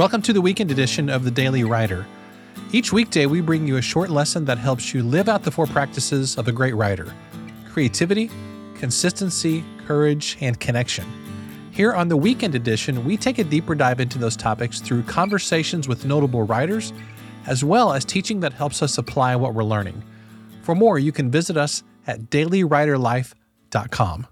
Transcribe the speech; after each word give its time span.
Welcome 0.00 0.22
to 0.22 0.32
the 0.32 0.40
weekend 0.40 0.70
edition 0.70 1.10
of 1.10 1.24
the 1.24 1.30
Daily 1.30 1.62
Writer. 1.62 2.06
Each 2.72 2.90
weekday, 2.90 3.26
we 3.26 3.42
bring 3.42 3.68
you 3.68 3.76
a 3.76 3.82
short 3.82 4.08
lesson 4.08 4.46
that 4.46 4.56
helps 4.56 4.94
you 4.94 5.02
live 5.02 5.28
out 5.28 5.42
the 5.42 5.50
four 5.50 5.66
practices 5.66 6.38
of 6.38 6.48
a 6.48 6.52
great 6.52 6.74
writer 6.74 7.14
creativity, 7.70 8.30
consistency, 8.76 9.62
courage, 9.86 10.38
and 10.40 10.58
connection. 10.58 11.04
Here 11.70 11.92
on 11.92 12.08
the 12.08 12.16
weekend 12.16 12.54
edition, 12.54 13.04
we 13.04 13.18
take 13.18 13.36
a 13.36 13.44
deeper 13.44 13.74
dive 13.74 14.00
into 14.00 14.18
those 14.18 14.38
topics 14.38 14.80
through 14.80 15.02
conversations 15.02 15.86
with 15.86 16.06
notable 16.06 16.44
writers, 16.44 16.94
as 17.46 17.62
well 17.62 17.92
as 17.92 18.06
teaching 18.06 18.40
that 18.40 18.54
helps 18.54 18.82
us 18.82 18.96
apply 18.96 19.36
what 19.36 19.52
we're 19.52 19.64
learning. 19.64 20.02
For 20.62 20.74
more, 20.74 20.98
you 20.98 21.12
can 21.12 21.30
visit 21.30 21.58
us 21.58 21.82
at 22.06 22.30
dailywriterlife.com. 22.30 24.26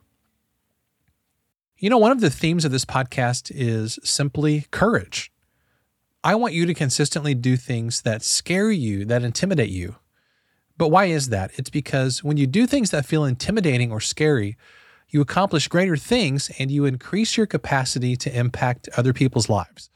You 1.77 1.91
know, 1.91 1.99
one 1.99 2.13
of 2.13 2.23
the 2.23 2.31
themes 2.31 2.65
of 2.65 2.73
this 2.73 2.87
podcast 2.87 3.53
is 3.55 3.99
simply 4.03 4.65
courage. 4.71 5.31
I 6.25 6.35
want 6.35 6.55
you 6.55 6.67
to 6.67 6.75
consistently 6.75 7.35
do 7.35 7.57
things 7.57 8.03
that 8.03 8.23
scare 8.23 8.71
you, 8.71 9.05
that 9.05 9.23
intimidate 9.23 9.71
you. 9.71 9.97
But 10.77 10.89
why 10.89 11.07
is 11.07 11.29
that? 11.29 11.53
It's 11.57 11.71
because 11.71 12.25
when 12.25 12.37
you 12.37 12.47
do 12.47 12.67
things 12.67 12.91
that 12.91 13.07
feel 13.07 13.25
intimidating 13.25 13.93
or 13.93 14.01
scary, 14.01 14.57
you 15.09 15.21
accomplish 15.21 15.69
greater 15.69 15.97
things 15.97 16.51
and 16.59 16.71
you 16.71 16.85
increase 16.85 17.37
your 17.37 17.47
capacity 17.47 18.17
to 18.17 18.37
impact 18.37 18.89
other 18.97 19.13
people's 19.13 19.49
lives. 19.49 19.91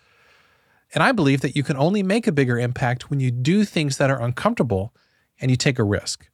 And 0.94 1.02
I 1.02 1.12
believe 1.12 1.40
that 1.40 1.56
you 1.56 1.62
can 1.62 1.76
only 1.76 2.02
make 2.02 2.26
a 2.26 2.32
bigger 2.32 2.58
impact 2.58 3.10
when 3.10 3.18
you 3.18 3.30
do 3.30 3.64
things 3.64 3.96
that 3.96 4.10
are 4.10 4.22
uncomfortable 4.22 4.94
and 5.40 5.50
you 5.50 5.56
take 5.56 5.78
a 5.78 5.84
risk. 5.84 6.28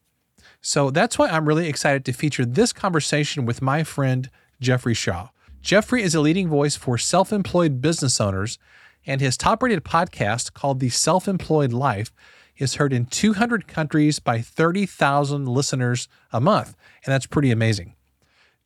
So 0.61 0.91
that's 0.91 1.19
why 1.19 1.29
I'm 1.29 1.49
really 1.49 1.69
excited 1.69 2.05
to 2.05 2.13
feature 2.13 2.45
this 2.45 2.73
conversation 2.73 3.47
with 3.47 3.63
my 3.63 3.85
friend, 3.85 4.29
Jeffrey 4.61 4.95
Shaw. 4.95 5.29
Jeffrey 5.63 6.03
is 6.03 6.15
a 6.15 6.21
leading 6.21 6.49
voice 6.49 6.77
for 6.77 6.99
self 6.99 7.33
employed 7.33 7.81
business 7.81 8.21
owners 8.21 8.59
and 9.09 9.23
his 9.23 9.39
top 9.39 9.63
rated 9.63 9.83
podcast 9.85 10.53
called 10.53 10.81
The 10.81 10.91
Self 10.91 11.27
Employed 11.27 11.73
Life 11.73 12.13
is 12.59 12.75
heard 12.75 12.93
in 12.93 13.07
200 13.07 13.67
countries 13.67 14.19
by 14.19 14.43
30,000 14.43 15.47
listeners 15.49 16.09
a 16.31 16.41
month. 16.41 16.77
And 17.05 17.13
that's 17.13 17.27
pretty 17.27 17.51
amazing. 17.51 17.95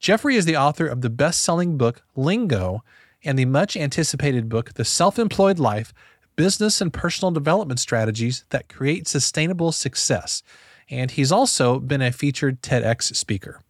Jeffrey 0.00 0.34
is 0.34 0.44
the 0.44 0.56
author 0.56 0.86
of 0.86 1.00
the 1.00 1.10
best 1.10 1.42
selling 1.42 1.78
book, 1.78 2.02
Lingo, 2.16 2.82
and 3.24 3.38
the 3.38 3.44
much 3.44 3.76
anticipated 3.76 4.48
book, 4.48 4.74
The 4.74 4.84
Self 4.84 5.16
Employed 5.16 5.60
Life 5.60 5.94
Business 6.34 6.80
and 6.80 6.92
Personal 6.92 7.30
Development 7.30 7.78
Strategies 7.78 8.44
That 8.50 8.68
Create 8.68 9.06
Sustainable 9.06 9.70
Success. 9.70 10.42
And 10.90 11.12
he's 11.12 11.30
also 11.30 11.78
been 11.78 12.02
a 12.02 12.10
featured 12.10 12.62
TEDx 12.62 13.14
speaker. 13.14 13.60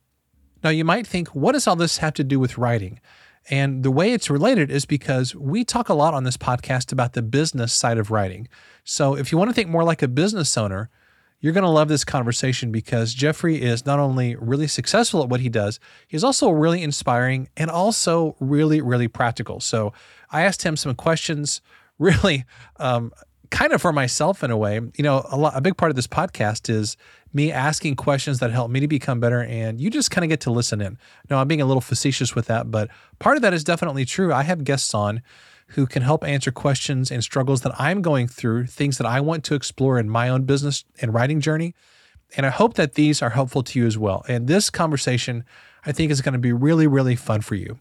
Now, 0.65 0.70
you 0.70 0.87
might 0.87 1.06
think, 1.06 1.28
what 1.34 1.53
does 1.53 1.67
all 1.67 1.77
this 1.77 1.98
have 1.98 2.15
to 2.15 2.25
do 2.25 2.41
with 2.41 2.56
writing? 2.56 2.98
And 3.50 3.82
the 3.82 3.90
way 3.90 4.12
it's 4.12 4.30
related 4.30 4.70
is 4.70 4.84
because 4.84 5.34
we 5.34 5.64
talk 5.64 5.88
a 5.88 5.94
lot 5.94 6.14
on 6.14 6.24
this 6.24 6.36
podcast 6.36 6.92
about 6.92 7.12
the 7.12 7.22
business 7.22 7.72
side 7.72 7.98
of 7.98 8.10
writing. 8.10 8.48
So 8.84 9.16
if 9.16 9.32
you 9.32 9.38
want 9.38 9.50
to 9.50 9.54
think 9.54 9.68
more 9.68 9.84
like 9.84 10.02
a 10.02 10.08
business 10.08 10.56
owner, 10.56 10.90
you're 11.40 11.52
going 11.52 11.64
to 11.64 11.70
love 11.70 11.88
this 11.88 12.04
conversation 12.04 12.70
because 12.70 13.12
Jeffrey 13.12 13.60
is 13.60 13.84
not 13.84 13.98
only 13.98 14.36
really 14.36 14.68
successful 14.68 15.24
at 15.24 15.28
what 15.28 15.40
he 15.40 15.48
does, 15.48 15.80
he's 16.06 16.22
also 16.22 16.50
really 16.50 16.82
inspiring 16.82 17.48
and 17.56 17.68
also 17.68 18.36
really, 18.38 18.80
really 18.80 19.08
practical. 19.08 19.58
So 19.58 19.92
I 20.30 20.42
asked 20.42 20.62
him 20.62 20.76
some 20.76 20.94
questions, 20.94 21.60
really, 21.98 22.44
um, 22.76 23.12
kind 23.53 23.72
of 23.72 23.81
for 23.81 23.92
myself 23.92 24.42
in 24.42 24.50
a 24.50 24.56
way. 24.56 24.81
You 24.97 25.05
know, 25.05 25.25
a, 25.31 25.36
lot, 25.36 25.56
a 25.56 25.61
big 25.61 25.77
part 25.77 25.91
of 25.91 25.97
this 25.97 26.08
podcast 26.08 26.69
is 26.69 26.97
me 27.33 27.53
asking 27.53 27.97
questions 27.97 28.41
that 28.41 28.50
help 28.50 28.70
me 28.70 28.81
to 28.81 28.89
become 28.89 29.20
better, 29.20 29.42
and 29.42 29.81
you 29.81 29.91
just 29.91 30.11
kind 30.11 30.25
of 30.25 30.31
get 30.31 30.41
to 30.41 30.50
listen 30.50 30.81
in. 30.81 30.98
Now, 31.31 31.39
I'm 31.39 31.47
being 31.47 31.61
a 31.61 31.67
little 31.67 31.81
facetious 31.81 32.34
with 32.34 32.47
that, 32.47 32.70
but 32.70 32.89
part 33.20 33.36
of 33.36 33.42
that 33.42 33.55
is 33.55 33.62
definitely 33.62 34.05
true. 34.05 34.33
I 34.33 34.42
have 34.42 34.64
guests 34.64 34.94
on 34.94 35.22
who 35.69 35.87
can 35.87 36.03
help 36.03 36.25
answer 36.25 36.50
questions 36.50 37.10
and 37.10 37.22
struggles 37.22 37.60
that 37.60 37.78
I'm 37.78 38.03
going 38.03 38.26
through, 38.26 38.66
things 38.66 38.99
that 38.99 39.06
I 39.06 39.21
want 39.21 39.44
to 39.44 39.55
explore 39.55 39.99
in 39.99 40.09
my 40.09 40.28
own 40.28 40.43
business 40.43 40.84
and 41.00 41.15
writing 41.15 41.41
journey. 41.41 41.75
And 42.37 42.47
I 42.47 42.50
hope 42.50 42.75
that 42.75 42.94
these 42.94 43.22
are 43.22 43.31
helpful 43.31 43.62
to 43.62 43.78
you 43.78 43.87
as 43.87 43.97
well. 43.99 44.25
And 44.28 44.49
this 44.49 44.71
conversation, 44.71 45.44
I 45.84 45.93
think, 45.93 46.10
is 46.10 46.22
going 46.22 46.32
to 46.32 46.38
be 46.38 46.53
really, 46.53 46.87
really 46.87 47.16
fun 47.16 47.43
for 47.43 47.55
you. 47.55 47.78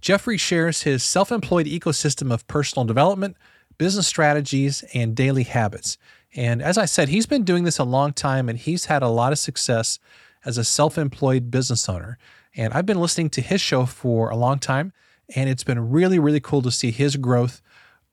Jeffrey 0.00 0.36
shares 0.36 0.82
his 0.82 1.02
self 1.02 1.32
employed 1.32 1.66
ecosystem 1.66 2.32
of 2.32 2.46
personal 2.46 2.84
development, 2.84 3.36
business 3.78 4.06
strategies, 4.06 4.84
and 4.94 5.14
daily 5.14 5.44
habits. 5.44 5.98
And 6.34 6.62
as 6.62 6.78
I 6.78 6.86
said, 6.86 7.08
he's 7.08 7.26
been 7.26 7.44
doing 7.44 7.64
this 7.64 7.78
a 7.78 7.84
long 7.84 8.12
time 8.12 8.48
and 8.48 8.58
he's 8.58 8.86
had 8.86 9.02
a 9.02 9.08
lot 9.08 9.32
of 9.32 9.38
success 9.38 9.98
as 10.44 10.58
a 10.58 10.64
self 10.64 10.98
employed 10.98 11.50
business 11.50 11.88
owner. 11.88 12.18
And 12.54 12.72
I've 12.72 12.86
been 12.86 13.00
listening 13.00 13.30
to 13.30 13.40
his 13.40 13.60
show 13.60 13.86
for 13.86 14.30
a 14.30 14.36
long 14.36 14.58
time. 14.58 14.92
And 15.34 15.48
it's 15.48 15.64
been 15.64 15.90
really, 15.90 16.18
really 16.18 16.40
cool 16.40 16.62
to 16.62 16.70
see 16.70 16.90
his 16.90 17.16
growth 17.16 17.62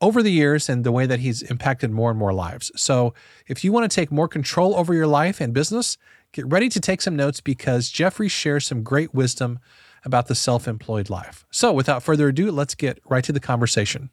over 0.02 0.24
the 0.24 0.31
years 0.31 0.70
and 0.70 0.84
the 0.84 0.92
way 0.92 1.06
that 1.06 1.20
he's 1.20 1.42
impacted 1.44 1.91
more 1.91 2.09
and 2.09 2.20
more 2.20 2.34
lives. 2.34 2.72
So 2.76 3.14
if 3.47 3.64
you 3.64 3.72
want 3.72 3.90
to 3.90 3.94
take 3.94 4.12
more 4.12 4.28
control 4.28 4.76
over 4.76 4.94
your 4.94 5.08
life 5.08 5.41
and 5.41 5.53
business, 5.53 5.97
get 6.31 6.46
ready 6.47 6.70
to 6.70 6.80
take 6.80 7.02
some 7.02 7.16
notes 7.16 7.41
because 7.41 7.90
Jeffrey 7.90 8.30
shares 8.30 8.66
some 8.66 8.84
great 8.84 9.14
wisdom 9.14 9.59
about 10.06 10.28
the 10.28 10.36
self 10.36 10.68
employed 10.68 11.09
life. 11.09 11.46
So 11.52 11.74
without 11.74 12.03
further 12.03 12.30
ado, 12.30 12.52
let's 12.52 12.76
get 12.76 13.00
right 13.06 13.24
to 13.26 13.34
the 13.34 13.41
conversation. 13.41 14.09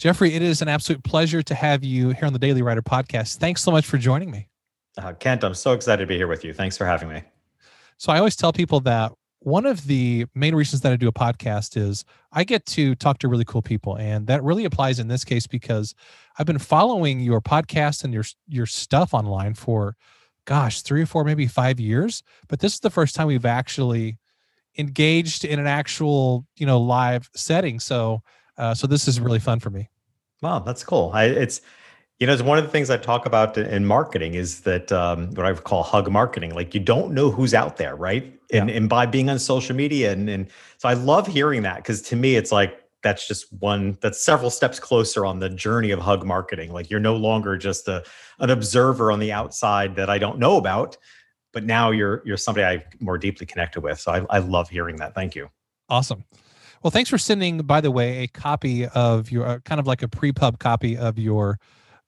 Jeffrey, 0.00 0.32
it 0.32 0.40
is 0.40 0.62
an 0.62 0.68
absolute 0.68 1.04
pleasure 1.04 1.42
to 1.42 1.54
have 1.54 1.84
you 1.84 2.08
here 2.08 2.24
on 2.24 2.32
the 2.32 2.38
Daily 2.38 2.62
Writer 2.62 2.80
podcast. 2.80 3.36
Thanks 3.36 3.62
so 3.62 3.70
much 3.70 3.84
for 3.84 3.98
joining 3.98 4.30
me. 4.30 4.48
Uh, 4.96 5.12
Kent, 5.12 5.44
I'm 5.44 5.52
so 5.52 5.72
excited 5.72 6.02
to 6.02 6.06
be 6.06 6.16
here 6.16 6.26
with 6.26 6.42
you. 6.42 6.54
Thanks 6.54 6.78
for 6.78 6.86
having 6.86 7.10
me. 7.10 7.22
So 7.98 8.10
I 8.10 8.16
always 8.16 8.34
tell 8.34 8.50
people 8.50 8.80
that 8.80 9.12
one 9.40 9.66
of 9.66 9.86
the 9.86 10.24
main 10.34 10.54
reasons 10.54 10.80
that 10.80 10.92
I 10.92 10.96
do 10.96 11.06
a 11.06 11.12
podcast 11.12 11.76
is 11.76 12.06
I 12.32 12.44
get 12.44 12.64
to 12.68 12.94
talk 12.94 13.18
to 13.18 13.28
really 13.28 13.44
cool 13.44 13.60
people, 13.60 13.98
and 13.98 14.26
that 14.26 14.42
really 14.42 14.64
applies 14.64 14.98
in 14.98 15.08
this 15.08 15.22
case 15.22 15.46
because 15.46 15.94
I've 16.38 16.46
been 16.46 16.58
following 16.58 17.20
your 17.20 17.42
podcast 17.42 18.02
and 18.02 18.14
your 18.14 18.24
your 18.48 18.64
stuff 18.64 19.12
online 19.12 19.52
for, 19.52 19.96
gosh, 20.46 20.80
three 20.80 21.02
or 21.02 21.06
four, 21.06 21.24
maybe 21.24 21.46
five 21.46 21.78
years. 21.78 22.22
But 22.48 22.60
this 22.60 22.72
is 22.72 22.80
the 22.80 22.88
first 22.88 23.14
time 23.14 23.26
we've 23.26 23.44
actually 23.44 24.16
engaged 24.78 25.44
in 25.44 25.58
an 25.58 25.66
actual, 25.66 26.46
you 26.56 26.64
know, 26.64 26.80
live 26.80 27.28
setting. 27.36 27.78
So, 27.80 28.22
uh, 28.60 28.74
so 28.74 28.86
this 28.86 29.08
is 29.08 29.18
really 29.18 29.38
fun 29.38 29.58
for 29.58 29.70
me. 29.70 29.88
Wow, 30.42 30.60
that's 30.60 30.84
cool. 30.84 31.10
I, 31.14 31.24
it's 31.24 31.60
you 32.18 32.26
know, 32.26 32.34
it's 32.34 32.42
one 32.42 32.58
of 32.58 32.64
the 32.64 32.70
things 32.70 32.90
I 32.90 32.98
talk 32.98 33.24
about 33.24 33.56
in 33.56 33.86
marketing 33.86 34.34
is 34.34 34.60
that 34.60 34.92
um, 34.92 35.30
what 35.30 35.46
I 35.46 35.52
would 35.52 35.64
call 35.64 35.82
hug 35.82 36.10
marketing. 36.10 36.54
Like 36.54 36.74
you 36.74 36.80
don't 36.80 37.12
know 37.14 37.30
who's 37.30 37.54
out 37.54 37.78
there, 37.78 37.96
right? 37.96 38.24
And 38.52 38.68
yeah. 38.68 38.76
and 38.76 38.88
by 38.88 39.06
being 39.06 39.30
on 39.30 39.38
social 39.38 39.74
media, 39.74 40.12
and 40.12 40.28
and 40.28 40.48
so 40.76 40.88
I 40.88 40.92
love 40.92 41.26
hearing 41.26 41.62
that 41.62 41.76
because 41.76 42.02
to 42.02 42.16
me, 42.16 42.36
it's 42.36 42.52
like 42.52 42.78
that's 43.02 43.26
just 43.26 43.50
one 43.54 43.96
that's 44.02 44.22
several 44.22 44.50
steps 44.50 44.78
closer 44.78 45.24
on 45.24 45.38
the 45.38 45.48
journey 45.48 45.92
of 45.92 45.98
hug 45.98 46.26
marketing. 46.26 46.74
Like 46.74 46.90
you're 46.90 47.00
no 47.00 47.16
longer 47.16 47.56
just 47.56 47.88
a 47.88 48.04
an 48.38 48.50
observer 48.50 49.10
on 49.10 49.18
the 49.18 49.32
outside 49.32 49.96
that 49.96 50.10
I 50.10 50.18
don't 50.18 50.38
know 50.38 50.58
about, 50.58 50.98
but 51.54 51.64
now 51.64 51.90
you're 51.90 52.22
you're 52.26 52.36
somebody 52.36 52.66
I 52.66 52.84
more 53.00 53.16
deeply 53.16 53.46
connected 53.46 53.80
with. 53.80 53.98
So 53.98 54.12
I, 54.12 54.26
I 54.28 54.38
love 54.40 54.68
hearing 54.68 54.96
that. 54.96 55.14
Thank 55.14 55.34
you. 55.34 55.48
Awesome. 55.88 56.24
Well, 56.82 56.90
thanks 56.90 57.10
for 57.10 57.18
sending, 57.18 57.58
by 57.58 57.82
the 57.82 57.90
way, 57.90 58.22
a 58.22 58.26
copy 58.26 58.86
of 58.86 59.30
your 59.30 59.46
uh, 59.46 59.58
kind 59.60 59.78
of 59.78 59.86
like 59.86 60.02
a 60.02 60.08
pre-pub 60.08 60.58
copy 60.58 60.96
of 60.96 61.18
your 61.18 61.58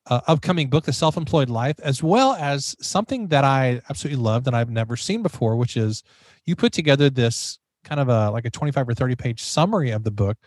uh, 0.06 0.20
upcoming 0.26 0.70
book, 0.70 0.84
The 0.84 0.94
Self 0.94 1.18
Employed 1.18 1.50
Life, 1.50 1.78
as 1.80 2.02
well 2.02 2.32
as 2.34 2.74
something 2.80 3.28
that 3.28 3.44
I 3.44 3.82
absolutely 3.90 4.22
loved 4.22 4.46
and 4.46 4.56
I've 4.56 4.70
never 4.70 4.96
seen 4.96 5.22
before, 5.22 5.56
which 5.56 5.76
is 5.76 6.02
you 6.46 6.56
put 6.56 6.72
together 6.72 7.10
this 7.10 7.58
kind 7.84 8.00
of 8.00 8.08
a 8.08 8.30
like 8.30 8.46
a 8.46 8.50
25 8.50 8.88
or 8.88 8.94
30 8.94 9.14
page 9.16 9.42
summary 9.42 9.90
of 9.90 10.04
the 10.04 10.10
book. 10.10 10.38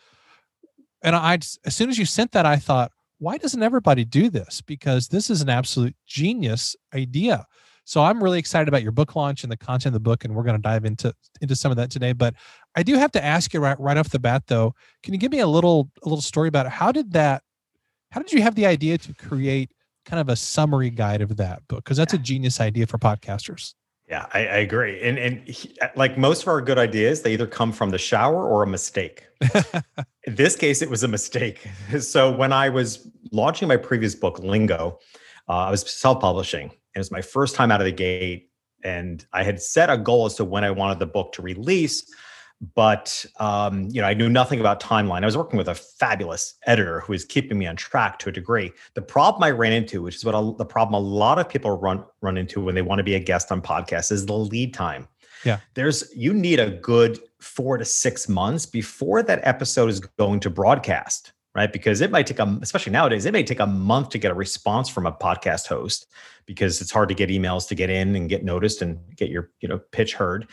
And 1.03 1.15
I, 1.15 1.35
as 1.35 1.75
soon 1.75 1.89
as 1.89 1.99
you 1.99 2.05
sent 2.05 2.31
that, 2.31 2.47
I 2.47 2.55
thought, 2.55 2.91
why 3.19 3.37
doesn't 3.37 3.61
everybody 3.61 4.05
do 4.05 4.31
this? 4.31 4.59
Because 4.61 5.07
this 5.07 5.29
is 5.29 5.41
an 5.43 5.49
absolute 5.49 5.95
genius 6.07 6.75
idea. 6.95 7.45
So 7.85 8.03
I'm 8.03 8.21
really 8.21 8.39
excited 8.39 8.67
about 8.67 8.83
your 8.83 8.91
book 8.91 9.15
launch 9.15 9.43
and 9.43 9.51
the 9.51 9.57
content 9.57 9.87
of 9.87 9.93
the 9.93 9.99
book, 9.99 10.25
and 10.25 10.35
we're 10.35 10.43
going 10.43 10.57
to 10.57 10.61
dive 10.61 10.85
into 10.85 11.13
into 11.39 11.55
some 11.55 11.71
of 11.71 11.77
that 11.77 11.91
today. 11.91 12.13
But 12.13 12.33
I 12.75 12.83
do 12.83 12.95
have 12.95 13.11
to 13.13 13.23
ask 13.23 13.53
you 13.53 13.59
right 13.59 13.79
right 13.79 13.97
off 13.97 14.09
the 14.09 14.19
bat, 14.19 14.43
though, 14.47 14.73
can 15.03 15.13
you 15.13 15.19
give 15.19 15.31
me 15.31 15.39
a 15.39 15.47
little 15.47 15.89
a 16.03 16.09
little 16.09 16.21
story 16.21 16.47
about 16.47 16.65
it? 16.65 16.71
how 16.71 16.91
did 16.91 17.13
that 17.13 17.43
how 18.11 18.21
did 18.21 18.31
you 18.31 18.41
have 18.41 18.55
the 18.55 18.65
idea 18.65 18.97
to 18.97 19.13
create 19.13 19.71
kind 20.05 20.19
of 20.19 20.29
a 20.29 20.35
summary 20.35 20.89
guide 20.89 21.21
of 21.21 21.37
that 21.37 21.67
book? 21.67 21.83
Because 21.83 21.97
that's 21.97 22.13
a 22.13 22.17
genius 22.17 22.59
idea 22.59 22.87
for 22.87 22.97
podcasters. 22.97 23.73
Yeah, 24.07 24.27
I, 24.33 24.39
I 24.39 24.57
agree. 24.57 25.01
And 25.01 25.17
and 25.17 25.47
he, 25.47 25.75
like 25.95 26.17
most 26.17 26.43
of 26.43 26.47
our 26.47 26.61
good 26.61 26.77
ideas, 26.77 27.23
they 27.23 27.33
either 27.33 27.47
come 27.47 27.71
from 27.71 27.89
the 27.89 27.97
shower 27.97 28.47
or 28.47 28.63
a 28.63 28.67
mistake. 28.67 29.27
In 30.25 30.35
this 30.35 30.55
case, 30.55 30.81
it 30.81 30.89
was 30.89 31.03
a 31.03 31.07
mistake. 31.07 31.67
So 31.99 32.31
when 32.31 32.53
I 32.53 32.69
was 32.69 33.07
launching 33.31 33.67
my 33.67 33.77
previous 33.77 34.15
book, 34.15 34.39
Lingo, 34.39 34.99
uh, 35.49 35.53
I 35.53 35.71
was 35.71 35.89
self-publishing. 35.89 36.71
It 36.95 36.99
was 36.99 37.11
my 37.11 37.21
first 37.21 37.55
time 37.55 37.71
out 37.71 37.81
of 37.81 37.85
the 37.85 37.91
gate, 37.91 38.49
and 38.83 39.25
I 39.33 39.43
had 39.43 39.61
set 39.61 39.89
a 39.89 39.97
goal 39.97 40.25
as 40.25 40.35
to 40.35 40.45
when 40.45 40.63
I 40.63 40.71
wanted 40.71 40.99
the 40.99 41.05
book 41.05 41.33
to 41.33 41.41
release 41.41 42.05
but 42.73 43.25
um, 43.39 43.89
you 43.91 44.01
know, 44.01 44.07
I 44.07 44.13
knew 44.13 44.29
nothing 44.29 44.59
about 44.59 44.79
timeline. 44.79 45.23
I 45.23 45.25
was 45.25 45.37
working 45.37 45.57
with 45.57 45.67
a 45.67 45.75
fabulous 45.75 46.55
editor 46.65 47.01
who 47.01 47.13
was 47.13 47.25
keeping 47.25 47.57
me 47.57 47.67
on 47.67 47.75
track 47.75 48.17
to 48.19 48.29
a 48.29 48.31
degree. 48.31 48.71
The 48.93 49.01
problem 49.01 49.43
I 49.43 49.51
ran 49.51 49.73
into, 49.73 50.01
which 50.01 50.15
is 50.15 50.25
what 50.25 50.35
a, 50.35 50.55
the 50.57 50.65
problem 50.65 50.93
a 50.93 51.05
lot 51.05 51.37
of 51.37 51.49
people 51.49 51.77
run 51.77 52.03
run 52.21 52.37
into 52.37 52.61
when 52.61 52.75
they 52.75 52.81
want 52.81 52.99
to 52.99 53.03
be 53.03 53.15
a 53.15 53.19
guest 53.19 53.51
on 53.51 53.61
podcasts, 53.61 54.11
is 54.11 54.25
the 54.25 54.37
lead 54.37 54.73
time. 54.73 55.07
Yeah, 55.43 55.59
there's 55.73 56.11
you 56.15 56.33
need 56.33 56.59
a 56.59 56.71
good 56.71 57.19
four 57.39 57.77
to 57.77 57.85
six 57.85 58.29
months 58.29 58.65
before 58.65 59.21
that 59.23 59.41
episode 59.43 59.89
is 59.89 59.99
going 59.99 60.39
to 60.41 60.49
broadcast. 60.49 61.33
Right? 61.55 61.71
Because 61.71 62.01
it 62.01 62.11
might 62.11 62.27
take 62.27 62.39
a, 62.39 62.59
especially 62.61 62.91
nowadays, 62.91 63.25
it 63.25 63.31
may 63.31 63.43
take 63.43 63.61
a 63.61 63.65
month 63.65 64.09
to 64.09 64.17
get 64.17 64.29
a 64.29 64.35
response 64.35 64.89
from 64.89 65.05
a 65.07 65.11
podcast 65.11 65.67
host 65.67 66.05
because 66.45 66.81
it's 66.81 66.91
hard 66.91 67.09
to 67.09 67.15
get 67.15 67.29
emails 67.29 67.67
to 67.69 67.75
get 67.75 67.89
in 67.89 68.15
and 68.15 68.29
get 68.29 68.43
noticed 68.43 68.81
and 68.81 68.99
get 69.15 69.29
your, 69.29 69.49
you 69.61 69.67
know, 69.67 69.79
pitch 69.91 70.13
heard. 70.13 70.47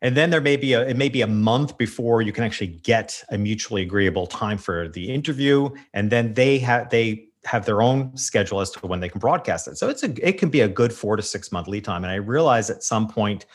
And 0.00 0.16
then 0.16 0.30
there 0.30 0.40
may 0.40 0.56
be 0.56 0.74
a, 0.74 0.86
it 0.86 0.96
may 0.96 1.08
be 1.08 1.22
a 1.22 1.26
month 1.26 1.76
before 1.76 2.22
you 2.22 2.32
can 2.32 2.44
actually 2.44 2.68
get 2.68 3.22
a 3.30 3.38
mutually 3.38 3.82
agreeable 3.82 4.26
time 4.26 4.58
for 4.58 4.88
the 4.88 5.12
interview. 5.12 5.70
And 5.92 6.10
then 6.10 6.34
they 6.34 6.58
have, 6.58 6.90
they 6.90 7.28
have 7.44 7.66
their 7.66 7.82
own 7.82 8.16
schedule 8.16 8.60
as 8.60 8.70
to 8.70 8.86
when 8.86 9.00
they 9.00 9.08
can 9.08 9.18
broadcast 9.18 9.66
it. 9.66 9.76
So 9.76 9.88
it's 9.88 10.02
a, 10.02 10.26
it 10.26 10.38
can 10.38 10.50
be 10.50 10.60
a 10.60 10.68
good 10.68 10.92
four 10.92 11.16
to 11.16 11.22
six 11.22 11.50
month 11.50 11.68
lead 11.68 11.84
time. 11.84 12.04
And 12.04 12.12
I 12.12 12.16
realize 12.16 12.70
at 12.70 12.82
some 12.82 13.08
point 13.08 13.46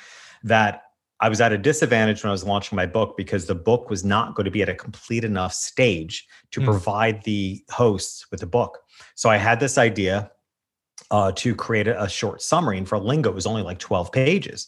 that 0.44 0.89
I 1.22 1.30
was 1.30 1.42
at 1.42 1.52
a 1.52 1.58
disadvantage 1.58 2.24
when 2.24 2.30
I 2.30 2.32
was 2.32 2.46
launching 2.46 2.76
my 2.76 2.86
book 2.86 3.18
because 3.18 3.46
the 3.46 3.56
book 3.56 3.90
was 3.90 4.06
not 4.06 4.36
going 4.36 4.46
to 4.46 4.52
be 4.52 4.62
at 4.62 4.70
a 4.70 4.74
complete 4.74 5.26
enough 5.26 5.54
stage 5.54 6.26
to 6.52 6.62
mm. 6.62 6.66
provide 6.66 7.24
the 7.24 7.64
hosts 7.70 8.30
with 8.32 8.40
the 8.40 8.46
book. 8.46 8.80
So 9.16 9.30
I 9.30 9.38
had 9.38 9.60
this 9.60 9.78
idea 9.78 10.32
uh, 11.12 11.32
to 11.34 11.56
create 11.56 11.88
a, 11.88 12.04
a, 12.04 12.10
short 12.10 12.42
summary, 12.42 12.78
and 12.78 12.88
for 12.88 13.00
Lingo, 13.00 13.30
it 13.30 13.36
was 13.36 13.48
only 13.48 13.64
like 13.64 13.80
12 13.80 14.12
pages. 14.12 14.68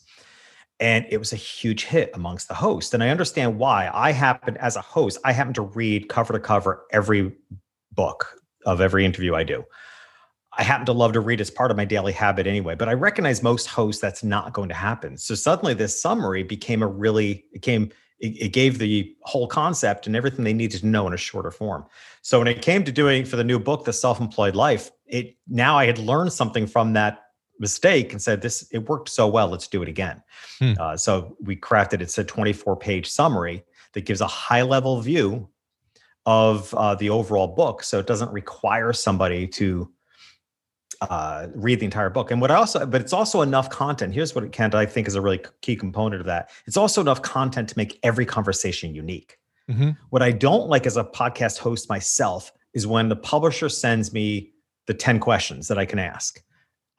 And 0.79 1.05
it 1.09 1.17
was 1.17 1.31
a 1.31 1.37
huge 1.37 1.85
hit 1.85 2.09
amongst 2.15 2.47
the 2.47 2.55
hosts. 2.55 2.93
And 2.93 3.03
I 3.03 3.09
understand 3.09 3.59
why. 3.59 3.91
I 3.93 4.11
happen, 4.11 4.57
as 4.57 4.75
a 4.75 4.81
host, 4.81 5.19
I 5.23 5.31
happen 5.31 5.53
to 5.53 5.61
read 5.61 6.09
cover 6.09 6.33
to 6.33 6.39
cover 6.39 6.85
every 6.91 7.33
book 7.91 8.41
of 8.65 8.81
every 8.81 9.05
interview 9.05 9.35
I 9.35 9.43
do. 9.43 9.63
I 10.57 10.63
happen 10.63 10.85
to 10.87 10.91
love 10.91 11.13
to 11.13 11.21
read 11.21 11.39
as 11.39 11.49
part 11.49 11.71
of 11.71 11.77
my 11.77 11.85
daily 11.85 12.11
habit 12.11 12.45
anyway, 12.45 12.75
but 12.75 12.89
I 12.89 12.93
recognize 12.93 13.41
most 13.41 13.67
hosts 13.67 14.01
that's 14.01 14.23
not 14.23 14.53
going 14.53 14.69
to 14.69 14.75
happen. 14.75 15.17
So 15.17 15.33
suddenly 15.33 15.73
this 15.73 15.99
summary 15.99 16.43
became 16.43 16.83
a 16.83 16.87
really, 16.87 17.45
it 17.53 17.61
came, 17.61 17.91
it, 18.19 18.37
it, 18.37 18.49
gave 18.49 18.77
the 18.77 19.15
whole 19.21 19.47
concept 19.47 20.07
and 20.07 20.15
everything 20.15 20.43
they 20.43 20.53
needed 20.53 20.81
to 20.81 20.87
know 20.87 21.07
in 21.07 21.13
a 21.13 21.17
shorter 21.17 21.51
form. 21.51 21.85
So 22.21 22.39
when 22.39 22.49
it 22.49 22.61
came 22.61 22.83
to 22.83 22.91
doing 22.91 23.23
for 23.23 23.37
the 23.37 23.45
new 23.45 23.59
book, 23.59 23.85
The 23.85 23.93
Self-Employed 23.93 24.55
Life, 24.55 24.91
it 25.07 25.37
now 25.47 25.77
I 25.77 25.85
had 25.85 25.97
learned 25.97 26.33
something 26.33 26.67
from 26.67 26.93
that 26.93 27.23
mistake 27.57 28.11
and 28.11 28.21
said, 28.21 28.41
this, 28.41 28.67
it 28.71 28.89
worked 28.89 29.07
so 29.07 29.27
well, 29.27 29.47
let's 29.47 29.67
do 29.67 29.81
it 29.81 29.87
again. 29.87 30.21
Hmm. 30.59 30.73
Uh, 30.77 30.97
so 30.97 31.37
we 31.41 31.55
crafted, 31.55 32.01
it's 32.01 32.17
a 32.17 32.23
24 32.25 32.75
page 32.75 33.09
summary 33.09 33.63
that 33.93 34.01
gives 34.01 34.19
a 34.19 34.27
high 34.27 34.63
level 34.63 34.99
view 34.99 35.47
of 36.25 36.73
uh, 36.73 36.95
the 36.95 37.09
overall 37.09 37.47
book. 37.47 37.83
So 37.83 37.99
it 37.99 38.07
doesn't 38.07 38.31
require 38.31 38.91
somebody 38.93 39.47
to 39.49 39.89
uh, 41.01 41.47
read 41.55 41.79
the 41.79 41.85
entire 41.85 42.09
book. 42.09 42.31
And 42.31 42.39
what 42.39 42.51
I 42.51 42.55
also, 42.55 42.85
but 42.85 43.01
it's 43.01 43.13
also 43.13 43.41
enough 43.41 43.69
content. 43.69 44.13
Here's 44.13 44.35
what 44.35 44.43
it 44.43 44.51
can, 44.51 44.73
I 44.75 44.85
think, 44.85 45.07
is 45.07 45.15
a 45.15 45.21
really 45.21 45.41
key 45.61 45.75
component 45.75 46.21
of 46.21 46.27
that. 46.27 46.51
It's 46.67 46.77
also 46.77 47.01
enough 47.01 47.21
content 47.21 47.69
to 47.69 47.77
make 47.77 47.99
every 48.03 48.25
conversation 48.25 48.93
unique. 48.93 49.37
Mm-hmm. 49.69 49.91
What 50.09 50.21
I 50.21 50.31
don't 50.31 50.69
like 50.69 50.85
as 50.85 50.97
a 50.97 51.03
podcast 51.03 51.57
host 51.57 51.89
myself 51.89 52.51
is 52.73 52.87
when 52.87 53.09
the 53.09 53.15
publisher 53.15 53.69
sends 53.69 54.13
me 54.13 54.51
the 54.87 54.93
10 54.93 55.19
questions 55.19 55.67
that 55.67 55.77
I 55.77 55.85
can 55.85 55.99
ask. 55.99 56.41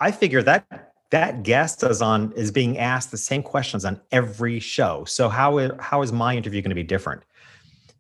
I 0.01 0.11
figure 0.11 0.43
that 0.43 0.93
that 1.11 1.43
guest 1.43 1.83
is 1.83 2.01
on 2.01 2.33
is 2.33 2.51
being 2.51 2.79
asked 2.79 3.11
the 3.11 3.19
same 3.19 3.43
questions 3.43 3.85
on 3.85 4.01
every 4.11 4.59
show. 4.59 5.05
So 5.05 5.29
how 5.29 5.77
how 5.79 6.03
is 6.03 6.11
my 6.11 6.35
interview 6.35 6.63
going 6.63 6.71
to 6.71 6.75
be 6.75 6.83
different? 6.83 7.23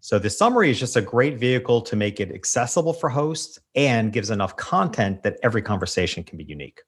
So 0.02 0.18
the 0.18 0.30
summary 0.30 0.68
is 0.68 0.80
just 0.80 0.96
a 0.96 1.00
great 1.00 1.38
vehicle 1.38 1.80
to 1.82 1.94
make 1.94 2.18
it 2.18 2.32
accessible 2.32 2.92
for 2.92 3.08
hosts 3.08 3.60
and 3.76 4.12
gives 4.12 4.30
enough 4.30 4.56
content 4.56 5.22
that 5.22 5.38
every 5.44 5.62
conversation 5.62 6.24
can 6.24 6.36
be 6.36 6.42
unique. 6.42 6.80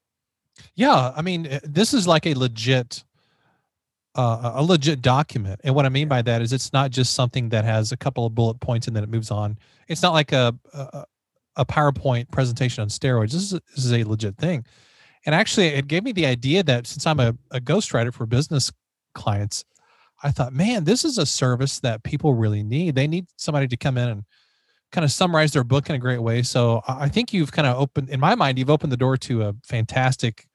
Yeah, 0.75 1.13
I 1.15 1.21
mean, 1.21 1.47
eh, 1.47 1.61
this 1.63 1.93
is 1.93 2.07
like 2.07 2.25
a 2.25 2.33
legit 2.33 3.05
uh, 4.15 4.51
a 4.55 4.63
legit 4.63 5.01
document. 5.01 5.61
And 5.63 5.73
what 5.73 5.85
I 5.85 5.89
mean 5.89 6.09
by 6.09 6.21
that 6.23 6.41
is 6.41 6.51
it's 6.51 6.73
not 6.73 6.91
just 6.91 7.13
something 7.13 7.49
that 7.49 7.63
has 7.63 7.93
a 7.93 7.97
couple 7.97 8.25
of 8.25 8.35
bullet 8.35 8.59
points 8.59 8.85
and 8.85 8.93
then 8.95 9.03
it 9.03 9.09
moves 9.09 9.31
on. 9.31 9.57
It's 9.87 10.01
not 10.01 10.11
like 10.11 10.33
a 10.33 10.53
a, 10.73 11.05
a 11.55 11.65
PowerPoint 11.65 12.29
presentation 12.31 12.81
on 12.81 12.89
steroids. 12.89 13.31
This 13.31 13.43
is, 13.43 13.53
a, 13.53 13.61
this 13.75 13.85
is 13.85 13.93
a 13.93 14.03
legit 14.03 14.35
thing. 14.35 14.65
And 15.25 15.33
actually, 15.33 15.67
it 15.67 15.87
gave 15.87 16.03
me 16.03 16.11
the 16.11 16.25
idea 16.25 16.63
that 16.63 16.85
since 16.85 17.07
I'm 17.07 17.21
a, 17.21 17.33
a 17.51 17.61
ghostwriter 17.61 18.13
for 18.13 18.25
business 18.25 18.73
clients, 19.13 19.63
I 20.23 20.31
thought, 20.31 20.53
man, 20.53 20.83
this 20.83 21.05
is 21.05 21.17
a 21.17 21.25
service 21.25 21.79
that 21.79 22.03
people 22.03 22.33
really 22.33 22.63
need. 22.63 22.95
They 22.95 23.07
need 23.07 23.27
somebody 23.37 23.67
to 23.67 23.77
come 23.77 23.97
in 23.97 24.09
and 24.09 24.23
kind 24.91 25.03
of 25.03 25.11
summarize 25.11 25.51
their 25.51 25.63
book 25.63 25.89
in 25.89 25.95
a 25.95 25.99
great 25.99 26.21
way. 26.21 26.41
So 26.41 26.81
I 26.87 27.09
think 27.09 27.33
you've 27.33 27.51
kind 27.51 27.67
of 27.67 27.77
opened, 27.77 28.09
in 28.09 28.19
my 28.19 28.35
mind, 28.35 28.57
you've 28.57 28.69
opened 28.69 28.91
the 28.91 28.97
door 28.97 29.17
to 29.17 29.43
a 29.43 29.53
fantastic 29.65 30.47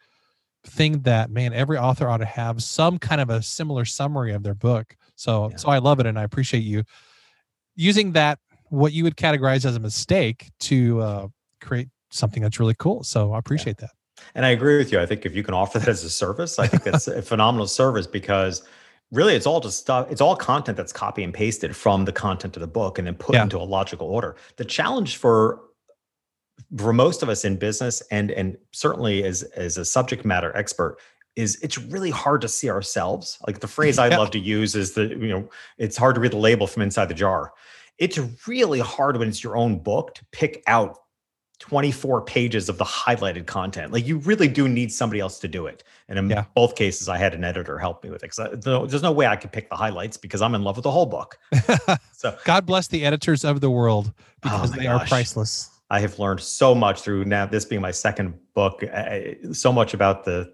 thing 0.64 1.00
that 1.02 1.30
man, 1.30 1.52
every 1.52 1.78
author 1.78 2.08
ought 2.08 2.18
to 2.18 2.26
have 2.26 2.62
some 2.62 2.98
kind 2.98 3.20
of 3.20 3.30
a 3.30 3.42
similar 3.42 3.84
summary 3.84 4.32
of 4.32 4.42
their 4.42 4.54
book. 4.54 4.96
So, 5.16 5.50
yeah. 5.50 5.56
so 5.56 5.68
I 5.68 5.78
love 5.78 6.00
it, 6.00 6.06
and 6.06 6.18
I 6.18 6.22
appreciate 6.22 6.60
you 6.60 6.84
using 7.76 8.12
that 8.12 8.38
what 8.68 8.92
you 8.92 9.04
would 9.04 9.16
categorize 9.16 9.64
as 9.64 9.76
a 9.76 9.80
mistake 9.80 10.50
to 10.60 11.00
uh, 11.00 11.28
create 11.60 11.88
something 12.10 12.42
that's 12.42 12.60
really 12.60 12.74
cool. 12.78 13.02
So 13.02 13.32
I 13.32 13.38
appreciate 13.38 13.76
yeah. 13.80 13.86
that. 13.86 14.24
And 14.34 14.44
I 14.44 14.50
agree 14.50 14.76
with 14.76 14.92
you. 14.92 15.00
I 15.00 15.06
think 15.06 15.24
if 15.24 15.34
you 15.34 15.42
can 15.42 15.54
offer 15.54 15.78
that 15.78 15.88
as 15.88 16.04
a 16.04 16.10
service, 16.10 16.58
I 16.58 16.66
think 16.66 16.82
that's 16.82 17.08
a 17.08 17.22
phenomenal 17.32 17.66
service 17.66 18.06
because 18.06 18.62
really 19.12 19.34
it's 19.34 19.46
all 19.46 19.60
just 19.60 19.78
stuff 19.78 20.10
it's 20.10 20.20
all 20.20 20.36
content 20.36 20.76
that's 20.76 20.92
copy 20.92 21.22
and 21.22 21.34
pasted 21.34 21.74
from 21.74 22.04
the 22.04 22.12
content 22.12 22.56
of 22.56 22.60
the 22.60 22.66
book 22.66 22.98
and 22.98 23.06
then 23.06 23.14
put 23.14 23.34
yeah. 23.34 23.42
into 23.42 23.58
a 23.58 23.64
logical 23.64 24.08
order. 24.08 24.36
The 24.56 24.64
challenge 24.64 25.16
for 25.16 25.60
for 26.76 26.92
most 26.92 27.22
of 27.22 27.28
us 27.28 27.44
in 27.44 27.56
business 27.56 28.02
and 28.10 28.30
and 28.30 28.56
certainly 28.72 29.24
as 29.24 29.42
as 29.42 29.76
a 29.76 29.84
subject 29.84 30.24
matter 30.24 30.56
expert 30.56 30.98
is 31.36 31.58
it's 31.62 31.78
really 31.78 32.10
hard 32.10 32.40
to 32.40 32.48
see 32.48 32.70
ourselves. 32.70 33.38
Like 33.46 33.60
the 33.60 33.68
phrase 33.68 33.98
i 33.98 34.08
love 34.16 34.30
to 34.32 34.38
use 34.38 34.74
is 34.74 34.92
that 34.92 35.10
you 35.10 35.28
know 35.28 35.48
it's 35.78 35.96
hard 35.96 36.14
to 36.14 36.20
read 36.20 36.32
the 36.32 36.38
label 36.38 36.66
from 36.66 36.82
inside 36.82 37.06
the 37.06 37.14
jar. 37.14 37.52
It's 37.98 38.18
really 38.46 38.80
hard 38.80 39.18
when 39.18 39.28
it's 39.28 39.44
your 39.44 39.56
own 39.56 39.78
book 39.78 40.14
to 40.14 40.24
pick 40.32 40.62
out 40.66 40.96
24 41.60 42.22
pages 42.22 42.68
of 42.68 42.78
the 42.78 42.84
highlighted 42.84 43.46
content. 43.46 43.92
Like 43.92 44.06
you 44.06 44.16
really 44.18 44.48
do 44.48 44.66
need 44.66 44.90
somebody 44.90 45.20
else 45.20 45.38
to 45.40 45.48
do 45.48 45.66
it. 45.66 45.84
And 46.08 46.18
in 46.18 46.28
yeah. 46.28 46.46
both 46.54 46.74
cases, 46.74 47.08
I 47.08 47.18
had 47.18 47.34
an 47.34 47.44
editor 47.44 47.78
help 47.78 48.02
me 48.02 48.10
with 48.10 48.24
it 48.24 48.32
because 48.34 48.88
there's 48.90 49.02
no 49.02 49.12
way 49.12 49.26
I 49.26 49.36
could 49.36 49.52
pick 49.52 49.68
the 49.68 49.76
highlights 49.76 50.16
because 50.16 50.42
I'm 50.42 50.54
in 50.54 50.62
love 50.62 50.76
with 50.76 50.84
the 50.84 50.90
whole 50.90 51.06
book. 51.06 51.38
so 52.12 52.36
God 52.44 52.66
bless 52.66 52.88
the 52.88 53.04
editors 53.04 53.44
of 53.44 53.60
the 53.60 53.70
world 53.70 54.12
oh 54.16 54.20
because 54.42 54.72
oh 54.72 54.76
they 54.76 54.84
gosh. 54.84 55.02
are 55.02 55.06
priceless. 55.06 55.70
I 55.90 56.00
have 56.00 56.18
learned 56.18 56.40
so 56.40 56.74
much 56.74 57.02
through 57.02 57.26
now 57.26 57.46
this 57.46 57.64
being 57.64 57.82
my 57.82 57.90
second 57.90 58.34
book, 58.54 58.82
eh, 58.82 58.86
eh, 58.88 59.34
so 59.52 59.72
much 59.72 59.92
about 59.92 60.24
the 60.24 60.52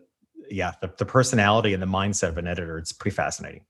yeah 0.51 0.73
the, 0.81 0.93
the 0.99 1.05
personality 1.05 1.73
and 1.73 1.83
the 1.83 1.87
mindset 1.87 2.31
of 2.31 2.39
an 2.39 2.49
editor. 2.49 2.79
It's 2.79 2.93
pretty 2.93 3.15
fascinating. 3.15 3.63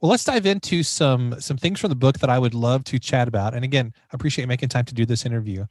Well, 0.00 0.10
let's 0.10 0.24
dive 0.24 0.44
into 0.44 0.82
some 0.82 1.40
some 1.40 1.56
things 1.56 1.80
from 1.80 1.88
the 1.88 1.96
book 1.96 2.18
that 2.18 2.28
I 2.28 2.38
would 2.38 2.54
love 2.54 2.84
to 2.84 2.98
chat 2.98 3.28
about. 3.28 3.54
And 3.54 3.64
again, 3.64 3.94
I 4.12 4.14
appreciate 4.14 4.46
making 4.46 4.68
time 4.68 4.84
to 4.84 4.94
do 4.94 5.06
this 5.06 5.24
interview. 5.24 5.64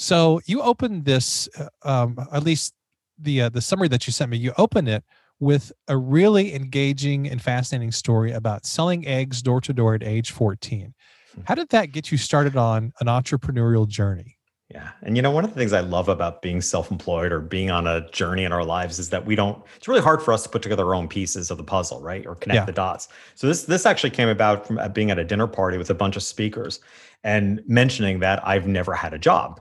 So 0.00 0.40
you 0.46 0.62
opened 0.62 1.04
this, 1.04 1.46
uh, 1.58 1.68
um, 1.82 2.18
at 2.32 2.42
least 2.42 2.72
the 3.18 3.42
uh, 3.42 3.48
the 3.50 3.60
summary 3.60 3.88
that 3.88 4.06
you 4.06 4.14
sent 4.14 4.30
me. 4.30 4.38
You 4.38 4.54
opened 4.56 4.88
it 4.88 5.04
with 5.40 5.72
a 5.88 5.96
really 5.98 6.54
engaging 6.54 7.28
and 7.28 7.40
fascinating 7.40 7.92
story 7.92 8.32
about 8.32 8.64
selling 8.64 9.06
eggs 9.06 9.42
door 9.42 9.60
to 9.60 9.74
door 9.74 9.94
at 9.94 10.02
age 10.02 10.30
14. 10.30 10.94
Hmm. 11.34 11.40
How 11.44 11.54
did 11.54 11.68
that 11.68 11.92
get 11.92 12.10
you 12.10 12.16
started 12.16 12.56
on 12.56 12.94
an 13.00 13.08
entrepreneurial 13.08 13.86
journey? 13.86 14.38
Yeah. 14.70 14.88
And 15.02 15.16
you 15.16 15.22
know, 15.22 15.30
one 15.32 15.44
of 15.44 15.50
the 15.50 15.56
things 15.56 15.74
I 15.74 15.80
love 15.80 16.08
about 16.08 16.40
being 16.40 16.62
self-employed 16.62 17.30
or 17.30 17.40
being 17.40 17.70
on 17.70 17.86
a 17.86 18.10
journey 18.10 18.44
in 18.44 18.52
our 18.52 18.64
lives 18.64 18.98
is 18.98 19.10
that 19.10 19.26
we 19.26 19.34
don't 19.34 19.62
it's 19.76 19.86
really 19.86 20.00
hard 20.00 20.22
for 20.22 20.32
us 20.32 20.44
to 20.44 20.48
put 20.48 20.62
together 20.62 20.86
our 20.86 20.94
own 20.94 21.08
pieces 21.08 21.50
of 21.50 21.58
the 21.58 21.64
puzzle, 21.64 22.00
right? 22.00 22.26
Or 22.26 22.36
connect 22.36 22.56
yeah. 22.56 22.64
the 22.64 22.72
dots. 22.72 23.08
So 23.34 23.46
this 23.46 23.64
this 23.64 23.84
actually 23.84 24.10
came 24.10 24.30
about 24.30 24.66
from 24.66 24.78
uh, 24.78 24.88
being 24.88 25.10
at 25.10 25.18
a 25.18 25.24
dinner 25.24 25.46
party 25.46 25.76
with 25.76 25.90
a 25.90 25.94
bunch 25.94 26.16
of 26.16 26.22
speakers 26.22 26.80
and 27.22 27.60
mentioning 27.66 28.20
that 28.20 28.40
I've 28.48 28.66
never 28.66 28.94
had 28.94 29.12
a 29.12 29.18
job. 29.18 29.60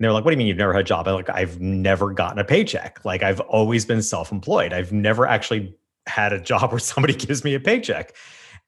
And 0.00 0.06
they're 0.06 0.14
like, 0.14 0.24
what 0.24 0.30
do 0.30 0.34
you 0.34 0.38
mean 0.38 0.46
you've 0.46 0.56
never 0.56 0.72
had 0.72 0.80
a 0.80 0.84
job? 0.84 1.06
I'm 1.06 1.14
like, 1.14 1.28
I've 1.28 1.60
never 1.60 2.10
gotten 2.10 2.38
a 2.38 2.44
paycheck. 2.44 3.04
Like 3.04 3.22
I've 3.22 3.40
always 3.40 3.84
been 3.84 4.00
self-employed. 4.00 4.72
I've 4.72 4.92
never 4.92 5.26
actually 5.26 5.76
had 6.06 6.32
a 6.32 6.40
job 6.40 6.70
where 6.72 6.78
somebody 6.78 7.12
gives 7.12 7.44
me 7.44 7.52
a 7.52 7.60
paycheck. 7.60 8.14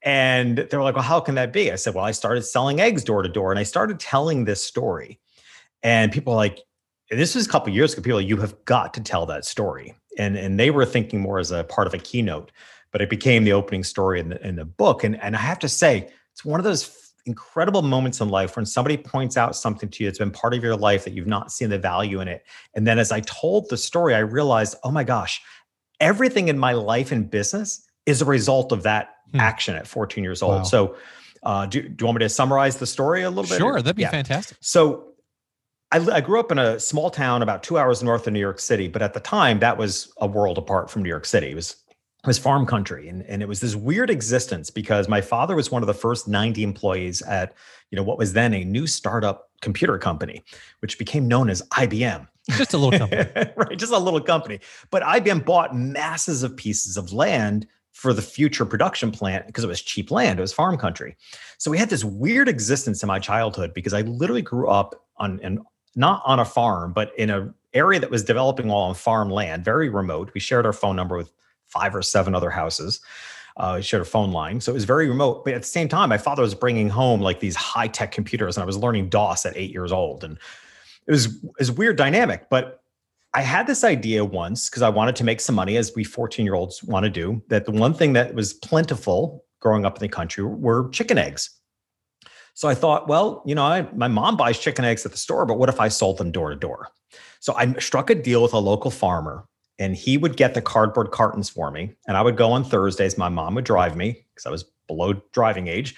And 0.03 0.59
they 0.59 0.77
were 0.77 0.83
like, 0.83 0.95
well, 0.95 1.05
how 1.05 1.21
can 1.21 1.35
that 1.37 1.51
be? 1.51 1.73
I 1.73 1.77
said, 1.77 1.95
well, 1.95 2.05
I 2.05 2.11
started 2.11 2.43
selling 2.43 2.81
eggs 2.81 3.03
door 3.03 3.23
to 3.23 3.31
door 3.31 3.51
and 3.51 3.59
I 3.59 3.63
started 3.63 3.99
telling 3.99 4.45
this 4.45 4.63
story. 4.63 5.21
And 5.83 6.13
people 6.13 6.35
like, 6.35 6.61
this 7.11 7.35
was 7.35 7.47
a 7.47 7.49
couple 7.49 7.73
years 7.73 7.95
ago, 7.95 8.03
people 8.03 8.19
like, 8.19 8.29
you 8.29 8.37
have 8.37 8.63
got 8.67 8.93
to 8.93 9.01
tell 9.01 9.25
that 9.25 9.47
story. 9.47 9.95
And, 10.19 10.37
and 10.37 10.61
they 10.61 10.71
were 10.71 10.85
thinking 10.85 11.21
more 11.21 11.39
as 11.39 11.51
a 11.51 11.65
part 11.65 11.87
of 11.87 11.95
a 11.95 11.99
keynote, 11.99 12.53
but 12.91 13.01
it 13.01 13.09
became 13.09 13.45
the 13.45 13.55
opening 13.55 13.85
story 13.85 14.21
in 14.21 14.29
the, 14.29 14.47
in 14.47 14.57
the 14.57 14.67
book. 14.67 15.03
And, 15.03 15.19
and 15.23 15.35
I 15.35 15.39
have 15.39 15.61
to 15.61 15.69
say, 15.69 16.11
it's 16.35 16.45
one 16.45 16.61
of 16.61 16.65
those 16.65 16.85
incredible 17.27 17.83
moments 17.83 18.21
in 18.21 18.29
life 18.29 18.57
when 18.57 18.67
somebody 18.67 18.97
points 18.97 19.37
out 19.37 19.55
something 19.55 19.89
to 19.89 20.03
you 20.03 20.09
that's 20.09 20.19
been 20.19 20.31
part 20.31 20.55
of 20.55 20.63
your 20.63 20.77
life 20.77 21.05
that 21.05 21.13
you've 21.13 21.27
not 21.27 21.53
seen 21.53 21.71
the 21.71 21.79
value 21.79 22.21
in 22.21 22.29
it. 22.29 22.45
And 22.75 22.87
then 22.87 22.99
as 22.99 23.13
I 23.13 23.21
told 23.21 23.69
the 23.69 23.77
story, 23.77 24.15
I 24.15 24.21
realized, 24.21 24.77
oh 24.85 24.91
my 24.91 25.05
gosh, 25.05 25.41
everything 26.01 26.49
in 26.49 26.59
my 26.59 26.73
life 26.73 27.13
and 27.13 27.31
business 27.31 27.87
is 28.07 28.23
a 28.23 28.25
result 28.25 28.73
of 28.73 28.83
that 28.83 29.17
hmm. 29.31 29.41
action 29.41 29.77
at 29.77 29.87
14 29.87 30.25
years 30.25 30.43
old. 30.43 30.59
Wow. 30.59 30.63
So, 30.65 30.97
uh, 31.45 31.67
do, 31.67 31.83
do 31.83 31.89
you 32.03 32.07
want 32.07 32.19
me 32.19 32.25
to 32.25 32.29
summarize 32.29 32.77
the 32.77 32.87
story 32.87 33.23
a 33.23 33.29
little 33.29 33.45
bit? 33.45 33.59
Sure, 33.59 33.81
that'd 33.81 33.97
be 33.97 34.03
yeah. 34.03 34.11
fantastic. 34.11 34.59
So, 34.61 35.09
I, 35.93 35.99
I, 36.11 36.21
grew 36.23 36.41
up 36.41 36.51
in 36.51 36.59
a 36.59 36.81
small 36.81 37.11
town 37.11 37.43
about 37.43 37.63
two 37.63 37.77
hours 37.77 38.03
north 38.03 38.27
of 38.27 38.33
New 38.33 38.41
York 38.41 38.61
City, 38.61 38.89
but 38.89 39.03
at 39.03 39.13
the 39.13 39.21
time 39.21 39.59
that 39.59 39.77
was 39.77 40.11
a 40.17 40.27
world 40.27 40.57
apart 40.57 40.91
from 40.91 41.03
New 41.03 41.09
York 41.09 41.27
City. 41.27 41.51
It 41.51 41.55
was 41.55 41.77
was 42.27 42.39
farm 42.39 42.67
country 42.67 43.09
and, 43.09 43.23
and 43.23 43.43
it 43.43 43.49
was 43.49 43.61
this 43.61 43.75
weird 43.75 44.09
existence 44.09 44.71
because 44.71 45.09
my 45.09 45.21
father 45.21 45.57
was 45.57 45.71
one 45.71 45.83
of 45.83 45.87
the 45.87 45.95
first 45.95 46.29
90 46.29 46.63
employees 46.63 47.21
at 47.23 47.53
you 47.91 47.97
know 47.97 48.03
what 48.03 48.19
was 48.19 48.33
then 48.33 48.55
a 48.55 48.65
new 48.65 48.87
startup 48.87 49.51
computer 49.61 49.99
company 49.99 50.43
which 50.81 50.99
became 50.99 51.27
known 51.27 51.51
as 51.51 51.63
ibm 51.73 52.27
just 52.51 52.75
a 52.75 52.79
little 52.79 52.99
company. 52.99 53.51
Right 53.57 53.79
just 53.79 53.93
a 53.93 53.99
little 53.99 54.21
company. 54.21 54.61
But 54.91 55.03
ibm 55.03 55.45
bought 55.45 55.77
masses 55.77 56.43
of 56.43 56.57
pieces 56.57 56.97
of 56.97 57.13
land 57.13 57.67
for 57.93 58.13
the 58.13 58.23
future 58.23 58.65
production 58.65 59.11
plant 59.11 59.47
because 59.47 59.65
it 59.65 59.69
was 59.69 59.83
cheap 59.83 60.11
land 60.11 60.39
it 60.39 60.43
was 60.43 60.53
farm 60.53 60.77
country. 60.77 61.17
So 61.59 61.71
we 61.71 61.79
had 61.79 61.91
this 61.91 62.05
weird 62.05 62.49
existence 62.49 63.03
in 63.03 63.07
my 63.07 63.19
childhood 63.19 63.75
because 63.75 63.93
i 63.93 64.03
literally 64.03 64.43
grew 64.43 64.69
up 64.69 65.07
on 65.19 65.41
and 65.43 65.61
not 65.95 66.23
on 66.25 66.41
a 66.41 66.45
farm 66.45 66.93
but 66.93 67.13
in 67.19 67.31
a 67.31 67.53
area 67.75 67.99
that 68.01 68.11
was 68.11 68.23
developing 68.23 68.71
all 68.71 68.89
on 68.89 68.95
farm 68.95 69.31
land 69.31 69.65
very 69.65 69.89
remote. 69.89 70.31
We 70.35 70.41
shared 70.41 70.67
our 70.67 70.73
phone 70.73 70.97
number 70.97 71.17
with 71.17 71.31
five 71.73 71.95
or 71.95 72.03
seven 72.03 72.35
other 72.35 72.51
houses. 72.51 73.01
Uh, 73.57 73.77
he 73.77 73.83
shared 73.83 74.03
a 74.03 74.07
phone 74.07 74.33
line, 74.33 74.61
so 74.61 74.73
it 74.73 74.75
was 74.75 74.85
very 74.85 75.09
remote. 75.09 75.45
But 75.45 75.55
at 75.55 75.63
the 75.63 75.69
same 75.69 75.89
time, 75.89 76.09
my 76.09 76.19
father 76.19 76.43
was 76.43 76.55
bringing 76.55 76.89
home 76.89 77.21
like 77.21 77.41
these 77.41 77.57
high 77.57 77.89
tech 77.89 78.13
computers, 78.13 78.57
and 78.57 78.63
I 78.63 78.67
was 78.67 78.77
learning 78.77 79.09
DOS 79.11 79.45
at 79.45 79.57
eight 79.57 79.71
years 79.71 79.93
old, 79.93 80.25
and 80.25 80.39
it 81.07 81.11
was 81.11 81.39
was 81.59 81.71
weird 81.71 81.97
dynamic. 81.97 82.49
But 82.49 82.83
I 83.35 83.43
had 83.43 83.67
this 83.67 83.85
idea 83.85 84.25
once 84.25 84.69
because 84.69 84.83
I 84.83 84.89
wanted 84.89 85.17
to 85.17 85.25
make 85.25 85.41
some 85.41 85.55
money, 85.55 85.77
as 85.77 85.93
we 85.95 86.05
14 86.05 86.45
year 86.45 86.55
olds 86.55 86.83
want 86.83 87.05
to 87.05 87.11
do. 87.11 87.43
That 87.49 87.67
the 87.67 87.73
one 87.73 87.95
thing 87.95 88.15
that 88.15 88.35
was 88.35 88.55
plentiful 88.55 89.45
growing 89.61 89.85
up 89.85 89.97
in 89.97 90.01
the 90.01 90.09
country 90.09 90.45
were 90.45 90.89
chicken 90.91 91.19
eggs. 91.19 91.51
So 92.55 92.69
I 92.69 92.75
thought, 92.75 93.09
well, 93.09 93.43
you 93.47 93.55
know, 93.55 93.65
I, 93.65 93.83
my 93.95 94.09
mom 94.09 94.37
buys 94.37 94.59
chicken 94.59 94.85
eggs 94.85 95.07
at 95.07 95.13
the 95.13 95.19
store, 95.19 95.47
but 95.47 95.59
what 95.59 95.69
if 95.69 95.81
I 95.81 95.89
sold 95.89 96.19
them 96.19 96.31
door 96.31 96.51
to 96.51 96.57
door? 96.57 96.89
So 97.41 97.55
I 97.55 97.73
struck 97.75 98.11
a 98.11 98.15
deal 98.15 98.43
with 98.43 98.53
a 98.53 98.59
local 98.59 98.91
farmer 98.91 99.47
and 99.83 99.97
he 99.97 100.17
would 100.17 100.37
get 100.37 100.55
the 100.55 100.63
cardboard 100.63 101.11
cartons 101.11 101.51
for 101.51 101.71
me. 101.71 101.93
And 102.07 102.17
i 102.17 102.23
would 102.23 102.37
go 102.37 102.53
on 102.53 102.65
thursdays 102.65 103.19
my 103.19 103.29
mom 103.29 103.55
would 103.57 103.65
drive 103.65 103.97
me 103.97 104.25
because 104.35 104.47
i 104.47 104.51
was 104.51 104.65
below 104.87 105.15
driving 105.33 105.69
age 105.69 105.95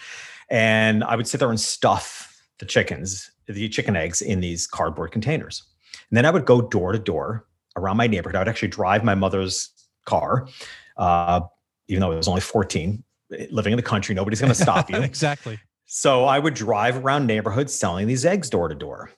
and 0.51 1.05
i 1.05 1.17
would 1.17 1.27
sit 1.27 1.39
there 1.39 1.51
and 1.51 1.61
stuff 1.61 2.43
the 2.59 2.67
chickens 2.67 3.31
the 3.47 3.69
chicken 3.69 3.97
eggs 3.97 4.23
in 4.23 4.41
these 4.41 4.67
cardboard 4.67 5.13
containers. 5.13 5.63
And 6.11 6.17
then 6.17 6.27
i 6.27 6.31
would 6.31 6.47
go 6.47 6.63
door 6.63 6.93
to 6.93 6.99
door 6.99 7.47
around 7.77 7.97
my 7.97 8.07
neighborhood. 8.07 8.37
I 8.37 8.39
would 8.39 8.49
actually 8.49 8.69
drive 8.69 9.05
my 9.05 9.15
mother's 9.15 9.71
car 10.07 10.49
uh, 10.97 11.41
even 11.89 12.01
though 12.01 12.13
it 12.13 12.17
was 12.17 12.29
only 12.29 12.41
14 12.41 13.03
living 13.51 13.73
in 13.73 13.77
the 13.77 13.83
country 13.83 14.15
nobody's 14.15 14.41
going 14.41 14.53
to 14.53 14.63
stop 14.63 14.91
you. 14.91 14.97
Exactly. 15.03 15.59
So 15.87 16.25
i 16.25 16.39
would 16.39 16.55
drive 16.55 17.05
around 17.05 17.27
neighborhoods 17.27 17.75
selling 17.75 18.07
these 18.07 18.25
eggs 18.25 18.49
door 18.49 18.69
to 18.69 18.75
door 18.75 19.11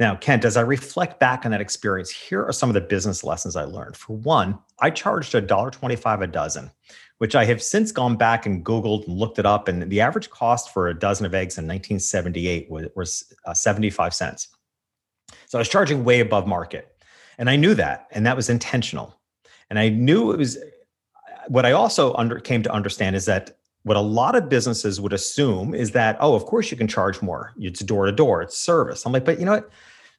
now, 0.00 0.16
Kent, 0.16 0.44
as 0.44 0.56
I 0.56 0.62
reflect 0.62 1.20
back 1.20 1.44
on 1.44 1.52
that 1.52 1.60
experience, 1.60 2.10
here 2.10 2.44
are 2.44 2.52
some 2.52 2.68
of 2.68 2.74
the 2.74 2.80
business 2.80 3.22
lessons 3.22 3.54
I 3.54 3.64
learned. 3.64 3.96
For 3.96 4.16
one, 4.16 4.58
I 4.80 4.90
charged 4.90 5.32
$1.25 5.32 6.22
a 6.22 6.26
dozen, 6.26 6.70
which 7.18 7.36
I 7.36 7.44
have 7.44 7.62
since 7.62 7.92
gone 7.92 8.16
back 8.16 8.44
and 8.44 8.64
Googled 8.64 9.06
and 9.06 9.16
looked 9.16 9.38
it 9.38 9.46
up. 9.46 9.68
And 9.68 9.88
the 9.88 10.00
average 10.00 10.30
cost 10.30 10.72
for 10.72 10.88
a 10.88 10.98
dozen 10.98 11.26
of 11.26 11.34
eggs 11.34 11.58
in 11.58 11.64
1978 11.64 12.68
was, 12.70 12.86
was 12.96 13.32
uh, 13.46 13.54
75 13.54 14.12
cents. 14.12 14.48
So 15.46 15.58
I 15.58 15.60
was 15.60 15.68
charging 15.68 16.02
way 16.02 16.18
above 16.18 16.46
market. 16.46 16.88
And 17.38 17.48
I 17.48 17.56
knew 17.56 17.74
that, 17.74 18.08
and 18.10 18.26
that 18.26 18.36
was 18.36 18.48
intentional. 18.48 19.18
And 19.70 19.78
I 19.78 19.88
knew 19.88 20.32
it 20.32 20.38
was 20.38 20.58
what 21.48 21.66
I 21.66 21.72
also 21.72 22.14
under, 22.14 22.40
came 22.40 22.62
to 22.62 22.72
understand 22.72 23.16
is 23.16 23.26
that 23.26 23.58
what 23.84 23.96
a 23.96 24.00
lot 24.00 24.34
of 24.34 24.48
businesses 24.48 25.00
would 25.00 25.12
assume 25.12 25.74
is 25.74 25.92
that, 25.92 26.16
oh, 26.18 26.34
of 26.34 26.46
course 26.46 26.70
you 26.70 26.76
can 26.76 26.88
charge 26.88 27.22
more. 27.22 27.52
It's 27.58 27.80
door 27.80 28.06
to 28.06 28.12
door, 28.12 28.42
it's 28.42 28.56
service. 28.56 29.06
I'm 29.06 29.12
like, 29.12 29.24
but 29.24 29.38
you 29.38 29.44
know 29.44 29.52
what? 29.52 29.70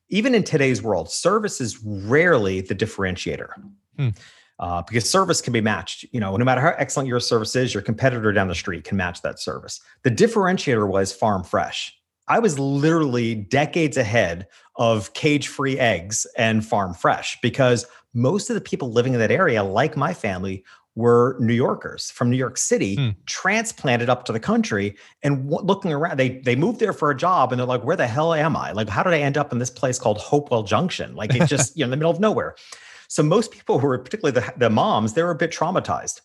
Even 0.10 0.36
in 0.36 0.44
today's 0.44 0.84
world, 0.84 1.12
service 1.12 1.60
is 1.60 1.84
rarely 1.84 2.62
the 2.62 2.76
differentiator. 2.76 3.50
Hmm. 3.98 4.10
Uh, 4.58 4.82
because 4.88 5.10
service 5.10 5.42
can 5.42 5.52
be 5.52 5.60
matched. 5.60 6.06
You 6.14 6.22
know, 6.22 6.38
no 6.38 6.46
matter 6.46 6.62
how 6.62 6.74
excellent 6.78 7.10
your 7.10 7.20
service 7.20 7.58
is, 7.58 7.74
your 7.74 7.84
competitor 7.84 8.32
down 8.32 8.48
the 8.48 8.56
street 8.56 8.86
can 8.86 8.96
match 8.96 9.22
that 9.24 9.38
service. 9.38 9.82
The 10.04 10.12
differentiator 10.12 10.88
was 10.88 11.12
farm 11.12 11.44
fresh. 11.44 11.94
I 12.28 12.40
was 12.40 12.58
literally 12.58 13.36
decades 13.36 13.98
ahead 13.98 14.48
of 14.78 15.12
cage 15.14 15.50
free 15.50 15.78
eggs 15.78 16.26
and 16.38 16.66
farm 16.66 16.94
fresh 16.94 17.38
because 17.42 17.86
most 18.14 18.50
of 18.50 18.54
the 18.54 18.62
people 18.62 18.92
living 18.92 19.14
in 19.14 19.20
that 19.20 19.32
area, 19.32 19.64
like 19.64 19.98
my 19.98 20.14
family, 20.14 20.64
were 20.96 21.38
New 21.40 21.54
Yorkers 21.54 22.10
from 22.10 22.30
New 22.30 22.38
York 22.38 22.58
City, 22.58 22.96
hmm. 22.96 23.10
transplanted 23.26 24.10
up 24.10 24.26
to 24.26 24.32
the 24.32 24.40
country, 24.40 24.96
and 25.24 25.50
w- 25.50 25.66
looking 25.66 25.92
around, 25.92 26.18
they 26.18 26.40
they 26.40 26.56
moved 26.56 26.80
there 26.80 26.94
for 26.94 27.12
a 27.12 27.18
job, 27.18 27.52
and 27.52 27.60
they're 27.60 27.68
like, 27.68 27.84
"Where 27.84 27.98
the 27.98 28.08
hell 28.08 28.34
am 28.34 28.56
I? 28.56 28.72
Like, 28.72 28.90
how 28.90 29.04
did 29.04 29.14
I 29.14 29.20
end 29.20 29.38
up 29.38 29.52
in 29.52 29.60
this 29.60 29.70
place 29.70 30.00
called 30.00 30.18
Hopewell 30.18 30.64
Junction? 30.64 31.16
Like, 31.16 31.36
it's 31.36 31.50
just 31.50 31.76
you 31.78 31.82
know 31.82 31.86
in 31.86 31.92
the 31.92 31.98
middle 31.98 32.12
of 32.12 32.20
nowhere." 32.20 32.56
So 33.08 33.24
most 33.24 33.52
people 33.52 33.80
who 33.80 33.88
were 33.88 34.00
particularly 34.00 34.40
the, 34.40 34.54
the 34.58 34.70
moms, 34.70 35.14
they 35.14 35.24
were 35.24 35.32
a 35.32 35.36
bit 35.36 35.52
traumatized. 35.52 36.22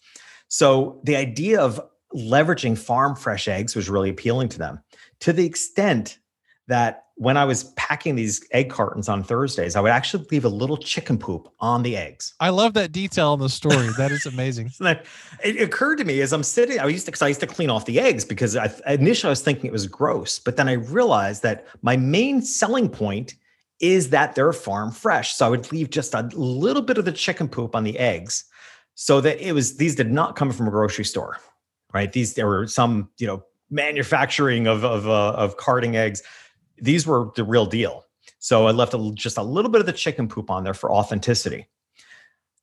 So 0.48 1.00
the 1.04 1.16
idea 1.16 1.60
of 1.60 1.80
leveraging 2.14 2.78
farm 2.78 3.14
fresh 3.14 3.48
eggs 3.48 3.76
was 3.76 3.88
really 3.88 4.10
appealing 4.10 4.48
to 4.50 4.58
them, 4.58 4.80
to 5.20 5.32
the 5.32 5.46
extent 5.46 6.18
that 6.66 7.04
when 7.20 7.36
I 7.36 7.44
was 7.44 7.64
packing 7.76 8.14
these 8.14 8.42
egg 8.52 8.70
cartons 8.70 9.06
on 9.06 9.22
Thursdays, 9.22 9.76
I 9.76 9.82
would 9.82 9.90
actually 9.90 10.24
leave 10.30 10.46
a 10.46 10.48
little 10.48 10.78
chicken 10.78 11.18
poop 11.18 11.52
on 11.60 11.82
the 11.82 11.94
eggs. 11.94 12.32
I 12.40 12.48
love 12.48 12.72
that 12.74 12.92
detail 12.92 13.34
in 13.34 13.40
the 13.40 13.50
story. 13.50 13.90
That 13.98 14.10
is 14.10 14.24
amazing. 14.24 14.70
that, 14.80 15.04
it 15.44 15.60
occurred 15.60 15.96
to 15.96 16.04
me 16.04 16.22
as 16.22 16.32
I'm 16.32 16.42
sitting, 16.42 16.80
I 16.80 16.86
used 16.86 17.04
to, 17.04 17.10
because 17.10 17.20
I 17.20 17.28
used 17.28 17.40
to 17.40 17.46
clean 17.46 17.68
off 17.68 17.84
the 17.84 18.00
eggs 18.00 18.24
because 18.24 18.56
I, 18.56 18.72
initially 18.86 19.28
I 19.28 19.32
was 19.32 19.42
thinking 19.42 19.66
it 19.66 19.72
was 19.72 19.86
gross, 19.86 20.38
but 20.38 20.56
then 20.56 20.66
I 20.66 20.72
realized 20.72 21.42
that 21.42 21.66
my 21.82 21.94
main 21.94 22.40
selling 22.40 22.88
point 22.88 23.34
is 23.80 24.08
that 24.08 24.34
they're 24.34 24.54
farm 24.54 24.90
fresh. 24.90 25.34
So 25.34 25.44
I 25.44 25.50
would 25.50 25.70
leave 25.70 25.90
just 25.90 26.14
a 26.14 26.22
little 26.32 26.82
bit 26.82 26.96
of 26.96 27.04
the 27.04 27.12
chicken 27.12 27.48
poop 27.50 27.76
on 27.76 27.84
the 27.84 27.98
eggs 27.98 28.44
so 28.94 29.20
that 29.20 29.46
it 29.46 29.52
was, 29.52 29.76
these 29.76 29.94
did 29.94 30.10
not 30.10 30.36
come 30.36 30.52
from 30.52 30.68
a 30.68 30.70
grocery 30.70 31.04
store, 31.04 31.36
right? 31.92 32.10
These, 32.10 32.32
there 32.32 32.46
were 32.46 32.66
some, 32.66 33.10
you 33.18 33.26
know, 33.26 33.42
manufacturing 33.68 34.66
of, 34.66 34.86
of, 34.86 35.06
uh, 35.06 35.32
of 35.32 35.58
carting 35.58 35.96
eggs 35.96 36.22
these 36.80 37.06
were 37.06 37.30
the 37.36 37.44
real 37.44 37.66
deal. 37.66 38.04
So 38.38 38.66
I 38.66 38.70
left 38.70 38.94
a, 38.94 39.12
just 39.14 39.36
a 39.36 39.42
little 39.42 39.70
bit 39.70 39.80
of 39.80 39.86
the 39.86 39.92
chicken 39.92 40.28
poop 40.28 40.50
on 40.50 40.64
there 40.64 40.74
for 40.74 40.90
authenticity. 40.90 41.66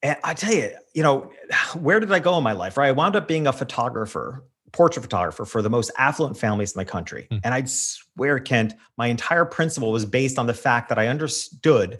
And 0.03 0.17
I 0.23 0.33
tell 0.33 0.53
you, 0.53 0.71
you 0.93 1.03
know, 1.03 1.31
where 1.73 1.99
did 1.99 2.11
I 2.11 2.19
go 2.19 2.37
in 2.37 2.43
my 2.43 2.53
life? 2.53 2.77
Right. 2.77 2.87
I 2.87 2.91
wound 2.91 3.15
up 3.15 3.27
being 3.27 3.47
a 3.47 3.53
photographer, 3.53 4.43
portrait 4.71 5.01
photographer 5.01 5.45
for 5.45 5.61
the 5.61 5.69
most 5.69 5.91
affluent 5.97 6.37
families 6.37 6.73
in 6.73 6.79
the 6.79 6.85
country. 6.85 7.27
Mm. 7.31 7.41
And 7.43 7.53
I'd 7.53 7.69
swear, 7.69 8.39
Kent, 8.39 8.73
my 8.97 9.07
entire 9.07 9.45
principle 9.45 9.91
was 9.91 10.05
based 10.05 10.37
on 10.37 10.47
the 10.47 10.53
fact 10.53 10.89
that 10.89 10.99
I 10.99 11.07
understood 11.07 11.99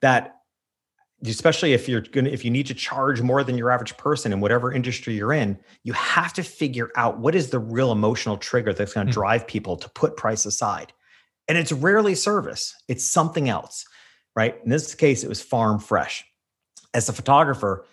that 0.00 0.36
especially 1.24 1.72
if 1.72 1.88
you're 1.88 2.00
going 2.00 2.24
to 2.24 2.32
if 2.32 2.44
you 2.44 2.50
need 2.50 2.66
to 2.66 2.74
charge 2.74 3.22
more 3.22 3.44
than 3.44 3.56
your 3.56 3.70
average 3.70 3.96
person 3.96 4.32
in 4.32 4.40
whatever 4.40 4.72
industry 4.72 5.14
you're 5.14 5.32
in 5.32 5.56
you 5.84 5.92
have 5.92 6.32
to 6.32 6.42
figure 6.42 6.90
out 6.96 7.20
what 7.20 7.34
is 7.34 7.50
the 7.50 7.58
real 7.60 7.92
emotional 7.92 8.36
trigger 8.36 8.72
that's 8.72 8.92
going 8.92 9.06
to 9.06 9.10
mm. 9.10 9.14
drive 9.14 9.46
people 9.46 9.76
to 9.76 9.88
put 9.90 10.16
price 10.16 10.44
aside 10.46 10.92
and 11.48 11.58
it's 11.58 11.72
rarely 11.72 12.14
service, 12.14 12.74
it's 12.88 13.04
something 13.04 13.48
else, 13.48 13.84
right? 14.36 14.56
In 14.64 14.70
this 14.70 14.94
case, 14.94 15.24
it 15.24 15.28
was 15.28 15.42
farm 15.42 15.78
fresh. 15.78 16.24
As 16.94 17.08
a 17.08 17.12
photographer, 17.12 17.86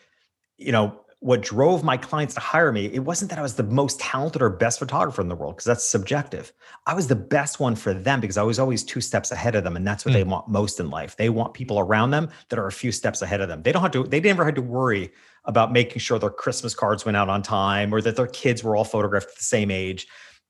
you 0.58 0.72
know, 0.72 1.00
what 1.22 1.42
drove 1.42 1.84
my 1.84 1.98
clients 1.98 2.34
to 2.34 2.40
hire 2.40 2.72
me, 2.72 2.86
it 2.86 3.00
wasn't 3.00 3.30
that 3.30 3.40
I 3.40 3.42
was 3.42 3.56
the 3.56 3.64
most 3.64 4.00
talented 4.00 4.42
or 4.42 4.50
best 4.50 4.80
photographer 4.80 5.22
in 5.22 5.28
the 5.28 5.36
world, 5.36 5.56
because 5.56 5.66
that's 5.66 5.84
subjective. 5.84 6.54
I 6.86 6.94
was 6.94 7.08
the 7.08 7.16
best 7.16 7.60
one 7.60 7.76
for 7.76 7.94
them 7.94 8.22
because 8.22 8.38
I 8.38 8.44
was 8.44 8.58
always 8.58 8.84
two 8.86 9.02
steps 9.02 9.32
ahead 9.32 9.56
of 9.56 9.66
them. 9.66 9.76
And 9.76 9.86
that's 9.86 10.06
what 10.06 10.12
mm. 10.12 10.14
they 10.14 10.24
want 10.24 10.48
most 10.48 10.80
in 10.80 10.90
life. 10.90 11.18
They 11.18 11.30
want 11.30 11.54
people 11.54 11.78
around 11.78 12.12
them 12.12 12.30
that 12.48 12.58
are 12.58 12.68
a 12.68 12.72
few 12.72 12.94
steps 12.94 13.22
ahead 13.22 13.42
of 13.42 13.50
them. 13.50 13.64
They 13.64 13.74
don't 13.74 13.82
have 13.82 13.92
to, 13.92 14.04
they 14.04 14.22
never 14.22 14.46
had 14.46 14.56
to 14.56 14.62
worry 14.62 15.12
about 15.44 15.74
making 15.74 16.00
sure 16.00 16.20
their 16.20 16.30
Christmas 16.30 16.74
cards 16.74 17.04
went 17.04 17.18
out 17.18 17.28
on 17.28 17.42
time 17.42 17.94
or 17.94 18.00
that 18.02 18.16
their 18.16 18.28
kids 18.28 18.64
were 18.64 18.78
all 18.78 18.86
photographed 18.86 19.30
at 19.30 19.36
the 19.36 19.44
same 19.44 19.72
age. 19.72 20.08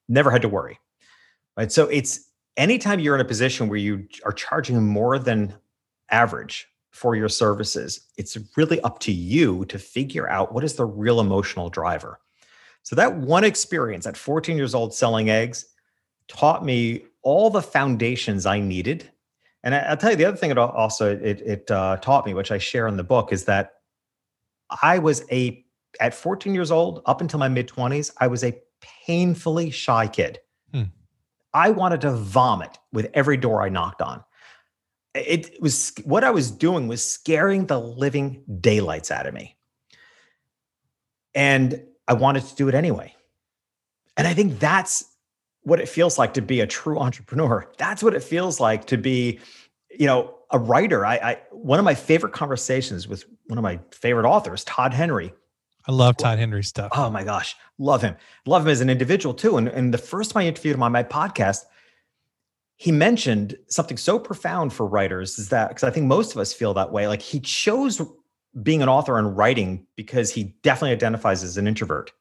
Never 0.08 0.30
had 0.30 0.44
to 0.44 0.50
worry. 0.50 0.78
Right. 1.58 1.72
So 1.72 1.88
it's 1.88 2.29
anytime 2.60 3.00
you're 3.00 3.16
in 3.16 3.22
a 3.22 3.26
position 3.26 3.70
where 3.70 3.80
you 3.80 4.06
are 4.26 4.34
charging 4.34 4.86
more 4.86 5.18
than 5.18 5.56
average 6.12 6.68
for 6.92 7.16
your 7.16 7.30
services, 7.30 8.02
it's 8.18 8.38
really 8.58 8.80
up 8.82 9.00
to 9.00 9.12
you 9.12 9.66
to 9.66 9.80
figure 9.80 10.30
out 10.30 10.54
what 10.54 10.64
is 10.64 10.76
the 10.76 10.86
real 10.86 11.22
emotional 11.22 11.70
driver. 11.70 12.20
So 12.84 12.96
that 12.98 13.16
one 13.16 13.44
experience 13.44 14.06
at 14.06 14.18
14 14.18 14.58
years 14.58 14.76
old 14.76 14.94
selling 14.94 15.30
eggs 15.30 15.66
taught 16.28 16.64
me 16.66 17.06
all 17.22 17.50
the 17.50 17.62
foundations 17.62 18.46
I 18.46 18.60
needed. 18.60 19.10
And 19.64 19.74
I, 19.74 19.90
will 19.90 19.98
tell 19.98 20.12
you 20.12 20.18
the 20.18 20.26
other 20.26 20.38
thing 20.38 20.52
it 20.52 20.58
also 20.58 21.16
it, 21.16 21.42
it 21.42 21.72
uh, 21.72 21.98
taught 21.98 22.26
me, 22.26 22.34
which 22.34 22.52
I 22.52 22.58
share 22.58 22.88
in 22.88 22.98
the 22.98 23.04
book, 23.04 23.32
is 23.32 23.46
that 23.46 23.74
I 24.82 25.00
was 25.00 25.24
a 25.32 25.66
at 26.00 26.14
14 26.14 26.54
years 26.54 26.72
old 26.72 27.02
up 27.06 27.22
until 27.22 27.40
my 27.40 27.50
mid 27.50 27.68
20s, 27.68 28.12
I 28.20 28.28
was 28.28 28.44
a 28.44 28.58
painfully 29.06 29.70
shy 29.70 30.08
kid. 30.08 30.40
I 31.54 31.72
wanted 31.72 32.02
to 32.02 32.12
vomit 32.12 32.78
with 32.92 33.10
every 33.14 33.38
door 33.38 33.62
I 33.62 33.70
knocked 33.70 34.02
on. 34.02 34.24
It 35.16 35.62
was 35.62 35.94
what 36.04 36.24
I 36.24 36.30
was 36.30 36.52
doing 36.52 36.88
was 36.88 37.04
scaring 37.04 37.66
the 37.66 37.80
living 37.80 38.44
daylights 38.62 39.12
out 39.12 39.26
of 39.26 39.34
me. 39.34 39.58
And 41.34 41.84
I 42.08 42.14
wanted 42.14 42.44
to 42.46 42.56
do 42.56 42.68
it 42.68 42.76
anyway. 42.76 43.16
And 44.18 44.28
I 44.28 44.34
think 44.34 44.60
that's 44.60 45.04
what 45.64 45.80
it 45.80 45.90
feels 45.90 46.18
like 46.18 46.34
to 46.36 46.42
be 46.42 46.62
a 46.62 46.68
true 46.68 47.00
entrepreneur. 47.00 47.72
That's 47.78 48.04
what 48.04 48.14
it 48.14 48.24
feels 48.24 48.60
like 48.60 48.86
to 48.86 48.98
be, 48.98 49.40
you 49.98 50.06
know, 50.06 50.36
a 50.52 50.60
writer. 50.60 51.06
I, 51.06 51.16
I 51.16 51.42
one 51.52 51.80
of 51.80 51.86
my 51.86 51.96
favorite 51.96 52.34
conversations 52.34 53.08
with 53.08 53.26
one 53.48 53.58
of 53.58 53.64
my 53.64 53.80
favorite 53.92 54.28
authors, 54.28 54.64
Todd 54.64 54.94
Henry, 54.94 55.34
I 55.88 55.92
love 55.92 56.18
Todd 56.18 56.40
Henry 56.40 56.64
stuff. 56.64 56.92
Oh 56.96 57.10
my 57.10 57.24
gosh, 57.24 57.56
love 57.78 58.02
him. 58.02 58.16
Love 58.46 58.64
him 58.64 58.70
as 58.70 58.82
an 58.82 58.90
individual 58.90 59.34
too. 59.34 59.58
And, 59.58 59.68
and 59.68 59.94
the 59.94 59.98
first 59.98 60.32
time 60.32 60.42
I 60.42 60.48
interviewed 60.48 60.76
him 60.76 60.84
on 60.84 60.92
my 60.92 61.04
podcast, 61.04 61.66
he 62.76 62.92
mentioned 62.92 63.58
something 63.68 63.98
so 63.98 64.20
profound 64.20 64.72
for 64.74 64.86
writers 64.86 65.40
is 65.40 65.50
that 65.50 65.70
because 65.70 65.84
I 65.84 65.90
think 65.90 66.06
most 66.06 66.34
of 66.34 66.38
us 66.38 66.54
feel 66.54 66.74
that 66.76 66.92
way. 66.92 67.08
Like 67.08 67.22
he 67.22 67.40
chose 67.40 68.02
being 68.64 68.82
an 68.82 68.90
author 68.90 69.18
and 69.18 69.36
writing 69.36 69.86
because 69.96 70.32
he 70.32 70.56
definitely 70.64 70.92
identifies 70.92 71.44
as 71.44 71.58
an 71.58 71.68
introvert. 71.68 72.12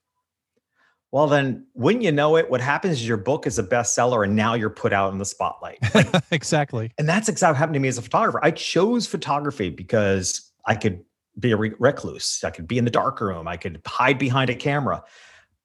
Well, 1.11 1.27
then, 1.27 1.67
wouldn't 1.75 2.05
you 2.05 2.12
know 2.12 2.37
it? 2.37 2.50
What 2.50 2.61
happens 2.61 2.95
is 2.95 3.09
your 3.09 3.17
book 3.17 3.47
is 3.47 3.59
a 3.59 3.62
bestseller, 3.62 4.25
and 4.25 4.37
now 4.37 4.53
you're 4.53 4.69
put 4.69 4.93
out 4.93 5.11
in 5.11 5.19
the 5.19 5.25
spotlight. 5.25 5.79
Like, 5.95 6.09
exactly. 6.31 6.93
And 6.99 7.09
that's 7.09 7.31
exactly 7.31 7.55
what 7.55 7.59
happened 7.59 7.75
to 7.75 7.81
me 7.81 7.88
as 7.88 7.97
a 7.97 8.03
photographer. 8.03 8.45
I 8.45 8.50
chose 8.50 9.07
photography 9.07 9.71
because 9.71 10.53
I 10.67 10.75
could 10.75 11.03
be 11.38 11.52
a 11.52 11.57
recluse. 11.57 12.42
I 12.45 12.50
could 12.50 12.68
be 12.68 12.78
in 12.78 12.85
the 12.85 12.90
dark 12.90 13.21
room. 13.21 13.49
I 13.49 13.57
could 13.57 13.80
hide 13.87 14.18
behind 14.18 14.50
a 14.50 14.54
camera. 14.54 15.02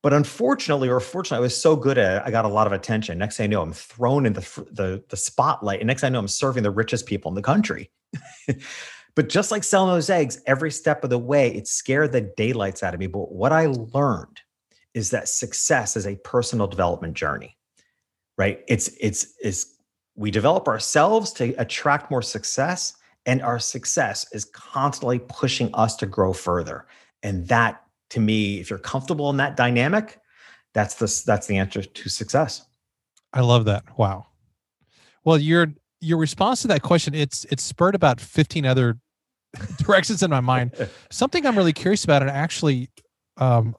But 0.01 0.13
unfortunately, 0.13 0.89
or 0.89 1.00
fortunately, 1.00 1.38
I 1.38 1.48
was 1.48 1.60
so 1.60 1.77
good 1.77 1.98
at 1.98 2.18
it, 2.18 2.24
I 2.25 2.32
got 2.32 2.44
a 2.44 2.50
lot 2.50 2.68
of 2.68 2.74
attention. 2.74 3.18
Next 3.18 3.38
thing 3.38 3.46
I 3.46 3.48
know, 3.48 3.62
I'm 3.62 3.72
thrown 3.72 4.25
in 4.25 4.34
the, 4.34 4.42
the, 4.70 5.03
the 5.08 5.15
spotlight. 5.15 5.80
And 5.80 5.88
next 5.88 6.01
thing 6.01 6.10
I 6.10 6.12
know, 6.12 6.20
I'm 6.20 6.27
serving 6.27 6.63
the 6.63 6.72
richest 6.72 7.06
people 7.06 7.32
in 7.32 7.36
the 7.36 7.42
country. 7.42 7.89
but 9.15 9.30
just 9.30 9.50
like 9.50 9.63
selling 9.63 9.94
those 9.94 10.10
eggs, 10.10 10.42
every 10.46 10.72
step 10.72 11.06
of 11.06 11.10
the 11.10 11.18
way, 11.18 11.56
it 11.56 11.68
scared 11.70 12.12
the 12.12 12.22
daylights 12.22 12.84
out 12.84 12.94
of 12.94 13.00
me. 13.00 13.08
But 13.08 13.32
what 13.32 13.53
I 13.53 13.68
learned 13.68 14.42
is 14.94 15.10
that 15.12 15.30
success 15.30 15.96
is 15.96 16.06
a 16.06 16.18
personal 16.18 16.68
development 16.68 17.13
journey, 17.13 17.58
right? 18.38 18.60
It's, 18.68 18.89
it's, 19.00 19.34
it's, 19.42 19.74
we 20.15 20.32
develop 20.32 20.68
ourselves 20.68 21.32
to 21.34 21.53
attract 21.58 22.12
more 22.12 22.22
success 22.22 22.94
and 23.25 23.42
our 23.42 23.60
success 23.60 24.25
is 24.32 24.46
constantly 24.46 25.20
pushing 25.20 25.70
us 25.74 25.96
to 25.98 26.06
grow 26.06 26.34
further. 26.34 26.86
And 27.22 27.48
that 27.48 27.82
to 28.10 28.20
me, 28.20 28.60
if 28.60 28.70
you're 28.70 28.80
comfortable 28.80 29.30
in 29.30 29.38
that 29.38 29.56
dynamic, 29.56 30.20
that's 30.74 30.96
the 30.96 31.24
that's 31.25 31.48
the 31.48 31.58
answer 31.58 31.84
to 31.84 32.10
success. 32.10 32.65
I 33.34 33.42
love 33.42 33.65
that. 33.65 33.84
Wow. 33.98 34.27
Well, 35.24 35.38
your 35.38 35.68
your 36.01 36.18
response 36.18 36.62
to 36.63 36.68
that 36.70 36.82
question, 36.82 37.13
it's 37.13 37.46
it's 37.46 37.63
spurred 37.63 37.96
about 37.96 38.20
15 38.20 38.65
other 38.65 39.00
directions 39.77 40.22
in 40.22 40.30
my 40.30 40.42
mind. 40.42 40.74
Something 41.12 41.46
I'm 41.46 41.58
really 41.58 41.74
curious 41.74 42.03
about, 42.03 42.22
and 42.22 42.30
actually 42.30 42.89
um, 43.38 43.75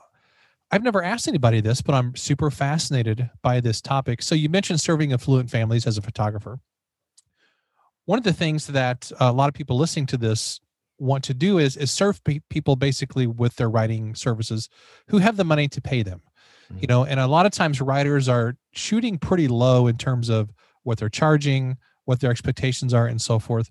I've 0.70 0.82
never 0.82 1.02
asked 1.02 1.28
anybody 1.28 1.60
this, 1.60 1.82
but 1.82 1.94
I'm 1.94 2.16
super 2.16 2.50
fascinated 2.50 3.30
by 3.42 3.60
this 3.60 3.80
topic. 3.80 4.22
So 4.22 4.34
you 4.34 4.48
mentioned 4.48 4.80
serving 4.80 5.12
affluent 5.12 5.50
families 5.50 5.86
as 5.86 5.98
a 5.98 6.02
photographer 6.02 6.58
one 8.06 8.18
of 8.18 8.24
the 8.24 8.32
things 8.32 8.66
that 8.68 9.10
a 9.20 9.32
lot 9.32 9.48
of 9.48 9.54
people 9.54 9.76
listening 9.76 10.06
to 10.06 10.16
this 10.16 10.60
want 10.98 11.24
to 11.24 11.34
do 11.34 11.58
is 11.58 11.76
is 11.76 11.90
serve 11.90 12.22
pe- 12.24 12.40
people 12.50 12.76
basically 12.76 13.26
with 13.26 13.56
their 13.56 13.68
writing 13.68 14.14
services 14.14 14.68
who 15.08 15.18
have 15.18 15.36
the 15.36 15.44
money 15.44 15.66
to 15.66 15.80
pay 15.80 16.02
them 16.02 16.22
mm-hmm. 16.70 16.78
you 16.80 16.86
know 16.86 17.04
and 17.04 17.18
a 17.18 17.26
lot 17.26 17.46
of 17.46 17.52
times 17.52 17.80
writers 17.80 18.28
are 18.28 18.56
shooting 18.72 19.18
pretty 19.18 19.48
low 19.48 19.86
in 19.86 19.96
terms 19.96 20.28
of 20.28 20.52
what 20.84 20.98
they're 20.98 21.08
charging 21.08 21.76
what 22.04 22.20
their 22.20 22.30
expectations 22.30 22.94
are 22.94 23.06
and 23.06 23.20
so 23.20 23.38
forth 23.38 23.70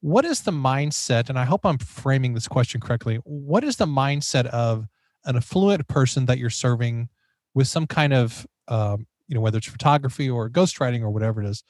what 0.00 0.24
is 0.24 0.42
the 0.42 0.50
mindset 0.50 1.28
and 1.28 1.38
i 1.38 1.44
hope 1.44 1.66
i'm 1.66 1.78
framing 1.78 2.32
this 2.32 2.48
question 2.48 2.80
correctly 2.80 3.16
what 3.24 3.62
is 3.62 3.76
the 3.76 3.86
mindset 3.86 4.46
of 4.46 4.86
an 5.26 5.36
affluent 5.36 5.86
person 5.88 6.24
that 6.24 6.38
you're 6.38 6.48
serving 6.48 7.08
with 7.54 7.68
some 7.68 7.86
kind 7.86 8.14
of 8.14 8.46
um, 8.68 9.06
you 9.28 9.34
know 9.34 9.40
whether 9.40 9.58
it's 9.58 9.66
photography 9.66 10.30
or 10.30 10.48
ghostwriting 10.48 11.02
or 11.02 11.10
whatever 11.10 11.42
it 11.42 11.46
is 11.46 11.62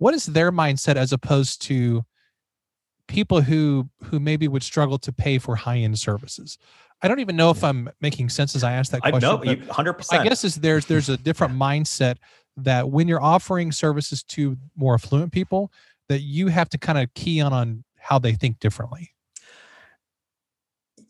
what 0.00 0.14
is 0.14 0.24
their 0.24 0.50
mindset 0.50 0.96
as 0.96 1.12
opposed 1.12 1.60
to 1.62 2.02
people 3.06 3.42
who 3.42 3.88
who 4.04 4.18
maybe 4.18 4.48
would 4.48 4.62
struggle 4.62 4.98
to 4.98 5.12
pay 5.12 5.38
for 5.38 5.54
high 5.54 5.76
end 5.76 5.98
services? 5.98 6.58
I 7.02 7.08
don't 7.08 7.20
even 7.20 7.36
know 7.36 7.50
if 7.50 7.62
I'm 7.62 7.90
making 8.00 8.30
sense 8.30 8.56
as 8.56 8.64
I 8.64 8.72
ask 8.72 8.90
that 8.92 9.02
question. 9.02 9.24
I 9.24 9.44
know, 9.44 9.66
hundred 9.70 9.94
percent. 9.94 10.22
I 10.22 10.24
guess 10.24 10.42
is 10.42 10.56
there's 10.56 10.86
there's 10.86 11.10
a 11.10 11.18
different 11.18 11.54
mindset 11.68 12.16
that 12.56 12.88
when 12.90 13.08
you're 13.08 13.22
offering 13.22 13.72
services 13.72 14.22
to 14.24 14.56
more 14.74 14.94
affluent 14.94 15.32
people, 15.32 15.70
that 16.08 16.20
you 16.20 16.48
have 16.48 16.70
to 16.70 16.78
kind 16.78 16.98
of 16.98 17.12
key 17.12 17.42
on 17.42 17.52
on 17.52 17.84
how 17.98 18.18
they 18.18 18.32
think 18.32 18.58
differently. 18.58 19.10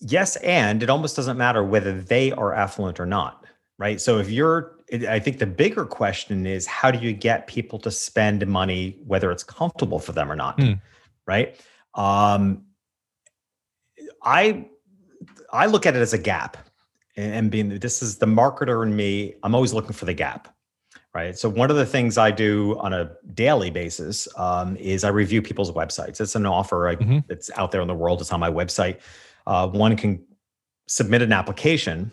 Yes, 0.00 0.34
and 0.36 0.82
it 0.82 0.90
almost 0.90 1.14
doesn't 1.14 1.36
matter 1.38 1.62
whether 1.62 2.00
they 2.00 2.32
are 2.32 2.52
affluent 2.54 2.98
or 2.98 3.06
not, 3.06 3.44
right? 3.78 4.00
So 4.00 4.18
if 4.18 4.30
you're 4.30 4.79
I 4.92 5.20
think 5.20 5.38
the 5.38 5.46
bigger 5.46 5.84
question 5.84 6.46
is 6.46 6.66
how 6.66 6.90
do 6.90 6.98
you 6.98 7.12
get 7.12 7.46
people 7.46 7.78
to 7.80 7.90
spend 7.90 8.46
money, 8.46 8.98
whether 9.06 9.30
it's 9.30 9.44
comfortable 9.44 10.00
for 10.00 10.12
them 10.12 10.30
or 10.30 10.36
not, 10.36 10.58
mm. 10.58 10.80
right? 11.26 11.60
Um, 11.94 12.64
I 14.22 14.66
I 15.52 15.66
look 15.66 15.86
at 15.86 15.94
it 15.94 16.00
as 16.00 16.12
a 16.12 16.18
gap, 16.18 16.56
and 17.16 17.50
being 17.50 17.78
this 17.78 18.02
is 18.02 18.18
the 18.18 18.26
marketer 18.26 18.84
in 18.84 18.96
me. 18.96 19.34
I'm 19.42 19.54
always 19.54 19.72
looking 19.72 19.92
for 19.92 20.06
the 20.06 20.14
gap, 20.14 20.54
right? 21.14 21.38
So 21.38 21.48
one 21.48 21.70
of 21.70 21.76
the 21.76 21.86
things 21.86 22.18
I 22.18 22.32
do 22.32 22.76
on 22.80 22.92
a 22.92 23.12
daily 23.34 23.70
basis 23.70 24.26
um, 24.36 24.76
is 24.76 25.04
I 25.04 25.08
review 25.08 25.40
people's 25.40 25.70
websites. 25.70 26.20
It's 26.20 26.34
an 26.34 26.46
offer 26.46 26.88
I, 26.88 26.96
mm-hmm. 26.96 27.18
that's 27.28 27.50
out 27.56 27.70
there 27.70 27.80
in 27.80 27.88
the 27.88 27.94
world. 27.94 28.20
It's 28.20 28.32
on 28.32 28.40
my 28.40 28.50
website. 28.50 28.98
Uh, 29.46 29.68
one 29.68 29.96
can 29.96 30.24
submit 30.88 31.22
an 31.22 31.32
application 31.32 32.10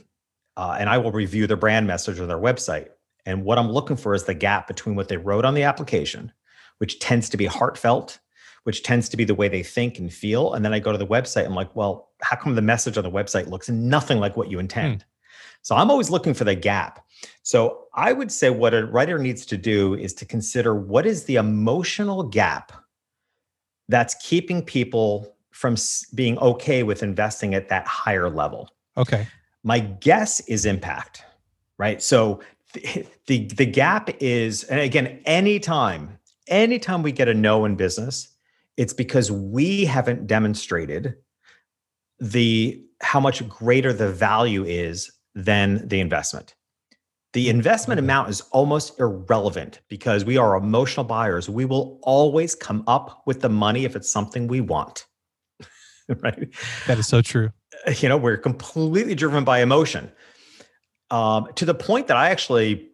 uh, 0.58 0.76
and 0.80 0.90
I 0.90 0.98
will 0.98 1.12
review 1.12 1.48
their 1.48 1.56
brand 1.56 1.88
message 1.88 2.20
or 2.20 2.26
their 2.26 2.38
website. 2.38 2.90
And 3.26 3.44
what 3.44 3.58
I'm 3.58 3.72
looking 3.72 3.96
for 3.96 4.14
is 4.14 4.24
the 4.24 4.34
gap 4.34 4.68
between 4.68 4.96
what 4.96 5.08
they 5.08 5.18
wrote 5.18 5.46
on 5.46 5.54
the 5.54 5.64
application, 5.64 6.32
which 6.80 7.00
tends 7.00 7.30
to 7.30 7.38
be 7.38 7.46
heartfelt, 7.46 8.20
which 8.64 8.84
tends 8.84 9.08
to 9.10 9.18
be 9.18 9.24
the 9.24 9.36
way 9.36 9.48
they 9.48 9.64
think 9.64 10.00
and 10.00 10.12
feel. 10.12 10.54
And 10.54 10.66
then 10.66 10.74
I 10.74 10.80
go 10.80 10.92
to 10.92 10.98
the 10.98 11.08
website. 11.08 11.46
I'm 11.46 11.56
like, 11.56 11.74
well, 11.76 12.10
how 12.22 12.36
come 12.36 12.56
the 12.56 12.62
message 12.62 12.98
on 12.98 13.04
the 13.04 13.12
website 13.12 13.48
looks 13.48 13.70
nothing 13.70 14.20
like 14.20 14.36
what 14.36 14.50
you 14.50 14.60
intend? 14.60 15.06
So 15.62 15.76
I'm 15.76 15.92
always 15.92 16.10
looking 16.10 16.34
for 16.34 16.44
the 16.44 16.56
gap. 16.56 17.06
So 17.44 17.86
I 17.94 18.14
would 18.14 18.32
say 18.32 18.50
what 18.50 18.74
a 18.74 18.86
writer 18.86 19.20
needs 19.20 19.46
to 19.48 19.58
do 19.58 19.94
is 19.94 20.14
to 20.16 20.26
consider 20.26 20.74
what 20.74 21.06
is 21.06 21.26
the 21.26 21.36
emotional 21.36 22.24
gap 22.24 22.72
that's 23.90 24.16
keeping 24.16 24.64
people 24.64 25.36
from 25.52 25.76
being 26.16 26.38
okay 26.40 26.84
with 26.84 27.04
investing 27.04 27.54
at 27.54 27.70
that 27.70 27.86
higher 27.88 28.30
level. 28.30 28.70
Okay. 28.96 29.28
My 29.64 29.80
guess 29.80 30.40
is 30.42 30.66
impact, 30.66 31.24
right? 31.78 32.02
So 32.02 32.42
the, 32.74 33.06
the, 33.28 33.46
the 33.48 33.66
gap 33.66 34.10
is, 34.20 34.64
and 34.66 34.80
again, 34.80 35.22
anytime, 35.26 36.18
anytime 36.48 37.04
we 37.04 37.12
get 37.12 37.28
a 37.28 37.34
no 37.34 37.66
in 37.66 37.76
business, 37.76 38.30
it's 38.78 38.94
because 38.94 39.32
we 39.32 39.86
haven't 39.86 40.28
demonstrated 40.28 41.16
the 42.20 42.84
how 43.02 43.20
much 43.20 43.48
greater 43.48 43.94
the 43.94 44.12
value 44.12 44.64
is 44.64 45.12
than 45.36 45.88
the 45.88 46.00
investment. 46.00 46.56
The 47.34 47.50
investment 47.50 48.00
mm-hmm. 48.00 48.06
amount 48.06 48.30
is 48.30 48.42
almost 48.52 49.00
irrelevant 49.00 49.82
because 49.90 50.26
we 50.26 50.38
are 50.38 50.56
emotional 50.56 51.04
buyers. 51.04 51.50
We 51.50 51.66
will 51.66 52.00
always 52.02 52.56
come 52.56 52.84
up 52.88 53.22
with 53.26 53.42
the 53.42 53.50
money 53.50 53.86
if 53.86 53.96
it's 53.96 54.12
something 54.12 54.48
we 54.48 54.62
want. 54.62 55.06
right? 56.24 56.48
That 56.88 56.98
is 56.98 57.08
so 57.08 57.22
true. 57.22 57.52
you 58.00 58.10
know 58.10 58.18
we're 58.18 58.38
completely 58.38 59.16
driven 59.16 59.44
by 59.44 59.62
emotion. 59.62 60.12
Um, 61.10 61.48
to 61.56 61.64
the 61.64 61.74
point 61.74 62.08
that 62.08 62.18
i 62.18 62.30
actually 62.30 62.90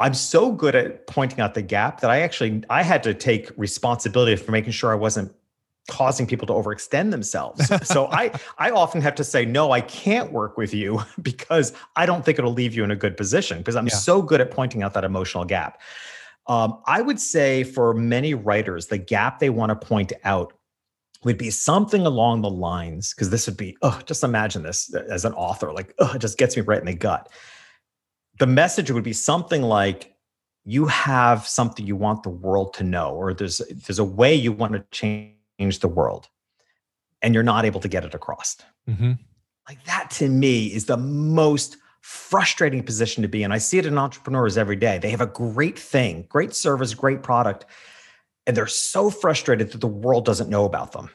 i'm 0.00 0.12
so 0.12 0.50
good 0.50 0.74
at 0.74 1.06
pointing 1.06 1.38
out 1.38 1.54
the 1.54 1.62
gap 1.62 2.00
that 2.00 2.10
i 2.10 2.20
actually 2.20 2.64
i 2.68 2.82
had 2.82 3.04
to 3.04 3.14
take 3.14 3.48
responsibility 3.56 4.34
for 4.34 4.50
making 4.50 4.72
sure 4.72 4.90
i 4.90 4.96
wasn't 4.96 5.32
causing 5.88 6.26
people 6.26 6.46
to 6.46 6.52
overextend 6.52 7.10
themselves. 7.12 7.70
So 7.84 8.06
i 8.06 8.32
i 8.58 8.70
often 8.70 9.00
have 9.02 9.14
to 9.16 9.24
say 9.24 9.44
no 9.44 9.70
i 9.70 9.82
can't 9.82 10.32
work 10.32 10.56
with 10.56 10.74
you 10.74 11.00
because 11.22 11.72
i 11.94 12.06
don't 12.06 12.24
think 12.24 12.40
it'll 12.40 12.52
leave 12.52 12.74
you 12.74 12.82
in 12.82 12.90
a 12.90 12.96
good 12.96 13.16
position 13.16 13.58
because 13.58 13.76
i'm 13.76 13.86
yeah. 13.86 13.94
so 13.94 14.20
good 14.20 14.40
at 14.40 14.50
pointing 14.50 14.82
out 14.82 14.94
that 14.94 15.04
emotional 15.04 15.44
gap. 15.44 15.80
Um, 16.48 16.80
i 16.86 17.00
would 17.00 17.20
say 17.20 17.62
for 17.62 17.94
many 17.94 18.34
writers 18.34 18.88
the 18.88 18.98
gap 18.98 19.38
they 19.38 19.50
want 19.50 19.70
to 19.70 19.86
point 19.86 20.12
out 20.24 20.54
would 21.24 21.38
be 21.38 21.50
something 21.50 22.06
along 22.06 22.42
the 22.42 22.50
lines 22.50 23.14
because 23.14 23.30
this 23.30 23.46
would 23.46 23.56
be 23.56 23.76
oh 23.82 23.98
just 24.06 24.22
imagine 24.22 24.62
this 24.62 24.92
as 24.94 25.24
an 25.24 25.32
author 25.34 25.72
like 25.72 25.94
oh 25.98 26.12
it 26.14 26.20
just 26.20 26.38
gets 26.38 26.56
me 26.56 26.62
right 26.62 26.80
in 26.80 26.86
the 26.86 26.94
gut. 26.94 27.28
The 28.38 28.46
message 28.46 28.90
would 28.90 29.04
be 29.04 29.12
something 29.12 29.62
like 29.62 30.14
you 30.64 30.86
have 30.86 31.46
something 31.46 31.86
you 31.86 31.96
want 31.96 32.22
the 32.22 32.30
world 32.30 32.74
to 32.74 32.84
know 32.84 33.14
or 33.14 33.34
there's 33.34 33.58
there's 33.86 33.98
a 33.98 34.04
way 34.04 34.34
you 34.34 34.52
want 34.52 34.72
to 34.72 34.84
change 34.90 35.80
the 35.80 35.88
world 35.88 36.28
and 37.22 37.34
you're 37.34 37.42
not 37.42 37.64
able 37.64 37.80
to 37.80 37.88
get 37.88 38.04
it 38.04 38.14
across. 38.14 38.56
Mm-hmm. 38.88 39.12
like 39.66 39.82
that 39.84 40.10
to 40.10 40.28
me 40.28 40.66
is 40.66 40.84
the 40.84 40.98
most 40.98 41.78
frustrating 42.02 42.82
position 42.82 43.22
to 43.22 43.28
be 43.28 43.42
in. 43.42 43.50
I 43.50 43.56
see 43.56 43.78
it 43.78 43.86
in 43.86 43.96
entrepreneurs 43.96 44.58
every 44.58 44.76
day. 44.76 44.98
They 44.98 45.08
have 45.10 45.22
a 45.22 45.26
great 45.26 45.78
thing 45.78 46.26
great 46.28 46.54
service 46.54 46.92
great 46.92 47.22
product 47.22 47.64
and 48.46 48.56
they're 48.56 48.66
so 48.66 49.10
frustrated 49.10 49.72
that 49.72 49.80
the 49.80 49.86
world 49.86 50.24
doesn't 50.24 50.50
know 50.50 50.64
about 50.64 50.92
them. 50.92 51.10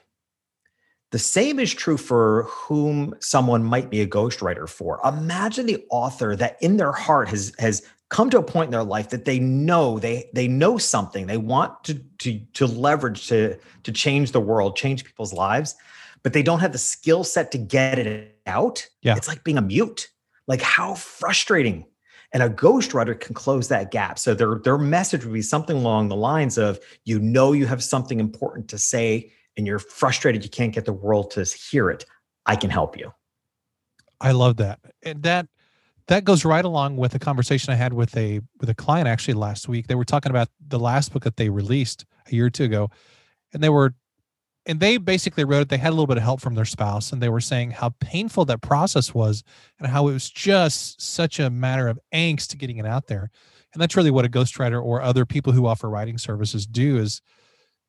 The 1.11 1.19
same 1.19 1.59
is 1.59 1.73
true 1.73 1.97
for 1.97 2.43
whom 2.43 3.15
someone 3.19 3.63
might 3.63 3.89
be 3.89 4.01
a 4.01 4.07
ghostwriter 4.07 4.69
for. 4.69 4.99
Imagine 5.03 5.65
the 5.65 5.83
author 5.89 6.35
that 6.35 6.57
in 6.61 6.77
their 6.77 6.91
heart 6.91 7.29
has 7.29 7.51
has 7.57 7.81
come 8.09 8.29
to 8.29 8.37
a 8.39 8.43
point 8.43 8.65
in 8.67 8.71
their 8.71 8.83
life 8.83 9.09
that 9.09 9.25
they 9.25 9.39
know 9.39 9.97
they 9.99 10.29
they 10.33 10.47
know 10.47 10.77
something 10.77 11.25
they 11.27 11.37
want 11.37 11.83
to 11.85 11.95
to 12.19 12.39
to 12.53 12.67
leverage 12.67 13.27
to 13.27 13.57
to 13.83 13.91
change 13.91 14.31
the 14.33 14.39
world, 14.41 14.75
change 14.75 15.03
people's 15.03 15.33
lives, 15.33 15.75
but 16.21 16.33
they 16.33 16.43
don't 16.43 16.59
have 16.59 16.73
the 16.73 16.77
skill 16.77 17.23
set 17.23 17.51
to 17.51 17.57
get 17.57 17.97
it 17.97 18.39
out, 18.45 18.87
Yeah. 19.01 19.15
it's 19.15 19.27
like 19.27 19.43
being 19.43 19.57
a 19.57 19.61
mute. 19.63 20.09
Like 20.47 20.61
how 20.61 20.95
frustrating. 20.95 21.85
And 22.31 22.43
a 22.43 22.49
ghostwriter 22.49 23.19
can 23.19 23.33
close 23.33 23.69
that 23.69 23.91
gap. 23.91 24.19
So 24.19 24.35
their 24.35 24.59
their 24.63 24.77
message 24.77 25.25
would 25.25 25.33
be 25.33 25.41
something 25.41 25.75
along 25.75 26.09
the 26.09 26.15
lines 26.15 26.57
of 26.57 26.79
you 27.03 27.19
know 27.19 27.53
you 27.53 27.65
have 27.65 27.83
something 27.83 28.19
important 28.19 28.67
to 28.69 28.77
say 28.77 29.31
and 29.57 29.65
you're 29.65 29.79
frustrated 29.79 30.43
you 30.43 30.49
can't 30.49 30.73
get 30.73 30.85
the 30.85 30.93
world 30.93 31.31
to 31.31 31.43
hear 31.43 31.89
it. 31.89 32.05
I 32.45 32.55
can 32.55 32.69
help 32.69 32.97
you. 32.97 33.11
I 34.21 34.31
love 34.31 34.57
that. 34.57 34.79
And 35.03 35.23
that 35.23 35.47
that 36.07 36.23
goes 36.23 36.43
right 36.43 36.65
along 36.65 36.97
with 36.97 37.13
a 37.13 37.19
conversation 37.19 37.71
I 37.71 37.75
had 37.75 37.93
with 37.93 38.15
a 38.17 38.41
with 38.59 38.69
a 38.69 38.75
client 38.75 39.07
actually 39.07 39.35
last 39.35 39.67
week. 39.67 39.87
They 39.87 39.95
were 39.95 40.05
talking 40.05 40.31
about 40.31 40.49
the 40.67 40.79
last 40.79 41.13
book 41.13 41.23
that 41.23 41.37
they 41.37 41.49
released 41.49 42.05
a 42.27 42.35
year 42.35 42.47
or 42.47 42.49
two 42.49 42.65
ago, 42.65 42.89
and 43.53 43.63
they 43.63 43.69
were 43.69 43.93
and 44.65 44.79
they 44.79 44.97
basically 44.97 45.43
wrote 45.43 45.61
it. 45.61 45.69
They 45.69 45.77
had 45.77 45.89
a 45.89 45.95
little 45.95 46.07
bit 46.07 46.17
of 46.17 46.23
help 46.23 46.41
from 46.41 46.55
their 46.55 46.65
spouse, 46.65 47.11
and 47.11 47.21
they 47.21 47.29
were 47.29 47.41
saying 47.41 47.71
how 47.71 47.89
painful 47.99 48.45
that 48.45 48.61
process 48.61 49.13
was, 49.13 49.43
and 49.79 49.87
how 49.87 50.07
it 50.07 50.13
was 50.13 50.29
just 50.29 51.01
such 51.01 51.39
a 51.39 51.49
matter 51.49 51.87
of 51.87 51.99
angst 52.13 52.49
to 52.49 52.57
getting 52.57 52.77
it 52.77 52.85
out 52.85 53.07
there. 53.07 53.31
And 53.73 53.81
that's 53.81 53.95
really 53.95 54.11
what 54.11 54.25
a 54.25 54.29
ghostwriter 54.29 54.83
or 54.83 55.01
other 55.01 55.25
people 55.25 55.53
who 55.53 55.67
offer 55.67 55.89
writing 55.89 56.17
services 56.17 56.65
do 56.65 56.97
is 56.97 57.21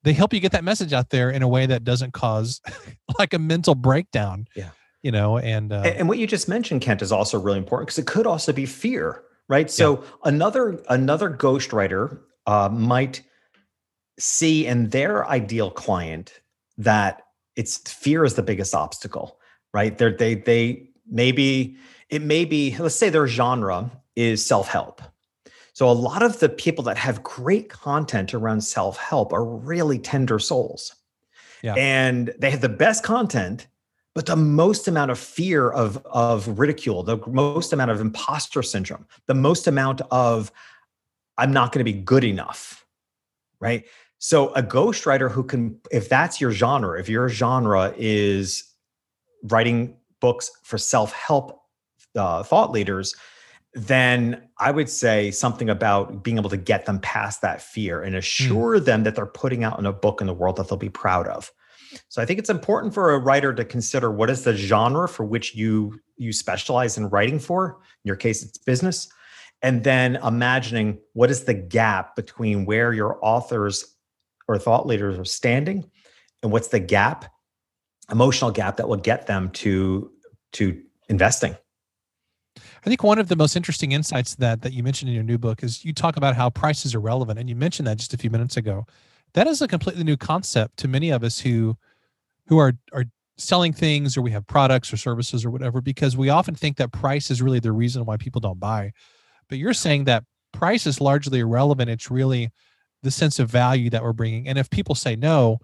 they 0.03 0.13
help 0.13 0.33
you 0.33 0.41
get 0.41 0.53
that 0.53 0.65
message 0.65 0.93
out 0.93 1.11
there 1.11 1.31
in 1.31 1.43
a 1.43 1.49
way 1.49 1.67
that 1.67 1.85
doesn't 1.85 2.13
cause 2.13 2.61
like 3.19 3.35
a 3.35 3.39
mental 3.39 3.75
breakdown. 3.75 4.47
Yeah. 4.55 4.71
You 5.03 5.13
know, 5.13 5.39
and 5.39 5.73
uh, 5.73 5.83
And, 5.85 6.09
what 6.09 6.19
you 6.19 6.27
just 6.27 6.47
mentioned, 6.47 6.83
Kent, 6.83 7.01
is 7.01 7.11
also 7.11 7.41
really 7.41 7.57
important 7.57 7.89
because 7.89 7.99
it 7.99 8.07
could 8.07 8.27
also 8.27 8.53
be 8.53 8.67
fear, 8.67 9.23
right? 9.49 9.71
So 9.71 10.05
another 10.25 10.83
another 10.91 11.31
ghostwriter 11.31 12.21
uh, 12.47 12.69
might 12.71 13.23
see 14.19 14.67
in 14.67 14.91
their 14.91 15.27
ideal 15.27 15.71
client 15.71 16.40
that 16.85 17.23
it's 17.57 17.79
fear 17.93 18.25
is 18.25 18.35
the 18.35 18.43
biggest 18.43 18.75
obstacle, 18.75 19.39
right? 19.73 19.97
They're, 19.97 20.17
they 20.17 20.35
they 20.37 20.89
maybe 21.09 21.77
it 22.09 22.23
may 22.23 22.45
be 22.45 22.77
let's 22.79 22.95
say 22.95 23.09
their 23.11 23.27
genre 23.27 23.91
is 24.17 24.45
self 24.45 24.69
help. 24.69 25.03
So 25.73 25.89
a 25.89 25.93
lot 25.93 26.23
of 26.23 26.41
the 26.41 26.49
people 26.49 26.85
that 26.85 26.97
have 26.99 27.23
great 27.23 27.69
content 27.69 28.35
around 28.35 28.63
self 28.63 28.97
help 28.99 29.33
are 29.33 29.45
really 29.45 29.99
tender 29.99 30.39
souls, 30.39 30.95
Yeah. 31.63 31.75
and 31.75 32.35
they 32.39 32.51
have 32.51 32.61
the 32.61 32.69
best 32.69 33.05
content 33.05 33.67
but 34.15 34.27
the 34.27 34.37
most 34.37 34.89
amount 34.89 35.11
of 35.11 35.19
fear 35.19 35.71
of 35.71 36.05
of 36.07 36.59
ridicule 36.59 37.03
the 37.03 37.19
most 37.29 37.73
amount 37.73 37.91
of 37.91 38.01
imposter 38.01 38.63
syndrome 38.63 39.07
the 39.27 39.35
most 39.35 39.67
amount 39.69 40.01
of 40.11 40.51
i'm 41.39 41.53
not 41.53 41.73
going 41.73 41.85
to 41.85 41.91
be 41.93 41.99
good 41.99 42.25
enough 42.25 42.85
right 43.61 43.85
so 44.21 44.53
a 44.55 44.63
ghostwriter 44.63 45.31
who 45.31 45.43
can 45.43 45.77
if 45.91 46.09
that's 46.09 46.41
your 46.41 46.53
genre 46.53 47.01
if 47.01 47.09
your 47.09 47.29
genre 47.29 47.93
is 47.97 48.65
writing 49.45 49.97
books 50.21 50.51
for 50.63 50.79
self-help 50.79 51.61
uh, 52.15 52.43
thought 52.43 52.71
leaders 52.71 53.17
then 53.75 54.49
i 54.59 54.71
would 54.71 54.89
say 54.89 55.31
something 55.31 55.69
about 55.69 56.23
being 56.23 56.37
able 56.37 56.51
to 56.51 56.57
get 56.57 56.87
them 56.87 57.01
past 57.01 57.43
that 57.43 57.61
fear 57.61 58.03
and 58.03 58.15
assure 58.15 58.79
them 58.79 59.03
that 59.03 59.15
they're 59.17 59.27
putting 59.27 59.65
out 59.65 59.79
in 59.79 59.87
a 59.87 59.93
book 59.93 60.21
in 60.21 60.27
the 60.27 60.35
world 60.35 60.57
that 60.57 60.69
they'll 60.69 60.79
be 60.79 60.89
proud 60.89 61.27
of 61.27 61.51
so 62.09 62.23
I 62.23 62.27
think 62.27 62.39
it's 62.39 62.51
important 62.51 62.95
for 62.95 63.13
a 63.13 63.19
writer 63.19 63.53
to 63.55 63.65
consider 63.65 64.11
what 64.11 64.31
is 64.31 64.45
the 64.45 64.55
genre 64.55 65.09
for 65.09 65.25
which 65.25 65.55
you 65.55 66.01
you 66.17 66.33
specialize 66.33 66.99
in 66.99 67.09
writing 67.09 67.39
for. 67.39 67.79
In 68.05 68.09
your 68.09 68.17
case, 68.17 68.43
it's 68.43 68.59
business. 68.59 69.09
And 69.63 69.85
then 69.85 70.17
imagining 70.17 70.99
what 71.13 71.31
is 71.31 71.45
the 71.45 71.55
gap 71.55 72.17
between 72.17 72.65
where 72.65 72.93
your 72.93 73.19
authors 73.23 73.97
or 74.51 74.59
thought 74.59 74.85
leaders 74.85 75.17
are 75.17 75.25
standing 75.25 75.89
and 76.43 76.51
what's 76.51 76.69
the 76.69 76.81
gap, 76.81 77.27
emotional 78.11 78.51
gap 78.51 78.77
that 78.79 78.89
will 78.89 78.97
get 78.97 79.27
them 79.29 79.51
to 79.51 80.11
to 80.53 80.83
investing. 81.09 81.57
I 82.57 82.89
think 82.89 83.05
one 83.05 83.21
of 83.21 83.29
the 83.29 83.37
most 83.37 83.55
interesting 83.55 83.93
insights 83.93 84.35
that 84.37 84.63
that 84.63 84.73
you 84.73 84.83
mentioned 84.83 85.09
in 85.09 85.15
your 85.15 85.23
new 85.23 85.39
book 85.39 85.63
is 85.63 85.85
you 85.85 85.93
talk 85.93 86.17
about 86.17 86.35
how 86.35 86.51
prices 86.51 86.97
are 86.97 87.01
relevant, 87.01 87.39
and 87.39 87.49
you 87.49 87.55
mentioned 87.55 87.87
that 87.87 87.99
just 87.99 88.13
a 88.13 88.19
few 88.19 88.31
minutes 88.31 88.57
ago. 88.57 88.87
That 89.35 89.47
is 89.47 89.63
a 89.63 89.69
completely 89.69 90.03
new 90.03 90.17
concept 90.17 90.79
to 90.79 90.89
many 90.89 91.11
of 91.11 91.23
us 91.23 91.39
who 91.39 91.77
who 92.49 92.59
are 92.59 92.73
are 92.93 93.05
selling 93.37 93.73
things 93.73 94.17
or 94.17 94.23
we 94.23 94.33
have 94.33 94.47
products 94.49 94.93
or 94.93 94.97
services 94.97 95.45
or 95.45 95.51
whatever 95.51 95.81
because 95.81 96.17
we 96.17 96.29
often 96.29 96.55
think 96.57 96.77
that 96.77 96.93
price 96.93 97.31
is 97.31 97.41
really 97.41 97.61
the 97.61 97.73
reason 97.73 98.05
why 98.05 98.17
people 98.17 98.41
don't 98.41 98.59
buy. 98.59 98.93
But 99.49 99.59
you're 99.59 99.73
saying 99.73 100.05
that 100.05 100.25
price 100.53 100.87
is 100.87 101.01
largely 101.01 101.39
irrelevant. 101.39 101.89
It's 101.89 102.11
really 102.11 102.51
the 103.03 103.11
sense 103.11 103.39
of 103.39 103.49
value 103.51 103.91
that 103.91 104.03
we're 104.03 104.13
bringing. 104.13 104.49
And 104.49 104.59
if 104.59 104.69
people 104.71 104.95
say 104.95 105.17
no, 105.17 105.59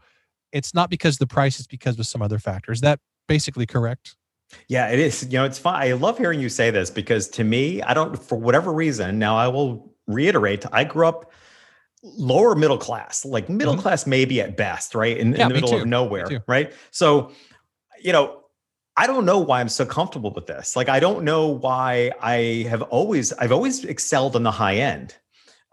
it's 0.52 0.72
not 0.74 0.90
because 0.90 1.18
the 1.18 1.26
price 1.26 1.60
is 1.60 1.66
because 1.66 1.98
of 1.98 2.06
some 2.06 2.22
other 2.22 2.38
factor. 2.38 2.72
Is 2.72 2.80
that 2.80 3.00
basically 3.28 3.66
correct? 3.66 4.16
Yeah, 4.68 4.88
it 4.88 4.98
is. 4.98 5.24
You 5.24 5.32
know, 5.38 5.44
it's 5.44 5.58
fun. 5.58 5.74
I 5.74 5.92
love 5.92 6.18
hearing 6.18 6.40
you 6.40 6.48
say 6.48 6.70
this 6.70 6.90
because 6.90 7.28
to 7.30 7.44
me, 7.44 7.82
I 7.82 7.94
don't, 7.94 8.16
for 8.22 8.38
whatever 8.38 8.72
reason, 8.72 9.18
now 9.18 9.36
I 9.36 9.48
will 9.48 9.92
reiterate, 10.06 10.64
I 10.72 10.84
grew 10.84 11.06
up 11.08 11.32
lower 12.02 12.54
middle 12.54 12.78
class, 12.78 13.24
like 13.24 13.48
middle 13.48 13.74
Mhm. 13.74 13.80
class, 13.80 14.06
maybe 14.06 14.40
at 14.40 14.56
best, 14.56 14.94
right? 14.94 15.16
In, 15.16 15.34
in 15.34 15.48
the 15.48 15.54
middle 15.54 15.70
too. 15.70 15.78
of 15.78 15.86
nowhere, 15.86 16.42
right? 16.46 16.72
So, 16.92 17.32
you 18.00 18.12
know, 18.12 18.44
I 18.96 19.06
don't 19.08 19.26
know 19.26 19.40
why 19.40 19.60
I'm 19.60 19.68
so 19.68 19.84
comfortable 19.84 20.30
with 20.30 20.46
this. 20.46 20.76
Like, 20.76 20.88
I 20.88 21.00
don't 21.00 21.24
know 21.24 21.48
why 21.48 22.12
I 22.22 22.66
have 22.70 22.82
always, 22.82 23.32
I've 23.32 23.52
always 23.52 23.84
excelled 23.84 24.36
on 24.36 24.44
the 24.44 24.52
high 24.52 24.76
end. 24.76 25.16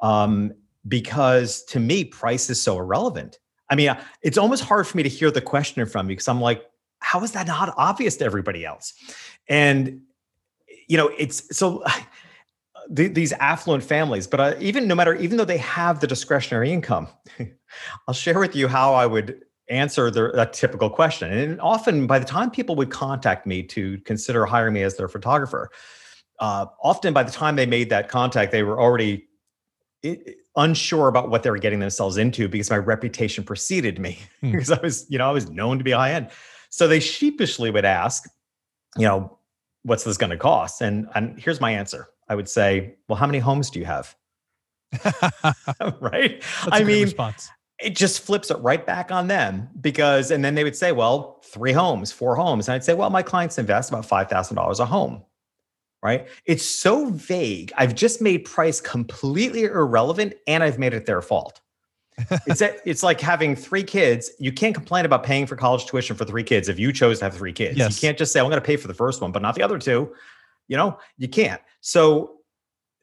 Um, 0.02 0.54
because 0.88 1.64
to 1.66 1.80
me, 1.80 2.04
price 2.04 2.50
is 2.50 2.62
so 2.62 2.78
irrelevant. 2.78 3.40
I 3.70 3.76
mean, 3.76 3.96
it's 4.22 4.38
almost 4.38 4.64
hard 4.64 4.88
for 4.88 4.98
me 4.98 5.04
to 5.04 5.10
hear 5.10 5.32
the 5.32 5.42
question 5.42 5.86
from 5.86 6.10
you 6.10 6.16
because 6.16 6.28
I'm 6.28 6.42
like, 6.42 6.64
how 7.00 7.24
is 7.24 7.32
that 7.32 7.48
not 7.48 7.74
obvious 7.78 8.18
to 8.18 8.26
everybody 8.26 8.66
else? 8.66 8.94
And 9.48 10.02
you 10.88 10.98
know, 10.98 11.12
it's 11.18 11.56
so 11.56 11.84
th- 12.96 13.14
these 13.14 13.34
affluent 13.34 13.84
families, 13.84 14.28
but 14.28 14.40
uh, 14.40 14.56
even 14.60 14.88
no 14.88 14.96
matter, 14.96 15.16
even 15.16 15.38
though 15.38 15.46
they 15.46 15.58
have 15.58 16.00
the 16.00 16.08
discretionary 16.08 16.72
income, 16.72 17.08
I'll 18.08 18.14
share 18.14 18.40
with 18.40 18.56
you 18.56 18.68
how 18.68 18.94
I 18.94 19.06
would 19.06 19.44
answer 19.70 20.12
the, 20.12 20.50
typical 20.52 20.90
question. 20.90 21.32
And 21.32 21.62
often, 21.62 22.06
by 22.06 22.20
the 22.20 22.26
time 22.26 22.52
people 22.52 22.76
would 22.76 22.92
contact 22.92 23.48
me 23.48 23.64
to 23.64 23.98
consider 24.00 24.46
hiring 24.46 24.74
me 24.74 24.84
as 24.84 24.98
their 24.98 25.08
photographer, 25.08 25.72
uh, 26.40 26.66
often 26.82 27.14
by 27.14 27.24
the 27.24 27.32
time 27.32 27.56
they 27.56 27.66
made 27.66 27.90
that 27.90 28.10
contact, 28.10 28.52
they 28.52 28.64
were 28.64 28.80
already 28.80 29.28
i- 30.04 30.20
unsure 30.56 31.08
about 31.08 31.30
what 31.30 31.44
they 31.44 31.50
were 31.50 31.58
getting 31.58 31.80
themselves 31.80 32.18
into 32.18 32.48
because 32.48 32.70
my 32.70 32.78
reputation 32.78 33.44
preceded 33.44 34.00
me 34.00 34.20
Hmm. 34.42 34.52
because 34.52 34.72
I 34.72 34.80
was, 34.82 35.06
you 35.10 35.18
know, 35.18 35.28
I 35.30 35.32
was 35.32 35.50
known 35.50 35.78
to 35.80 35.84
be 35.84 35.92
high 35.92 36.14
end. 36.14 36.30
So 36.70 36.88
they 36.88 37.00
sheepishly 37.00 37.70
would 37.72 37.86
ask, 37.86 38.28
you 38.98 39.06
know, 39.08 39.38
what's 39.84 40.04
this 40.04 40.18
going 40.18 40.30
to 40.32 40.38
cost? 40.38 40.82
And 40.82 41.08
and 41.16 41.40
here's 41.40 41.62
my 41.62 41.72
answer. 41.72 42.10
I 42.30 42.36
would 42.36 42.48
say, 42.50 42.96
well, 43.08 43.16
how 43.18 43.26
many 43.28 43.40
homes 43.40 43.70
do 43.70 43.80
you 43.80 43.86
have? 43.86 44.16
right? 46.00 46.42
That's 46.42 46.70
I 46.72 46.84
mean, 46.84 47.04
response. 47.04 47.50
it 47.80 47.96
just 47.96 48.22
flips 48.22 48.50
it 48.50 48.58
right 48.60 48.86
back 48.86 49.12
on 49.12 49.28
them 49.28 49.70
because, 49.82 50.32
and 50.32 50.44
then 50.44 50.56
they 50.56 50.64
would 50.64 50.76
say, 50.76 50.92
well, 50.92 51.42
three 51.44 51.74
homes, 51.74 52.12
four 52.12 52.36
homes. 52.36 52.68
And 52.68 52.76
I'd 52.76 52.84
say, 52.84 52.94
well, 52.94 53.10
my 53.10 53.24
clients 53.24 53.58
invest 53.58 53.90
about 53.90 54.08
$5,000 54.08 54.80
a 54.80 54.86
home, 54.86 55.24
right? 56.04 56.28
It's 56.46 56.66
so 56.66 57.10
vague. 57.12 57.72
I've 57.78 57.96
just 57.96 58.22
made 58.22 58.40
price 58.40 58.82
completely 58.82 59.64
irrelevant 59.64 60.34
and 60.48 60.62
I've 60.62 60.78
made 60.78 60.94
it 60.94 61.06
their 61.06 61.22
fault. 61.22 61.62
it's, 62.46 62.62
a, 62.62 62.76
it's 62.88 63.02
like 63.02 63.22
having 63.22 63.56
three 63.56 63.84
kids. 63.84 64.30
You 64.38 64.52
can't 64.52 64.76
complain 64.76 65.06
about 65.06 65.24
paying 65.24 65.48
for 65.48 65.56
college 65.56 65.86
tuition 65.86 66.16
for 66.16 66.26
three 66.26 66.44
kids 66.44 66.68
if 66.68 66.78
you 66.78 66.92
chose 66.92 67.20
to 67.20 67.26
have 67.26 67.34
three 67.34 67.54
kids. 67.54 67.78
Yes. 67.78 67.96
You 67.96 68.08
can't 68.08 68.18
just 68.18 68.34
say, 68.34 68.40
I'm 68.40 68.48
going 68.48 68.58
to 68.58 68.62
pay 68.62 68.76
for 68.76 68.88
the 68.88 68.94
first 68.94 69.22
one, 69.22 69.32
but 69.32 69.42
not 69.42 69.56
the 69.56 69.64
other 69.64 69.80
two. 69.80 70.14
You 70.68 70.78
know, 70.78 71.00
you 71.18 71.30
can't. 71.30 71.62
So 71.80 72.36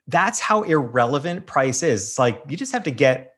that's 0.07 0.39
how 0.39 0.63
irrelevant 0.63 1.47
price 1.47 1.83
is. 1.83 2.03
It's 2.03 2.19
like 2.19 2.43
you 2.49 2.57
just 2.57 2.73
have 2.73 2.85
to 2.85 2.91
get 2.91 3.35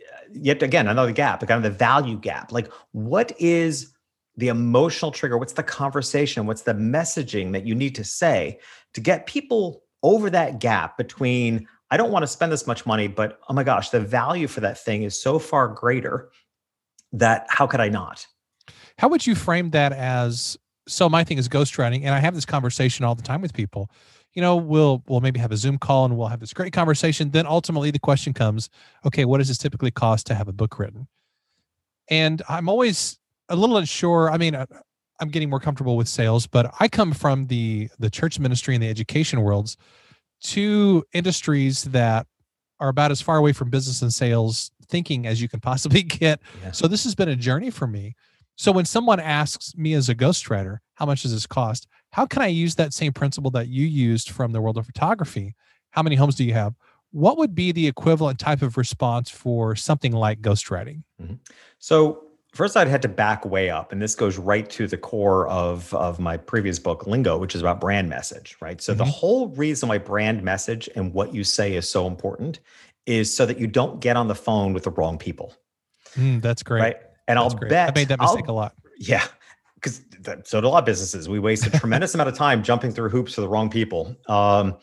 uh, 0.00 0.28
yet 0.32 0.62
again 0.62 0.88
another 0.88 1.12
gap, 1.12 1.40
kind 1.40 1.64
of 1.64 1.72
the 1.72 1.76
value 1.76 2.18
gap. 2.18 2.52
Like, 2.52 2.70
what 2.92 3.32
is 3.38 3.92
the 4.40 4.48
emotional 4.48 5.12
trigger? 5.12 5.38
What's 5.38 5.52
the 5.52 5.62
conversation? 5.62 6.46
What's 6.46 6.62
the 6.62 6.74
messaging 6.74 7.52
that 7.52 7.66
you 7.66 7.74
need 7.74 7.94
to 7.94 8.04
say 8.04 8.58
to 8.94 9.00
get 9.00 9.26
people 9.26 9.84
over 10.02 10.30
that 10.30 10.58
gap 10.58 10.96
between 10.96 11.68
I 11.92 11.96
don't 11.96 12.12
want 12.12 12.22
to 12.22 12.28
spend 12.28 12.52
this 12.52 12.66
much 12.66 12.86
money, 12.86 13.08
but 13.08 13.40
oh 13.48 13.54
my 13.54 13.64
gosh, 13.64 13.90
the 13.90 14.00
value 14.00 14.46
for 14.46 14.60
that 14.60 14.78
thing 14.78 15.02
is 15.02 15.20
so 15.20 15.38
far 15.38 15.68
greater 15.68 16.30
that 17.12 17.46
how 17.48 17.66
could 17.66 17.80
I 17.80 17.88
not? 17.88 18.26
How 18.96 19.08
would 19.08 19.26
you 19.26 19.34
frame 19.34 19.70
that 19.70 19.92
as? 19.92 20.56
So 20.86 21.08
my 21.08 21.24
thing 21.24 21.38
is 21.38 21.48
ghostwriting, 21.48 22.02
and 22.04 22.10
I 22.10 22.20
have 22.20 22.34
this 22.34 22.46
conversation 22.46 23.04
all 23.04 23.14
the 23.14 23.22
time 23.22 23.40
with 23.40 23.52
people. 23.52 23.90
You 24.34 24.42
know, 24.42 24.56
we'll 24.56 25.02
we'll 25.08 25.20
maybe 25.20 25.40
have 25.40 25.50
a 25.50 25.56
Zoom 25.56 25.78
call 25.78 26.04
and 26.04 26.16
we'll 26.16 26.28
have 26.28 26.40
this 26.40 26.52
great 26.52 26.72
conversation. 26.72 27.32
Then 27.32 27.46
ultimately 27.46 27.90
the 27.90 27.98
question 27.98 28.32
comes, 28.32 28.70
okay, 29.04 29.24
what 29.24 29.38
does 29.38 29.48
this 29.48 29.58
typically 29.58 29.90
cost 29.90 30.26
to 30.28 30.34
have 30.34 30.46
a 30.46 30.52
book 30.52 30.78
written? 30.78 31.08
And 32.08 32.42
I'm 32.48 32.68
always 32.68 33.19
a 33.50 33.56
little 33.56 33.76
unsure. 33.76 34.30
I 34.30 34.38
mean, 34.38 34.56
I- 34.56 34.66
I'm 35.20 35.28
getting 35.28 35.50
more 35.50 35.60
comfortable 35.60 35.98
with 35.98 36.08
sales, 36.08 36.46
but 36.46 36.72
I 36.80 36.88
come 36.88 37.12
from 37.12 37.46
the 37.48 37.90
the 37.98 38.08
church 38.08 38.38
ministry 38.38 38.74
and 38.74 38.82
the 38.82 38.88
education 38.88 39.42
worlds, 39.42 39.76
two 40.42 41.04
industries 41.12 41.84
that 41.84 42.26
are 42.78 42.88
about 42.88 43.10
as 43.10 43.20
far 43.20 43.36
away 43.36 43.52
from 43.52 43.68
business 43.68 44.00
and 44.00 44.12
sales 44.12 44.70
thinking 44.88 45.26
as 45.26 45.42
you 45.42 45.48
can 45.48 45.60
possibly 45.60 46.02
get. 46.20 46.40
Yeah. 46.62 46.72
So 46.72 46.88
this 46.88 47.04
has 47.04 47.14
been 47.14 47.28
a 47.28 47.36
journey 47.36 47.70
for 47.70 47.86
me. 47.86 48.14
So 48.56 48.72
when 48.72 48.86
someone 48.86 49.20
asks 49.20 49.76
me 49.76 49.92
as 49.92 50.08
a 50.08 50.14
ghostwriter, 50.14 50.78
how 50.94 51.04
much 51.06 51.22
does 51.22 51.32
this 51.32 51.46
cost? 51.46 51.86
how 52.12 52.26
can 52.26 52.42
I 52.42 52.48
use 52.48 52.74
that 52.74 52.92
same 52.92 53.12
principle 53.12 53.50
that 53.52 53.68
you 53.68 53.86
used 53.86 54.30
from 54.30 54.52
the 54.52 54.60
world 54.60 54.76
of 54.76 54.86
photography? 54.86 55.54
How 55.90 56.02
many 56.02 56.16
homes 56.16 56.34
do 56.34 56.44
you 56.44 56.52
have? 56.54 56.74
What 57.12 57.38
would 57.38 57.54
be 57.54 57.72
the 57.72 57.86
equivalent 57.86 58.38
type 58.38 58.62
of 58.62 58.76
response 58.76 59.30
for 59.30 59.76
something 59.76 60.12
like 60.12 60.40
ghostwriting? 60.40 61.02
Mm-hmm. 61.20 61.34
So, 61.78 62.24
first 62.52 62.76
I'd 62.76 62.88
had 62.88 63.02
to 63.02 63.08
back 63.08 63.44
way 63.44 63.70
up, 63.70 63.92
and 63.92 64.00
this 64.00 64.14
goes 64.14 64.38
right 64.38 64.68
to 64.70 64.86
the 64.86 64.96
core 64.96 65.48
of, 65.48 65.92
of 65.94 66.18
my 66.18 66.36
previous 66.36 66.78
book, 66.78 67.06
Lingo, 67.06 67.38
which 67.38 67.54
is 67.54 67.60
about 67.60 67.80
brand 67.80 68.08
message, 68.08 68.56
right? 68.60 68.80
So, 68.80 68.92
mm-hmm. 68.92 68.98
the 68.98 69.04
whole 69.04 69.48
reason 69.48 69.88
why 69.88 69.98
brand 69.98 70.42
message 70.42 70.88
and 70.94 71.12
what 71.12 71.34
you 71.34 71.44
say 71.44 71.74
is 71.74 71.88
so 71.88 72.06
important 72.06 72.60
is 73.06 73.34
so 73.34 73.46
that 73.46 73.58
you 73.58 73.66
don't 73.66 74.00
get 74.00 74.16
on 74.16 74.28
the 74.28 74.34
phone 74.34 74.72
with 74.72 74.84
the 74.84 74.90
wrong 74.90 75.18
people. 75.18 75.54
Mm, 76.16 76.42
that's 76.42 76.62
great. 76.62 76.80
Right. 76.80 76.96
And 77.28 77.38
that's 77.38 77.54
I'll 77.54 77.58
great. 77.58 77.70
bet 77.70 77.88
I 77.90 77.92
made 77.94 78.08
that 78.08 78.20
mistake 78.20 78.44
I'll, 78.48 78.54
a 78.54 78.56
lot. 78.56 78.74
Yeah 78.98 79.24
because 79.80 80.02
so 80.44 80.60
do 80.60 80.66
a 80.66 80.68
lot 80.68 80.80
of 80.80 80.84
businesses. 80.84 81.28
We 81.28 81.38
waste 81.38 81.66
a 81.66 81.70
tremendous 81.78 82.14
amount 82.14 82.28
of 82.28 82.36
time 82.36 82.62
jumping 82.62 82.92
through 82.92 83.08
hoops 83.08 83.34
for 83.34 83.40
the 83.40 83.48
wrong 83.48 83.70
people. 83.70 84.16
Um, 84.28 84.76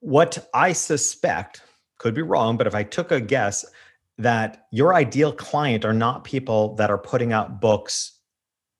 what 0.00 0.48
I 0.54 0.72
suspect 0.72 1.62
could 1.98 2.14
be 2.14 2.22
wrong, 2.22 2.56
but 2.56 2.66
if 2.66 2.74
I 2.74 2.82
took 2.82 3.10
a 3.10 3.20
guess 3.20 3.64
that 4.18 4.66
your 4.70 4.94
ideal 4.94 5.32
client 5.32 5.84
are 5.84 5.92
not 5.92 6.24
people 6.24 6.74
that 6.76 6.90
are 6.90 6.98
putting 6.98 7.32
out 7.32 7.60
books 7.60 8.18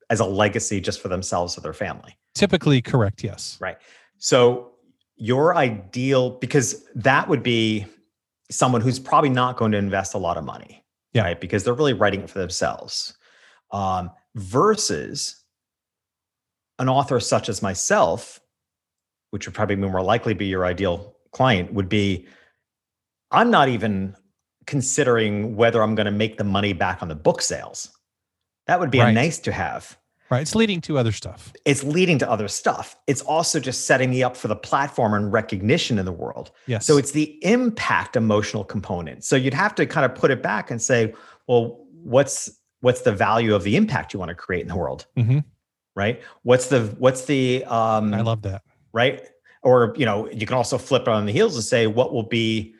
as 0.08 0.20
a 0.20 0.24
legacy 0.24 0.80
just 0.80 1.00
for 1.00 1.08
themselves 1.08 1.58
or 1.58 1.60
their 1.60 1.72
family. 1.72 2.16
Typically 2.34 2.80
correct, 2.80 3.24
yes. 3.24 3.58
Right. 3.60 3.76
So 4.18 4.72
your 5.16 5.56
ideal 5.56 6.30
because 6.30 6.84
that 6.94 7.28
would 7.28 7.42
be 7.42 7.86
someone 8.50 8.80
who's 8.80 8.98
probably 8.98 9.30
not 9.30 9.56
going 9.56 9.72
to 9.72 9.78
invest 9.78 10.14
a 10.14 10.18
lot 10.18 10.36
of 10.36 10.44
money. 10.44 10.84
Yeah. 11.12 11.22
Right. 11.22 11.40
Because 11.40 11.64
they're 11.64 11.74
really 11.74 11.94
writing 11.94 12.20
it 12.22 12.30
for 12.30 12.38
themselves. 12.38 13.16
Um, 13.72 14.10
versus 14.34 15.42
an 16.78 16.88
author 16.88 17.18
such 17.20 17.48
as 17.48 17.62
myself, 17.62 18.40
which 19.30 19.46
would 19.46 19.54
probably 19.54 19.76
more 19.76 20.02
likely 20.02 20.34
be 20.34 20.46
your 20.46 20.64
ideal 20.64 21.16
client, 21.32 21.72
would 21.72 21.88
be 21.88 22.26
I'm 23.30 23.50
not 23.50 23.68
even 23.68 24.14
considering 24.66 25.56
whether 25.56 25.82
I'm 25.82 25.94
going 25.94 26.06
to 26.06 26.12
make 26.12 26.38
the 26.38 26.44
money 26.44 26.72
back 26.72 27.02
on 27.02 27.08
the 27.08 27.14
book 27.14 27.40
sales. 27.40 27.90
That 28.66 28.80
would 28.80 28.90
be 28.90 28.98
right. 28.98 29.10
a 29.10 29.12
nice 29.12 29.38
to 29.40 29.52
have. 29.52 29.96
Right. 30.28 30.42
It's 30.42 30.56
leading 30.56 30.80
to 30.82 30.98
other 30.98 31.12
stuff. 31.12 31.52
It's 31.64 31.84
leading 31.84 32.18
to 32.18 32.28
other 32.28 32.48
stuff. 32.48 32.96
It's 33.06 33.22
also 33.22 33.60
just 33.60 33.86
setting 33.86 34.10
me 34.10 34.24
up 34.24 34.36
for 34.36 34.48
the 34.48 34.56
platform 34.56 35.14
and 35.14 35.32
recognition 35.32 36.00
in 36.00 36.04
the 36.04 36.12
world. 36.12 36.50
Yes. 36.66 36.84
So 36.84 36.96
it's 36.96 37.12
the 37.12 37.38
impact 37.44 38.16
emotional 38.16 38.64
component. 38.64 39.22
So 39.22 39.36
you'd 39.36 39.54
have 39.54 39.74
to 39.76 39.86
kind 39.86 40.04
of 40.04 40.16
put 40.16 40.32
it 40.32 40.42
back 40.42 40.72
and 40.72 40.82
say, 40.82 41.14
well, 41.46 41.86
what's 42.06 42.50
what's 42.80 43.00
the 43.00 43.12
value 43.12 43.52
of 43.54 43.64
the 43.64 43.74
impact 43.74 44.14
you 44.14 44.20
want 44.20 44.28
to 44.28 44.34
create 44.34 44.62
in 44.62 44.68
the 44.68 44.76
world 44.76 45.06
mm-hmm. 45.16 45.40
right 45.96 46.22
what's 46.42 46.68
the 46.68 46.82
what's 46.98 47.24
the 47.24 47.64
um 47.64 48.14
i 48.14 48.20
love 48.20 48.42
that 48.42 48.62
right 48.92 49.28
or 49.62 49.92
you 49.96 50.06
know 50.06 50.30
you 50.30 50.46
can 50.46 50.56
also 50.56 50.78
flip 50.78 51.02
it 51.02 51.08
on 51.08 51.26
the 51.26 51.32
heels 51.32 51.56
and 51.56 51.64
say 51.64 51.88
what 51.88 52.12
will 52.12 52.22
be 52.22 52.75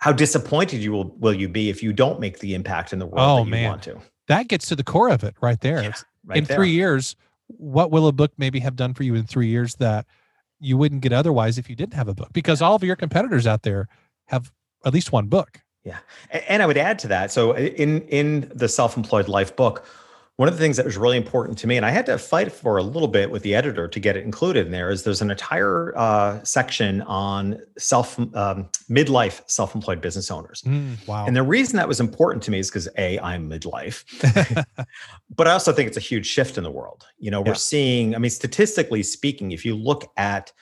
how 0.00 0.12
disappointed 0.12 0.82
you 0.82 0.92
will 0.92 1.14
will 1.18 1.34
you 1.34 1.48
be 1.48 1.70
if 1.70 1.82
you 1.82 1.92
don't 1.92 2.20
make 2.20 2.40
the 2.40 2.54
impact 2.54 2.92
in 2.92 2.98
the 2.98 3.06
world 3.06 3.18
oh, 3.20 3.36
that 3.38 3.44
you 3.44 3.50
man. 3.50 3.68
want 3.70 3.82
to 3.82 4.00
that 4.28 4.48
gets 4.48 4.66
to 4.68 4.76
the 4.76 4.84
core 4.84 5.08
of 5.08 5.22
it 5.22 5.34
right 5.40 5.60
there 5.60 5.82
yeah, 5.82 5.92
right 6.26 6.38
in 6.38 6.44
there. 6.44 6.56
three 6.56 6.70
years 6.70 7.16
what 7.46 7.90
will 7.90 8.06
a 8.06 8.12
book 8.12 8.32
maybe 8.38 8.60
have 8.60 8.76
done 8.76 8.94
for 8.94 9.02
you 9.02 9.14
in 9.14 9.24
three 9.24 9.48
years 9.48 9.76
that 9.76 10.06
you 10.58 10.76
wouldn't 10.76 11.00
get 11.00 11.12
otherwise 11.12 11.58
if 11.58 11.70
you 11.70 11.76
didn't 11.76 11.94
have 11.94 12.08
a 12.08 12.14
book 12.14 12.32
because 12.32 12.60
all 12.60 12.74
of 12.74 12.82
your 12.82 12.96
competitors 12.96 13.46
out 13.46 13.62
there 13.62 13.88
have 14.26 14.52
at 14.84 14.92
least 14.92 15.12
one 15.12 15.26
book 15.26 15.60
yeah. 15.84 15.98
And 16.48 16.62
I 16.62 16.66
would 16.66 16.76
add 16.76 16.98
to 17.00 17.08
that. 17.08 17.32
So 17.32 17.52
uh, 17.52 17.56
in 17.56 18.02
in 18.08 18.52
the 18.54 18.68
self-employed 18.68 19.28
life 19.28 19.56
book, 19.56 19.86
one 20.40 20.48
of 20.48 20.54
the 20.54 20.60
things 20.64 20.78
that 20.78 20.86
was 20.86 20.96
really 20.96 21.18
important 21.18 21.58
to 21.58 21.66
me, 21.66 21.76
and 21.76 21.84
I 21.84 21.90
had 21.90 22.06
to 22.06 22.16
fight 22.16 22.50
for 22.50 22.78
a 22.78 22.82
little 22.82 23.08
bit 23.08 23.30
with 23.30 23.42
the 23.42 23.54
editor 23.54 23.86
to 23.86 24.00
get 24.00 24.16
it 24.16 24.24
included 24.24 24.64
in 24.64 24.72
there, 24.72 24.88
is 24.88 25.02
there's 25.02 25.20
an 25.20 25.30
entire 25.30 25.92
uh, 25.98 26.42
section 26.44 27.02
on 27.02 27.60
self 27.76 28.18
um, 28.18 28.66
midlife 28.88 29.42
self-employed 29.50 30.00
business 30.00 30.30
owners. 30.30 30.62
Mm, 30.62 31.06
wow! 31.06 31.26
And 31.26 31.36
the 31.36 31.42
reason 31.42 31.76
that 31.76 31.86
was 31.86 32.00
important 32.00 32.42
to 32.44 32.50
me 32.50 32.58
is 32.58 32.70
because 32.70 32.88
a 32.96 33.18
I'm 33.18 33.50
midlife, 33.50 34.06
but 35.36 35.46
I 35.46 35.52
also 35.52 35.74
think 35.74 35.88
it's 35.88 35.98
a 35.98 36.00
huge 36.00 36.24
shift 36.24 36.56
in 36.56 36.64
the 36.64 36.70
world. 36.70 37.04
You 37.18 37.30
know, 37.30 37.42
we're 37.42 37.48
yeah. 37.48 37.56
seeing. 37.56 38.14
I 38.14 38.18
mean, 38.18 38.30
statistically 38.30 39.02
speaking, 39.02 39.52
if 39.52 39.66
you 39.66 39.76
look 39.76 40.10
at 40.16 40.54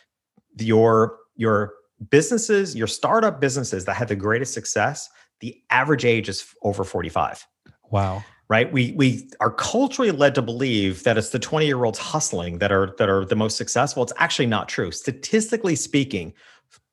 your 0.59 1.19
your 1.37 1.75
businesses, 2.11 2.75
your 2.75 2.89
startup 2.89 3.41
businesses 3.41 3.85
that 3.85 3.95
had 3.95 4.09
the 4.09 4.17
greatest 4.17 4.55
success, 4.55 5.09
the 5.39 5.63
average 5.71 6.05
age 6.05 6.29
is 6.29 6.53
over 6.65 6.83
45. 6.83 7.47
Wow. 7.93 8.25
Right. 8.51 8.73
We 8.73 8.93
we 8.93 9.29
are 9.41 9.51
culturally 9.51 10.11
led 10.11 10.35
to 10.37 10.43
believe 10.43 11.05
that 11.05 11.19
it's 11.19 11.29
the 11.29 11.39
20 11.39 11.67
year 11.67 11.85
olds 11.85 11.99
hustling 11.99 12.59
that 12.59 12.73
are 12.73 12.95
that 12.97 13.11
are 13.11 13.27
the 13.27 13.37
most 13.37 13.59
successful. 13.59 14.03
It's 14.03 14.13
actually 14.17 14.47
not 14.47 14.71
true. 14.71 14.91
Statistically 14.91 15.77
speaking, 15.77 16.33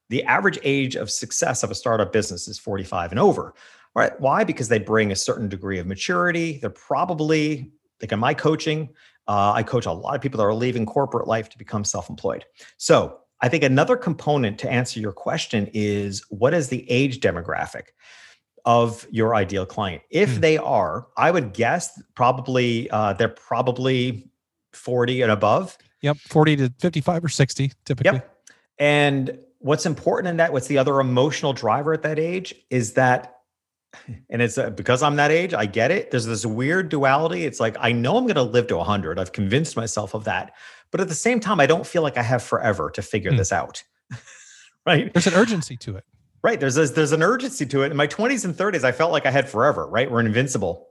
the 0.10 0.22
average 0.24 0.60
age 0.64 0.96
of 0.96 1.10
success 1.10 1.64
of 1.64 1.72
a 1.72 1.76
startup 1.76 2.12
business 2.12 2.50
is 2.50 2.60
45 2.60 3.12
and 3.12 3.20
over. 3.20 3.54
Right. 3.96 4.20
Why? 4.20 4.44
Because 4.44 4.68
they 4.68 4.80
bring 4.80 5.14
a 5.14 5.16
certain 5.16 5.48
degree 5.48 5.80
of 5.80 5.88
maturity. 5.88 6.58
They're 6.60 6.70
probably 6.70 7.72
like 8.02 8.12
in 8.12 8.20
my 8.20 8.34
coaching, 8.34 8.90
uh, 9.28 9.54
I 9.54 9.64
coach 9.64 9.86
a 9.86 9.92
lot 9.92 10.16
of 10.16 10.22
people 10.22 10.38
that 10.40 10.44
are 10.44 10.54
leaving 10.54 10.86
corporate 10.86 11.28
life 11.28 11.48
to 11.50 11.58
become 11.58 11.86
self-employed. 11.86 12.46
So 12.78 13.20
I 13.42 13.50
think 13.50 13.64
another 13.64 13.96
component 13.96 14.60
to 14.60 14.70
answer 14.70 15.00
your 15.00 15.14
question 15.14 15.70
is 15.74 16.24
what 16.30 16.54
is 16.54 16.70
the 16.70 16.90
age 16.90 17.20
demographic 17.22 17.88
of 18.66 19.08
your 19.12 19.36
ideal 19.36 19.66
client? 19.66 20.02
If 20.10 20.36
hmm. 20.36 20.42
they 20.42 20.58
are, 20.58 21.08
I 21.18 21.32
would 21.32 21.54
guess 21.54 22.02
probably 22.16 22.90
uh, 22.90 23.14
they're 23.14 23.30
probably 23.30 24.30
40 24.74 25.22
and 25.22 25.32
above. 25.32 25.78
Yep, 26.02 26.18
40 26.18 26.56
to 26.58 26.74
55 26.80 27.26
or 27.26 27.30
60 27.30 27.72
typically. 27.86 28.14
Yep. 28.14 28.38
And 28.78 29.40
what's 29.60 29.86
important 29.86 30.30
in 30.30 30.38
that, 30.38 30.54
what's 30.54 30.68
the 30.68 30.78
other 30.78 31.00
emotional 31.00 31.54
driver 31.54 31.94
at 31.94 32.04
that 32.04 32.20
age 32.20 32.54
is 32.70 32.94
that 32.94 33.32
and 34.30 34.42
it's 34.42 34.58
uh, 34.58 34.70
because 34.70 35.02
I'm 35.02 35.16
that 35.16 35.32
age, 35.32 35.54
I 35.54 35.66
get 35.66 35.92
it. 35.92 36.12
There's 36.12 36.26
this 36.26 36.46
weird 36.46 36.90
duality. 36.90 37.46
It's 37.46 37.60
like 37.60 37.78
I 37.80 37.92
know 37.92 38.18
I'm 38.18 38.24
going 38.24 38.36
to 38.36 38.44
live 38.44 38.68
to 38.68 38.78
100. 38.78 39.20
I've 39.20 39.32
convinced 39.32 39.76
myself 39.76 40.14
of 40.14 40.26
that. 40.26 40.54
But 40.92 41.02
at 41.02 41.08
the 41.08 41.16
same 41.16 41.40
time, 41.40 41.60
I 41.60 41.66
don't 41.66 41.86
feel 41.86 42.02
like 42.02 42.18
I 42.18 42.22
have 42.22 42.44
forever 42.44 42.90
to 42.92 43.02
figure 43.02 43.32
mm. 43.32 43.38
this 43.38 43.52
out. 43.52 43.84
right? 44.86 45.12
There's 45.14 45.28
an 45.28 45.34
urgency 45.34 45.76
to 45.78 45.98
it. 45.98 46.06
Right. 46.46 46.60
There's 46.60 46.78
a, 46.78 46.86
there's 46.86 47.12
an 47.12 47.24
urgency 47.24 47.66
to 47.66 47.82
it. 47.82 47.90
In 47.90 47.98
my 47.98 48.06
20s 48.06 48.46
and 48.46 48.54
30s, 48.54 48.84
I 48.84 48.92
felt 48.92 49.12
like 49.12 49.26
I 49.26 49.32
had 49.32 49.50
forever, 49.50 49.88
right? 49.88 50.12
We're 50.12 50.20
invincible. 50.20 50.90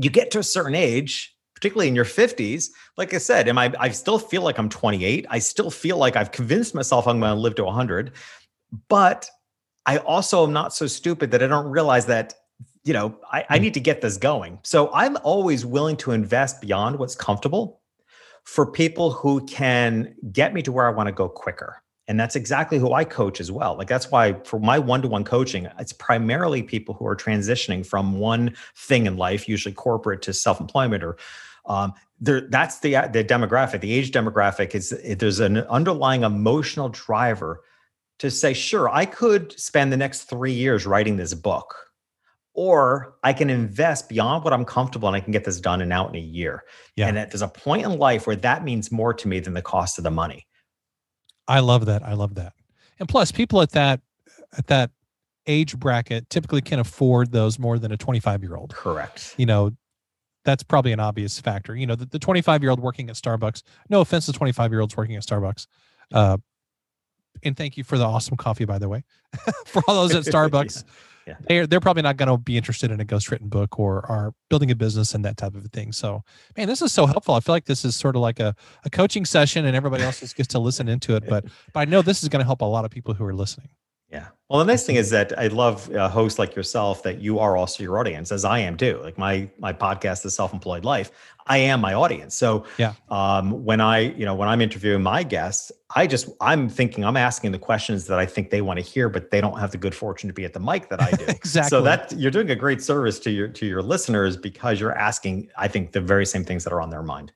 You 0.00 0.08
get 0.08 0.30
to 0.30 0.38
a 0.38 0.42
certain 0.42 0.74
age, 0.74 1.36
particularly 1.54 1.88
in 1.88 1.94
your 1.94 2.06
50s, 2.06 2.70
like 2.96 3.12
I 3.12 3.18
said, 3.18 3.46
am 3.46 3.58
I 3.58 3.74
I 3.78 3.90
still 3.90 4.18
feel 4.18 4.40
like 4.40 4.58
I'm 4.58 4.70
28. 4.70 5.26
I 5.28 5.38
still 5.38 5.70
feel 5.70 5.98
like 5.98 6.16
I've 6.16 6.32
convinced 6.32 6.74
myself 6.74 7.06
I'm 7.06 7.20
going 7.20 7.34
to 7.34 7.38
live 7.38 7.56
to 7.56 7.64
100. 7.64 8.12
But 8.88 9.28
I 9.84 9.98
also 9.98 10.46
am 10.46 10.54
not 10.54 10.72
so 10.72 10.86
stupid 10.86 11.30
that 11.32 11.42
I 11.42 11.46
don't 11.46 11.68
realize 11.68 12.06
that 12.06 12.32
you 12.84 12.94
know 12.94 13.18
I, 13.30 13.44
I 13.50 13.58
hmm. 13.58 13.64
need 13.64 13.74
to 13.74 13.80
get 13.80 14.00
this 14.00 14.16
going. 14.16 14.60
So 14.62 14.90
I'm 14.94 15.18
always 15.22 15.66
willing 15.66 15.98
to 15.98 16.12
invest 16.12 16.62
beyond 16.62 16.98
what's 16.98 17.14
comfortable 17.14 17.82
for 18.44 18.64
people 18.64 19.10
who 19.10 19.44
can 19.44 20.14
get 20.32 20.54
me 20.54 20.62
to 20.62 20.72
where 20.72 20.86
I 20.86 20.90
want 20.90 21.08
to 21.08 21.12
go 21.12 21.28
quicker. 21.28 21.82
And 22.08 22.20
that's 22.20 22.36
exactly 22.36 22.78
who 22.78 22.92
I 22.92 23.04
coach 23.04 23.40
as 23.40 23.50
well. 23.50 23.76
Like 23.76 23.88
that's 23.88 24.10
why 24.10 24.34
for 24.44 24.60
my 24.60 24.78
one-to-one 24.78 25.24
coaching, 25.24 25.68
it's 25.78 25.92
primarily 25.92 26.62
people 26.62 26.94
who 26.94 27.06
are 27.06 27.16
transitioning 27.16 27.84
from 27.84 28.18
one 28.18 28.54
thing 28.76 29.06
in 29.06 29.16
life, 29.16 29.48
usually 29.48 29.74
corporate 29.74 30.22
to 30.22 30.32
self-employment 30.32 31.02
or 31.02 31.16
um, 31.66 31.94
there, 32.20 32.42
that's 32.42 32.78
the 32.78 32.92
the 33.12 33.24
demographic. 33.24 33.80
The 33.80 33.92
age 33.92 34.12
demographic 34.12 34.74
is 34.74 34.90
there's 35.18 35.40
an 35.40 35.58
underlying 35.58 36.22
emotional 36.22 36.88
driver 36.88 37.62
to 38.20 38.30
say, 38.30 38.54
sure, 38.54 38.88
I 38.88 39.04
could 39.04 39.58
spend 39.58 39.92
the 39.92 39.96
next 39.96 40.22
three 40.22 40.52
years 40.52 40.86
writing 40.86 41.16
this 41.16 41.34
book 41.34 41.74
or 42.54 43.14
I 43.22 43.34
can 43.34 43.50
invest 43.50 44.08
beyond 44.08 44.42
what 44.42 44.52
I'm 44.54 44.64
comfortable 44.64 45.08
and 45.08 45.16
I 45.16 45.20
can 45.20 45.32
get 45.32 45.44
this 45.44 45.60
done 45.60 45.82
and 45.82 45.92
out 45.92 46.08
in 46.08 46.16
a 46.16 46.24
year. 46.24 46.64
Yeah. 46.96 47.08
And 47.08 47.16
there's 47.16 47.42
a 47.42 47.48
point 47.48 47.84
in 47.84 47.98
life 47.98 48.26
where 48.26 48.36
that 48.36 48.64
means 48.64 48.90
more 48.90 49.12
to 49.12 49.28
me 49.28 49.40
than 49.40 49.52
the 49.52 49.62
cost 49.62 49.98
of 49.98 50.04
the 50.04 50.10
money. 50.10 50.46
I 51.48 51.60
love 51.60 51.86
that. 51.86 52.02
I 52.02 52.14
love 52.14 52.34
that. 52.34 52.52
And 52.98 53.08
plus 53.08 53.32
people 53.32 53.60
at 53.62 53.72
that 53.72 54.00
at 54.56 54.66
that 54.68 54.90
age 55.46 55.78
bracket 55.78 56.28
typically 56.30 56.60
can 56.60 56.78
afford 56.78 57.30
those 57.32 57.58
more 57.58 57.78
than 57.78 57.92
a 57.92 57.96
25 57.96 58.42
year 58.42 58.56
old. 58.56 58.74
Correct. 58.74 59.34
You 59.36 59.46
know, 59.46 59.72
that's 60.44 60.62
probably 60.62 60.92
an 60.92 61.00
obvious 61.00 61.38
factor. 61.40 61.74
You 61.76 61.86
know, 61.86 61.94
the 61.94 62.18
25 62.18 62.62
year 62.62 62.70
old 62.70 62.80
working 62.80 63.10
at 63.10 63.16
Starbucks, 63.16 63.62
no 63.88 64.00
offense 64.00 64.26
to 64.26 64.32
25 64.32 64.72
year 64.72 64.80
olds 64.80 64.96
working 64.96 65.16
at 65.16 65.22
Starbucks. 65.22 65.66
Uh, 66.12 66.38
and 67.42 67.56
thank 67.56 67.76
you 67.76 67.84
for 67.84 67.98
the 67.98 68.04
awesome 68.04 68.36
coffee, 68.36 68.64
by 68.64 68.78
the 68.78 68.88
way, 68.88 69.04
for 69.66 69.82
all 69.86 70.06
those 70.06 70.14
at 70.14 70.24
Starbucks. 70.34 70.84
Yeah 71.26 71.34
they're 71.48 71.66
they're 71.66 71.80
probably 71.80 72.02
not 72.02 72.16
going 72.16 72.28
to 72.28 72.38
be 72.38 72.56
interested 72.56 72.90
in 72.90 73.00
a 73.00 73.04
ghostwritten 73.04 73.50
book 73.50 73.78
or 73.78 74.04
are 74.06 74.32
building 74.48 74.70
a 74.70 74.74
business 74.74 75.14
and 75.14 75.24
that 75.24 75.36
type 75.36 75.54
of 75.54 75.64
thing. 75.72 75.92
So, 75.92 76.22
man, 76.56 76.68
this 76.68 76.82
is 76.82 76.92
so 76.92 77.06
helpful. 77.06 77.34
I 77.34 77.40
feel 77.40 77.54
like 77.54 77.64
this 77.64 77.84
is 77.84 77.96
sort 77.96 78.16
of 78.16 78.22
like 78.22 78.40
a, 78.40 78.54
a 78.84 78.90
coaching 78.90 79.24
session, 79.24 79.64
and 79.64 79.76
everybody 79.76 80.04
else 80.04 80.20
just 80.20 80.36
gets 80.36 80.48
to 80.48 80.58
listen 80.58 80.88
into 80.88 81.16
it. 81.16 81.26
But 81.28 81.44
but 81.72 81.80
I 81.80 81.84
know 81.84 82.02
this 82.02 82.22
is 82.22 82.28
going 82.28 82.40
to 82.40 82.46
help 82.46 82.60
a 82.60 82.64
lot 82.64 82.84
of 82.84 82.90
people 82.90 83.14
who 83.14 83.24
are 83.24 83.34
listening. 83.34 83.68
Yeah. 84.10 84.28
Well, 84.48 84.60
the 84.60 84.66
nice 84.66 84.86
thing 84.86 84.94
is 84.94 85.10
that 85.10 85.36
I 85.36 85.48
love 85.48 85.92
a 85.92 86.08
host 86.08 86.38
like 86.38 86.54
yourself 86.54 87.02
that 87.02 87.20
you 87.20 87.40
are 87.40 87.56
also 87.56 87.82
your 87.82 87.98
audience, 87.98 88.30
as 88.30 88.44
I 88.44 88.60
am 88.60 88.76
too. 88.76 89.00
Like 89.02 89.18
my 89.18 89.50
my 89.58 89.72
podcast, 89.72 90.22
The 90.22 90.30
Self 90.30 90.52
Employed 90.52 90.84
Life, 90.84 91.10
I 91.48 91.58
am 91.58 91.80
my 91.80 91.94
audience. 91.94 92.36
So 92.36 92.64
yeah, 92.78 92.92
um, 93.08 93.64
when 93.64 93.80
I 93.80 93.98
you 93.98 94.24
know 94.24 94.36
when 94.36 94.48
I'm 94.48 94.60
interviewing 94.60 95.02
my 95.02 95.24
guests, 95.24 95.72
I 95.96 96.06
just 96.06 96.28
I'm 96.40 96.68
thinking 96.68 97.04
I'm 97.04 97.16
asking 97.16 97.50
the 97.50 97.58
questions 97.58 98.06
that 98.06 98.20
I 98.20 98.26
think 98.26 98.50
they 98.50 98.62
want 98.62 98.78
to 98.78 98.84
hear, 98.84 99.08
but 99.08 99.32
they 99.32 99.40
don't 99.40 99.58
have 99.58 99.72
the 99.72 99.78
good 99.78 99.96
fortune 99.96 100.28
to 100.28 100.34
be 100.34 100.44
at 100.44 100.52
the 100.52 100.60
mic 100.60 100.90
that 100.90 101.02
I 101.02 101.10
do. 101.10 101.24
exactly. 101.28 101.70
So 101.70 101.82
that 101.82 102.12
you're 102.12 102.30
doing 102.30 102.50
a 102.50 102.56
great 102.56 102.80
service 102.80 103.18
to 103.20 103.32
your 103.32 103.48
to 103.48 103.66
your 103.66 103.82
listeners 103.82 104.36
because 104.36 104.78
you're 104.78 104.96
asking, 104.96 105.50
I 105.58 105.66
think, 105.66 105.90
the 105.90 106.00
very 106.00 106.24
same 106.24 106.44
things 106.44 106.62
that 106.62 106.72
are 106.72 106.80
on 106.80 106.90
their 106.90 107.02
mind. 107.02 107.32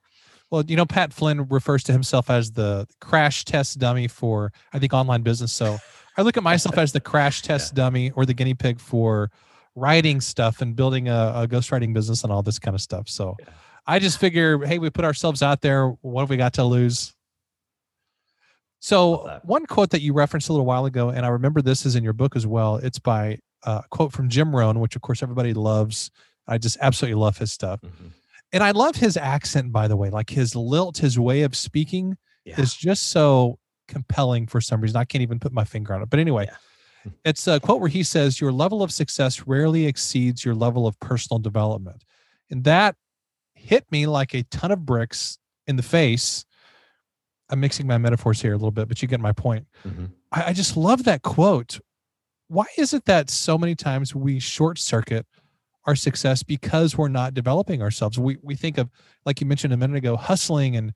Well, 0.49 0.63
you 0.65 0.77
know, 0.77 0.85
Pat 0.85 1.11
Flynn 1.11 1.45
refers 1.49 1.83
to 1.85 1.91
himself 1.91 2.29
as 2.29 2.51
the 2.51 2.87
crash 3.01 3.43
test 3.43 3.79
dummy 3.79 4.07
for 4.07 4.53
I 4.71 4.79
think 4.79 4.93
online 4.93 5.23
business. 5.23 5.51
So. 5.51 5.77
I 6.17 6.21
look 6.21 6.37
at 6.37 6.43
myself 6.43 6.77
as 6.77 6.91
the 6.91 6.99
crash 7.11 7.41
test 7.41 7.73
yeah. 7.73 7.83
dummy 7.83 8.11
or 8.11 8.25
the 8.25 8.33
guinea 8.33 8.53
pig 8.53 8.79
for 8.79 9.31
writing 9.75 10.21
stuff 10.21 10.61
and 10.61 10.75
building 10.75 11.07
a, 11.07 11.33
a 11.35 11.47
ghostwriting 11.47 11.93
business 11.93 12.23
and 12.23 12.31
all 12.31 12.41
this 12.41 12.59
kind 12.59 12.75
of 12.75 12.81
stuff. 12.81 13.07
So 13.07 13.35
yeah. 13.39 13.47
I 13.87 13.99
just 13.99 14.19
figure, 14.19 14.63
hey, 14.65 14.79
we 14.79 14.89
put 14.89 15.05
ourselves 15.05 15.41
out 15.41 15.61
there. 15.61 15.87
What 16.01 16.21
have 16.21 16.29
we 16.29 16.37
got 16.37 16.53
to 16.53 16.63
lose? 16.63 17.13
So 18.79 19.39
one 19.43 19.65
quote 19.67 19.91
that 19.91 20.01
you 20.01 20.13
referenced 20.13 20.49
a 20.49 20.53
little 20.53 20.65
while 20.65 20.85
ago, 20.85 21.09
and 21.09 21.23
I 21.25 21.29
remember 21.29 21.61
this 21.61 21.85
is 21.85 21.95
in 21.95 22.03
your 22.03 22.13
book 22.13 22.35
as 22.35 22.47
well. 22.47 22.77
It's 22.77 22.97
by 22.97 23.37
uh, 23.63 23.81
a 23.85 23.87
quote 23.89 24.11
from 24.11 24.27
Jim 24.27 24.55
Rohn, 24.55 24.79
which 24.79 24.95
of 24.95 25.03
course 25.03 25.21
everybody 25.21 25.53
loves. 25.53 26.09
I 26.47 26.57
just 26.57 26.77
absolutely 26.81 27.21
love 27.21 27.37
his 27.37 27.51
stuff. 27.51 27.79
Mm-hmm. 27.81 28.07
And 28.53 28.63
I 28.63 28.71
love 28.71 28.95
his 28.95 29.17
accent, 29.17 29.71
by 29.71 29.87
the 29.87 29.95
way, 29.95 30.09
like 30.09 30.29
his 30.29 30.55
lilt, 30.55 30.97
his 30.97 31.17
way 31.17 31.43
of 31.43 31.55
speaking 31.55 32.17
yeah. 32.43 32.59
is 32.59 32.73
just 32.73 33.11
so 33.11 33.59
compelling 33.91 34.47
for 34.47 34.61
some 34.61 34.81
reason. 34.81 34.97
I 34.97 35.05
can't 35.05 35.21
even 35.21 35.39
put 35.39 35.51
my 35.51 35.63
finger 35.63 35.93
on 35.93 36.01
it. 36.01 36.09
But 36.09 36.19
anyway, 36.19 36.47
yeah. 36.49 37.11
it's 37.25 37.45
a 37.47 37.59
quote 37.59 37.81
where 37.81 37.89
he 37.89 38.03
says, 38.03 38.41
Your 38.41 38.51
level 38.51 38.81
of 38.81 38.91
success 38.91 39.45
rarely 39.45 39.85
exceeds 39.85 40.43
your 40.43 40.55
level 40.55 40.87
of 40.87 40.99
personal 40.99 41.39
development. 41.39 42.03
And 42.49 42.63
that 42.63 42.95
hit 43.53 43.85
me 43.91 44.07
like 44.07 44.33
a 44.33 44.43
ton 44.43 44.71
of 44.71 44.85
bricks 44.85 45.37
in 45.67 45.75
the 45.75 45.83
face. 45.83 46.45
I'm 47.49 47.59
mixing 47.59 47.85
my 47.85 47.97
metaphors 47.97 48.41
here 48.41 48.53
a 48.53 48.57
little 48.57 48.71
bit, 48.71 48.87
but 48.87 49.01
you 49.01 49.07
get 49.07 49.19
my 49.19 49.33
point. 49.33 49.67
Mm-hmm. 49.85 50.05
I, 50.31 50.45
I 50.47 50.53
just 50.53 50.77
love 50.77 51.03
that 51.03 51.21
quote. 51.21 51.79
Why 52.47 52.65
is 52.77 52.93
it 52.93 53.05
that 53.05 53.29
so 53.29 53.57
many 53.57 53.75
times 53.75 54.15
we 54.15 54.39
short 54.39 54.79
circuit 54.79 55.25
our 55.85 55.95
success 55.95 56.43
because 56.43 56.97
we're 56.97 57.09
not 57.09 57.33
developing 57.33 57.81
ourselves? 57.81 58.17
We 58.17 58.37
we 58.41 58.55
think 58.55 58.77
of, 58.77 58.89
like 59.25 59.41
you 59.41 59.47
mentioned 59.47 59.73
a 59.73 59.77
minute 59.77 59.97
ago, 59.97 60.15
hustling 60.15 60.75
and 60.75 60.93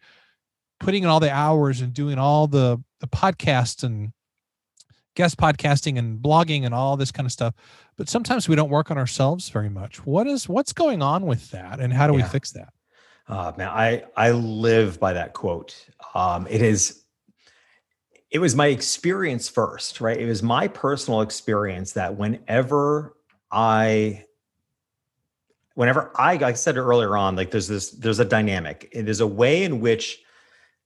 putting 0.80 1.04
in 1.04 1.10
all 1.10 1.20
the 1.20 1.32
hours 1.32 1.82
and 1.82 1.94
doing 1.94 2.18
all 2.18 2.48
the 2.48 2.82
the 3.00 3.08
podcasts 3.08 3.84
and 3.84 4.12
guest 5.16 5.38
podcasting 5.38 5.98
and 5.98 6.20
blogging 6.20 6.66
and 6.66 6.74
all 6.74 6.98
this 6.98 7.12
kind 7.12 7.26
of 7.26 7.32
stuff 7.32 7.54
but 7.98 8.10
sometimes 8.10 8.50
we 8.50 8.56
don't 8.56 8.70
work 8.70 8.92
on 8.92 8.98
ourselves 8.98 9.50
very 9.50 9.70
much. 9.70 10.06
What 10.06 10.28
is 10.28 10.50
what's 10.50 10.74
going 10.74 11.02
on 11.02 11.26
with 11.26 11.52
that 11.52 11.80
and 11.80 11.94
how 11.94 12.08
do 12.08 12.14
yeah. 12.14 12.24
we 12.24 12.30
fix 12.30 12.52
that? 12.52 12.74
Uh, 13.28 13.52
man 13.58 13.70
i 13.70 14.04
i 14.16 14.32
live 14.32 15.00
by 15.00 15.14
that 15.14 15.34
quote. 15.34 15.76
Um, 16.14 16.48
it 16.50 16.62
is 16.62 17.04
it 18.30 18.40
was 18.40 18.56
my 18.56 18.68
experience 18.68 19.48
first 19.50 20.02
right? 20.02 20.18
It 20.18 20.28
was 20.28 20.44
my 20.44 20.68
personal 20.68 21.22
experience 21.22 21.94
that 21.94 22.16
whenever 22.16 23.16
i 23.52 24.24
whenever 25.76 26.12
i 26.16 26.34
like 26.34 26.42
i 26.42 26.54
said 26.54 26.78
earlier 26.78 27.16
on 27.16 27.36
like 27.36 27.52
there's 27.52 27.68
this 27.68 27.92
there's 27.92 28.20
a 28.20 28.26
dynamic. 28.26 28.92
There's 28.94 29.22
a 29.22 29.28
way 29.28 29.64
in 29.64 29.80
which 29.80 30.22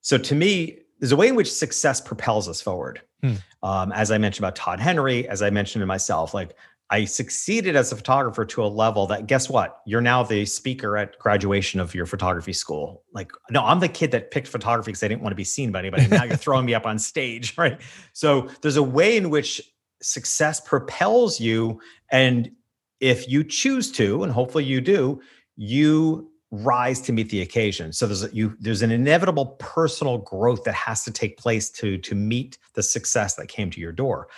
so 0.02 0.18
to 0.18 0.36
me, 0.36 0.80
there's 1.00 1.12
a 1.12 1.16
way 1.16 1.28
in 1.28 1.36
which 1.36 1.52
success 1.52 2.02
propels 2.02 2.48
us 2.48 2.62
forward. 2.62 3.02
Hmm. 3.22 3.36
Um, 3.64 3.92
as 3.92 4.12
I 4.12 4.18
mentioned 4.18 4.46
about 4.46 4.56
Todd 4.56 4.80
Henry, 4.80 5.28
as 5.28 5.42
I 5.42 5.50
mentioned 5.50 5.82
to 5.82 5.86
myself, 5.86 6.34
like 6.34 6.56
I 6.92 7.06
succeeded 7.06 7.76
as 7.76 7.92
a 7.92 7.96
photographer 7.96 8.46
to 8.46 8.64
a 8.64 8.68
level 8.68 9.06
that 9.08 9.28
guess 9.28 9.50
what? 9.50 9.82
You're 9.86 10.02
now 10.02 10.24
the 10.24 10.46
speaker 10.46 10.98
at 10.98 11.20
graduation 11.20 11.80
of 11.80 11.94
your 11.94 12.08
photography 12.08 12.54
school. 12.54 13.04
Like, 13.14 13.32
no, 13.52 13.64
I'm 13.64 13.80
the 13.80 13.88
kid 13.88 14.12
that 14.12 14.32
picked 14.32 14.48
photography 14.48 14.90
because 14.90 15.04
I 15.04 15.08
didn't 15.08 15.22
want 15.22 15.32
to 15.32 15.38
be 15.38 15.44
seen 15.44 15.72
by 15.72 15.80
anybody. 15.80 16.08
Now 16.08 16.24
you're 16.24 16.36
throwing 16.36 16.66
me 16.66 16.74
up 16.74 16.88
on 16.88 16.98
stage, 16.98 17.56
right? 17.58 17.80
So 18.14 18.50
there's 18.62 18.78
a 18.78 18.84
way 18.84 19.18
in 19.18 19.30
which 19.30 19.62
success 20.02 20.60
propels 20.60 21.40
you. 21.40 21.80
And 22.12 22.52
if 23.00 23.30
you 23.30 23.44
choose 23.44 23.92
to, 23.94 24.24
and 24.24 24.32
hopefully 24.32 24.64
you 24.64 24.82
do, 24.82 25.22
you 25.58 26.29
rise 26.52 27.00
to 27.02 27.14
meet 27.14 27.30
the 27.30 27.42
occasion. 27.42 27.94
So 27.94 28.08
there's 28.08 28.24
a, 28.24 28.34
you 28.34 28.56
there's 28.60 28.82
an 28.82 28.92
inevitable 28.92 29.48
personal 29.60 30.18
growth 30.18 30.64
that 30.64 30.74
has 30.74 31.04
to 31.04 31.12
take 31.12 31.38
place 31.38 31.70
to 31.72 31.98
to 32.00 32.16
meet 32.16 32.58
the 32.74 32.84
success 32.84 33.36
that 33.36 33.48
came 33.48 33.70
to 33.72 33.80
your 33.80 33.92
door. 33.92 34.30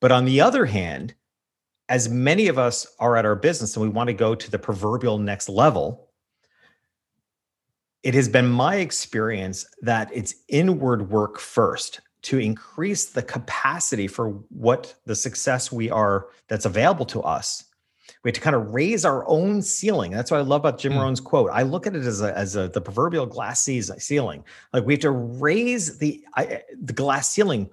But 0.00 0.12
on 0.12 0.24
the 0.24 0.40
other 0.40 0.64
hand, 0.64 1.14
as 1.88 2.08
many 2.08 2.48
of 2.48 2.58
us 2.58 2.86
are 2.98 3.16
at 3.16 3.24
our 3.24 3.36
business 3.36 3.76
and 3.76 3.82
we 3.82 3.88
want 3.88 4.08
to 4.08 4.14
go 4.14 4.34
to 4.34 4.50
the 4.50 4.58
proverbial 4.58 5.18
next 5.18 5.48
level, 5.48 6.08
it 8.02 8.14
has 8.14 8.28
been 8.28 8.48
my 8.48 8.76
experience 8.76 9.66
that 9.82 10.10
it's 10.12 10.34
inward 10.48 11.10
work 11.10 11.38
first 11.38 12.00
to 12.22 12.38
increase 12.38 13.06
the 13.06 13.22
capacity 13.22 14.06
for 14.06 14.30
what 14.50 14.94
the 15.06 15.14
success 15.14 15.70
we 15.72 15.90
are 15.90 16.28
that's 16.48 16.64
available 16.64 17.06
to 17.06 17.22
us 17.22 17.64
we 18.24 18.28
have 18.28 18.34
to 18.34 18.40
kind 18.40 18.56
of 18.56 18.74
raise 18.74 19.04
our 19.04 19.28
own 19.28 19.62
ceiling. 19.62 20.10
That's 20.10 20.30
what 20.30 20.38
I 20.38 20.42
love 20.42 20.62
about 20.62 20.78
Jim 20.78 20.92
mm. 20.92 21.00
Rohn's 21.00 21.20
quote. 21.20 21.50
I 21.52 21.62
look 21.62 21.86
at 21.86 21.94
it 21.94 22.04
as 22.04 22.20
a, 22.20 22.36
as 22.36 22.56
a, 22.56 22.68
the 22.68 22.80
proverbial 22.80 23.26
glass 23.26 23.62
ceiling. 23.62 24.44
Like 24.72 24.84
we 24.84 24.94
have 24.94 25.00
to 25.02 25.10
raise 25.10 25.98
the 25.98 26.24
I, 26.34 26.62
the 26.80 26.92
glass 26.92 27.30
ceiling, 27.30 27.70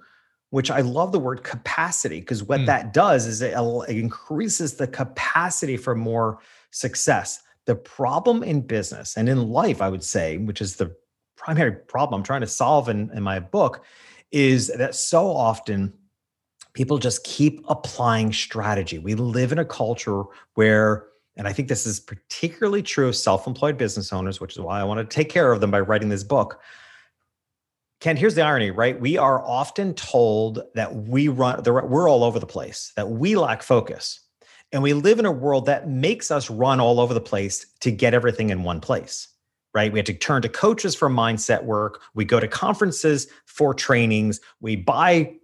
which 0.50 0.70
I 0.70 0.80
love 0.80 1.12
the 1.12 1.18
word 1.18 1.42
capacity 1.42 2.20
because 2.20 2.44
what 2.44 2.60
mm. 2.60 2.66
that 2.66 2.92
does 2.92 3.26
is 3.26 3.42
it, 3.42 3.54
it 3.56 3.96
increases 3.96 4.74
the 4.74 4.86
capacity 4.86 5.76
for 5.76 5.94
more 5.94 6.38
success. 6.70 7.42
The 7.64 7.74
problem 7.74 8.42
in 8.42 8.60
business 8.60 9.16
and 9.16 9.28
in 9.28 9.48
life, 9.50 9.82
I 9.82 9.88
would 9.88 10.04
say, 10.04 10.36
which 10.36 10.60
is 10.60 10.76
the 10.76 10.94
primary 11.36 11.72
problem 11.72 12.20
I'm 12.20 12.24
trying 12.24 12.42
to 12.42 12.46
solve 12.46 12.88
in, 12.88 13.10
in 13.12 13.22
my 13.22 13.40
book, 13.40 13.84
is 14.30 14.68
that 14.68 14.94
so 14.94 15.26
often 15.28 15.92
people 16.76 16.98
just 16.98 17.24
keep 17.24 17.64
applying 17.68 18.32
strategy. 18.32 18.98
We 18.98 19.14
live 19.14 19.50
in 19.50 19.58
a 19.58 19.64
culture 19.64 20.22
where, 20.54 21.06
and 21.36 21.48
I 21.48 21.52
think 21.52 21.68
this 21.68 21.86
is 21.86 21.98
particularly 21.98 22.82
true 22.82 23.08
of 23.08 23.16
self 23.16 23.46
employed 23.46 23.78
business 23.78 24.12
owners, 24.12 24.40
which 24.40 24.52
is 24.52 24.60
why 24.60 24.80
I 24.80 24.84
want 24.84 24.98
to 24.98 25.14
take 25.14 25.30
care 25.30 25.50
of 25.50 25.60
them 25.60 25.70
by 25.70 25.80
writing 25.80 26.10
this 26.10 26.22
book. 26.22 26.60
Kent, 28.00 28.18
here's 28.18 28.34
the 28.34 28.42
irony, 28.42 28.70
right? 28.70 29.00
We 29.00 29.16
are 29.16 29.42
often 29.42 29.94
told 29.94 30.62
that 30.74 30.94
we 30.94 31.28
run, 31.28 31.62
we're 31.64 32.10
all 32.10 32.22
over 32.22 32.38
the 32.38 32.46
place, 32.46 32.92
that 32.94 33.08
we 33.08 33.36
lack 33.36 33.62
focus. 33.62 34.20
And 34.70 34.82
we 34.82 34.92
live 34.92 35.18
in 35.18 35.24
a 35.24 35.32
world 35.32 35.64
that 35.66 35.88
makes 35.88 36.30
us 36.30 36.50
run 36.50 36.78
all 36.78 37.00
over 37.00 37.14
the 37.14 37.20
place 37.22 37.64
to 37.80 37.90
get 37.90 38.12
everything 38.12 38.50
in 38.50 38.62
one 38.62 38.80
place 38.80 39.28
right? 39.74 39.92
We 39.92 39.98
have 39.98 40.06
to 40.06 40.14
turn 40.14 40.40
to 40.40 40.48
coaches 40.48 40.94
for 40.94 41.10
mindset 41.10 41.64
work. 41.64 42.00
We 42.14 42.24
go 42.24 42.40
to 42.40 42.48
conferences 42.48 43.26
for 43.44 43.74
trainings. 43.74 44.40
We 44.62 44.74
buy 44.74 45.34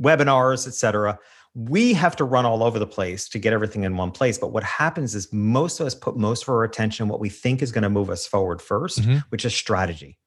webinars, 0.00 0.66
etc. 0.66 1.18
We 1.54 1.92
have 1.94 2.14
to 2.16 2.24
run 2.24 2.46
all 2.46 2.62
over 2.62 2.78
the 2.78 2.86
place 2.86 3.28
to 3.30 3.38
get 3.38 3.52
everything 3.52 3.84
in 3.84 3.96
one 3.96 4.12
place. 4.12 4.38
But 4.38 4.52
what 4.52 4.62
happens 4.62 5.14
is 5.14 5.32
most 5.32 5.80
of 5.80 5.86
us 5.86 5.94
put 5.94 6.16
most 6.16 6.44
of 6.44 6.48
our 6.50 6.64
attention 6.64 7.08
what 7.08 7.20
we 7.20 7.28
think 7.28 7.62
is 7.62 7.72
going 7.72 7.82
to 7.82 7.90
move 7.90 8.10
us 8.10 8.26
forward 8.26 8.60
1st 8.60 9.00
mm-hmm. 9.00 9.18
which 9.30 9.44
is 9.44 9.54
strategy. 9.54 10.18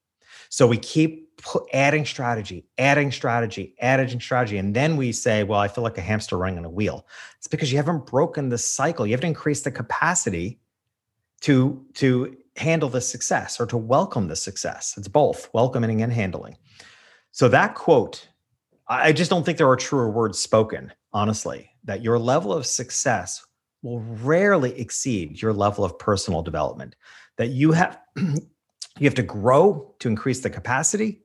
So 0.50 0.66
we 0.66 0.76
keep 0.76 1.42
adding 1.72 2.04
strategy, 2.04 2.66
adding 2.78 3.10
strategy, 3.10 3.74
adding 3.80 4.20
strategy. 4.20 4.58
And 4.58 4.74
then 4.74 4.96
we 4.96 5.12
say, 5.12 5.42
well, 5.42 5.58
I 5.58 5.68
feel 5.68 5.82
like 5.82 5.98
a 5.98 6.02
hamster 6.02 6.36
running 6.36 6.58
on 6.58 6.64
a 6.64 6.70
wheel. 6.70 7.06
It's 7.38 7.48
because 7.48 7.72
you 7.72 7.78
haven't 7.78 8.06
broken 8.06 8.50
the 8.50 8.58
cycle. 8.58 9.06
You 9.06 9.12
haven't 9.12 9.28
increased 9.28 9.64
the 9.64 9.72
capacity 9.72 10.60
to, 11.40 11.84
to 11.94 12.36
handle 12.56 12.88
the 12.88 13.00
success 13.00 13.60
or 13.60 13.66
to 13.66 13.76
welcome 13.76 14.28
the 14.28 14.36
success. 14.36 14.94
It's 14.96 15.08
both 15.08 15.52
welcoming 15.52 16.02
and 16.02 16.12
handling. 16.12 16.56
So 17.32 17.48
that 17.48 17.74
quote 17.74 18.28
I 18.86 19.12
just 19.12 19.30
don't 19.30 19.44
think 19.44 19.58
there 19.58 19.68
are 19.68 19.76
truer 19.76 20.10
words 20.10 20.38
spoken, 20.38 20.92
honestly, 21.12 21.70
that 21.84 22.02
your 22.02 22.18
level 22.18 22.52
of 22.52 22.66
success 22.66 23.44
will 23.82 24.00
rarely 24.00 24.78
exceed 24.78 25.40
your 25.40 25.52
level 25.52 25.84
of 25.84 25.98
personal 25.98 26.42
development. 26.42 26.96
That 27.38 27.48
you 27.48 27.72
have 27.72 28.00
you 28.16 28.42
have 29.00 29.14
to 29.14 29.22
grow 29.22 29.94
to 30.00 30.08
increase 30.08 30.40
the 30.40 30.50
capacity 30.50 31.24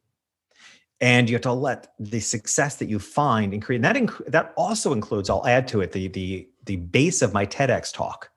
and 1.02 1.30
you 1.30 1.36
have 1.36 1.44
to 1.44 1.54
let 1.54 1.94
the 2.00 2.20
success 2.20 2.76
that 2.76 2.90
you 2.90 3.00
find 3.00 3.54
increase. 3.54 3.78
And 3.78 3.86
that 3.86 3.96
inc- 3.96 4.26
that 4.28 4.54
also 4.58 4.94
includes, 4.94 5.30
I'll 5.30 5.48
add 5.48 5.68
to 5.70 5.82
it, 5.82 5.92
the 5.92 6.08
the 6.10 6.50
the 6.66 6.78
base 6.78 7.22
of 7.22 7.34
my 7.34 7.46
TEDx 7.46 7.94
talk 7.94 8.30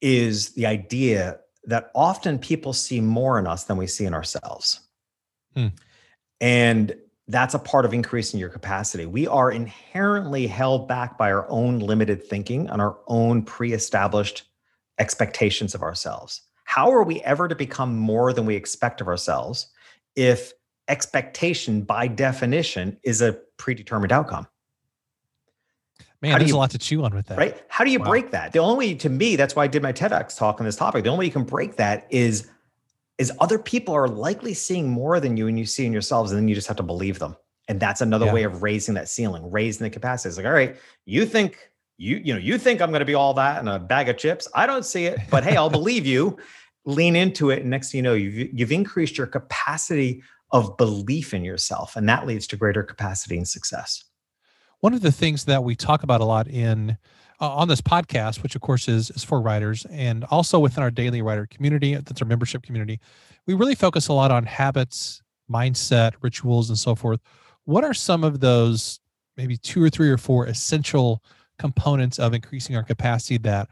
is 0.00 0.50
the 0.50 0.66
idea 0.66 1.38
that 1.64 1.90
often 1.94 2.38
people 2.38 2.72
see 2.72 3.00
more 3.00 3.38
in 3.38 3.46
us 3.46 3.64
than 3.64 3.76
we 3.76 3.86
see 3.86 4.06
in 4.06 4.14
ourselves. 4.14 4.80
Hmm. 5.54 5.68
And 6.40 6.94
that's 7.30 7.54
a 7.54 7.58
part 7.58 7.84
of 7.84 7.94
increasing 7.94 8.40
your 8.40 8.48
capacity. 8.48 9.06
We 9.06 9.26
are 9.26 9.52
inherently 9.52 10.46
held 10.46 10.88
back 10.88 11.16
by 11.16 11.30
our 11.30 11.48
own 11.48 11.78
limited 11.78 12.24
thinking 12.24 12.68
and 12.68 12.82
our 12.82 12.98
own 13.06 13.44
pre 13.44 13.72
established 13.72 14.44
expectations 14.98 15.74
of 15.74 15.82
ourselves. 15.82 16.42
How 16.64 16.90
are 16.90 17.04
we 17.04 17.20
ever 17.22 17.48
to 17.48 17.54
become 17.54 17.96
more 17.96 18.32
than 18.32 18.46
we 18.46 18.56
expect 18.56 19.00
of 19.00 19.08
ourselves 19.08 19.68
if 20.16 20.52
expectation, 20.88 21.82
by 21.82 22.08
definition, 22.08 22.98
is 23.04 23.22
a 23.22 23.34
predetermined 23.56 24.12
outcome? 24.12 24.46
Man, 26.20 26.38
there's 26.38 26.50
you, 26.50 26.56
a 26.56 26.58
lot 26.58 26.70
to 26.72 26.78
chew 26.78 27.02
on 27.04 27.14
with 27.14 27.26
that. 27.26 27.38
Right? 27.38 27.62
How 27.68 27.84
do 27.84 27.90
you 27.90 28.00
wow. 28.00 28.06
break 28.06 28.32
that? 28.32 28.52
The 28.52 28.58
only 28.58 28.88
way, 28.88 28.94
to 28.96 29.08
me, 29.08 29.36
that's 29.36 29.56
why 29.56 29.64
I 29.64 29.66
did 29.68 29.82
my 29.82 29.92
TEDx 29.92 30.36
talk 30.36 30.60
on 30.60 30.66
this 30.66 30.76
topic. 30.76 31.04
The 31.04 31.10
only 31.10 31.20
way 31.20 31.26
you 31.26 31.32
can 31.32 31.44
break 31.44 31.76
that 31.76 32.06
is 32.10 32.50
is 33.20 33.30
other 33.38 33.58
people 33.58 33.94
are 33.94 34.08
likely 34.08 34.54
seeing 34.54 34.88
more 34.88 35.20
than 35.20 35.36
you 35.36 35.46
and 35.46 35.58
you 35.58 35.66
see 35.66 35.84
in 35.84 35.92
yourselves, 35.92 36.32
and 36.32 36.40
then 36.40 36.48
you 36.48 36.54
just 36.54 36.66
have 36.66 36.78
to 36.78 36.82
believe 36.82 37.18
them. 37.18 37.36
And 37.68 37.78
that's 37.78 38.00
another 38.00 38.26
yeah. 38.26 38.32
way 38.32 38.42
of 38.44 38.62
raising 38.62 38.94
that 38.94 39.10
ceiling, 39.10 39.50
raising 39.50 39.84
the 39.84 39.90
capacity. 39.90 40.30
It's 40.30 40.38
like, 40.38 40.46
all 40.46 40.52
right, 40.52 40.76
you 41.04 41.26
think 41.26 41.70
you, 41.98 42.16
you 42.16 42.32
know, 42.32 42.40
you 42.40 42.56
think 42.56 42.80
I'm 42.80 42.88
going 42.88 43.00
to 43.00 43.04
be 43.04 43.14
all 43.14 43.34
that 43.34 43.58
and 43.58 43.68
a 43.68 43.78
bag 43.78 44.08
of 44.08 44.16
chips. 44.16 44.48
I 44.54 44.66
don't 44.66 44.86
see 44.86 45.04
it, 45.04 45.18
but 45.30 45.44
hey, 45.44 45.56
I'll 45.56 45.68
believe 45.68 46.06
you. 46.06 46.38
Lean 46.86 47.14
into 47.14 47.50
it. 47.50 47.60
And 47.60 47.68
next 47.68 47.92
thing 47.92 47.98
you 47.98 48.02
know, 48.02 48.14
you've, 48.14 48.58
you've 48.58 48.72
increased 48.72 49.18
your 49.18 49.26
capacity 49.26 50.22
of 50.50 50.78
belief 50.78 51.34
in 51.34 51.44
yourself. 51.44 51.96
And 51.96 52.08
that 52.08 52.26
leads 52.26 52.46
to 52.48 52.56
greater 52.56 52.82
capacity 52.82 53.36
and 53.36 53.46
success. 53.46 54.02
One 54.80 54.94
of 54.94 55.02
the 55.02 55.12
things 55.12 55.44
that 55.44 55.62
we 55.62 55.76
talk 55.76 56.02
about 56.02 56.22
a 56.22 56.24
lot 56.24 56.48
in 56.48 56.96
uh, 57.40 57.48
on 57.48 57.68
this 57.68 57.80
podcast, 57.80 58.42
which 58.42 58.54
of 58.54 58.60
course 58.60 58.88
is 58.88 59.10
is 59.10 59.24
for 59.24 59.40
writers, 59.40 59.86
and 59.90 60.24
also 60.24 60.58
within 60.58 60.82
our 60.82 60.90
daily 60.90 61.22
writer 61.22 61.46
community, 61.46 61.94
that's 61.94 62.20
our 62.20 62.28
membership 62.28 62.62
community, 62.62 63.00
we 63.46 63.54
really 63.54 63.74
focus 63.74 64.08
a 64.08 64.12
lot 64.12 64.30
on 64.30 64.44
habits, 64.44 65.22
mindset, 65.50 66.12
rituals, 66.20 66.68
and 66.68 66.78
so 66.78 66.94
forth. 66.94 67.20
What 67.64 67.84
are 67.84 67.94
some 67.94 68.24
of 68.24 68.40
those 68.40 69.00
maybe 69.36 69.56
two 69.56 69.82
or 69.82 69.90
three 69.90 70.10
or 70.10 70.18
four 70.18 70.46
essential 70.46 71.22
components 71.58 72.18
of 72.18 72.34
increasing 72.34 72.76
our 72.76 72.82
capacity 72.82 73.38
that 73.38 73.68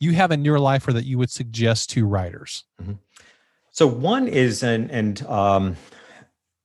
you 0.00 0.12
have 0.12 0.32
in 0.32 0.44
your 0.44 0.58
life 0.58 0.86
or 0.88 0.92
that 0.92 1.04
you 1.04 1.18
would 1.18 1.30
suggest 1.30 1.90
to 1.90 2.06
writers? 2.06 2.64
Mm-hmm. 2.80 2.94
So 3.70 3.86
one 3.86 4.28
is, 4.28 4.62
and 4.62 4.90
and 4.90 5.24
um, 5.26 5.76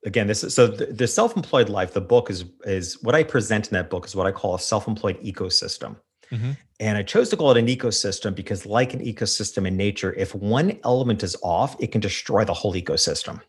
again, 0.06 0.28
this 0.28 0.44
is 0.44 0.54
so 0.54 0.68
the, 0.68 0.88
the, 0.88 1.08
self-employed 1.08 1.70
life. 1.70 1.94
The 1.94 2.02
book 2.02 2.30
is 2.30 2.46
is 2.66 3.02
what 3.02 3.16
I 3.16 3.24
present 3.24 3.68
in 3.68 3.74
that 3.74 3.90
book 3.90 4.06
is 4.06 4.16
what 4.16 4.28
I 4.28 4.32
call 4.32 4.56
a 4.56 4.60
self-employed 4.60 5.22
ecosystem. 5.22 5.96
Mm-hmm. 6.32 6.52
And 6.80 6.98
I 6.98 7.04
chose 7.04 7.30
to 7.30 7.38
call 7.38 7.52
it 7.52 7.58
an 7.58 7.68
ecosystem 7.68 8.36
because, 8.36 8.66
like 8.66 8.94
an 8.94 9.00
ecosystem 9.00 9.68
in 9.68 9.78
nature, 9.78 10.14
if 10.14 10.36
one 10.36 10.80
element 10.84 11.24
is 11.24 11.36
off, 11.42 11.76
it 11.80 11.92
can 11.92 12.02
destroy 12.02 12.44
the 12.46 12.54
whole 12.54 12.74
ecosystem. 12.74 13.42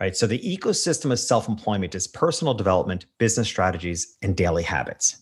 Right. 0.00 0.16
So 0.16 0.28
the 0.28 0.38
ecosystem 0.38 1.10
of 1.10 1.18
self-employment 1.18 1.92
is 1.96 2.06
personal 2.06 2.54
development, 2.54 3.06
business 3.18 3.48
strategies, 3.48 4.16
and 4.22 4.36
daily 4.36 4.62
habits. 4.62 5.16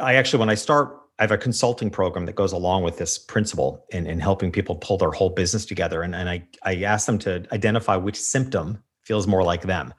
I 0.00 0.14
actually, 0.14 0.38
when 0.38 0.48
I 0.48 0.54
start, 0.54 0.98
I 1.18 1.24
have 1.24 1.30
a 1.32 1.36
consulting 1.36 1.90
program 1.90 2.24
that 2.24 2.36
goes 2.36 2.52
along 2.52 2.84
with 2.84 2.96
this 2.96 3.18
principle 3.18 3.84
in, 3.90 4.06
in 4.06 4.18
helping 4.18 4.50
people 4.50 4.76
pull 4.76 4.96
their 4.96 5.10
whole 5.10 5.28
business 5.28 5.66
together. 5.66 6.02
And, 6.02 6.14
and 6.14 6.30
I, 6.30 6.42
I 6.62 6.76
ask 6.84 7.04
them 7.04 7.18
to 7.18 7.44
identify 7.52 7.96
which 7.96 8.18
symptom 8.18 8.82
feels 9.02 9.26
more 9.26 9.42
like 9.42 9.62
them, 9.62 9.92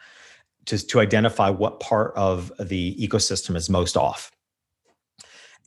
just 0.65 0.89
to 0.89 0.99
identify 0.99 1.51
what 1.51 1.80
part 1.80 2.13
of 2.15 2.51
the 2.59 2.95
ecosystem 2.95 3.55
is 3.55 3.70
most 3.70 3.95
off. 3.95 4.32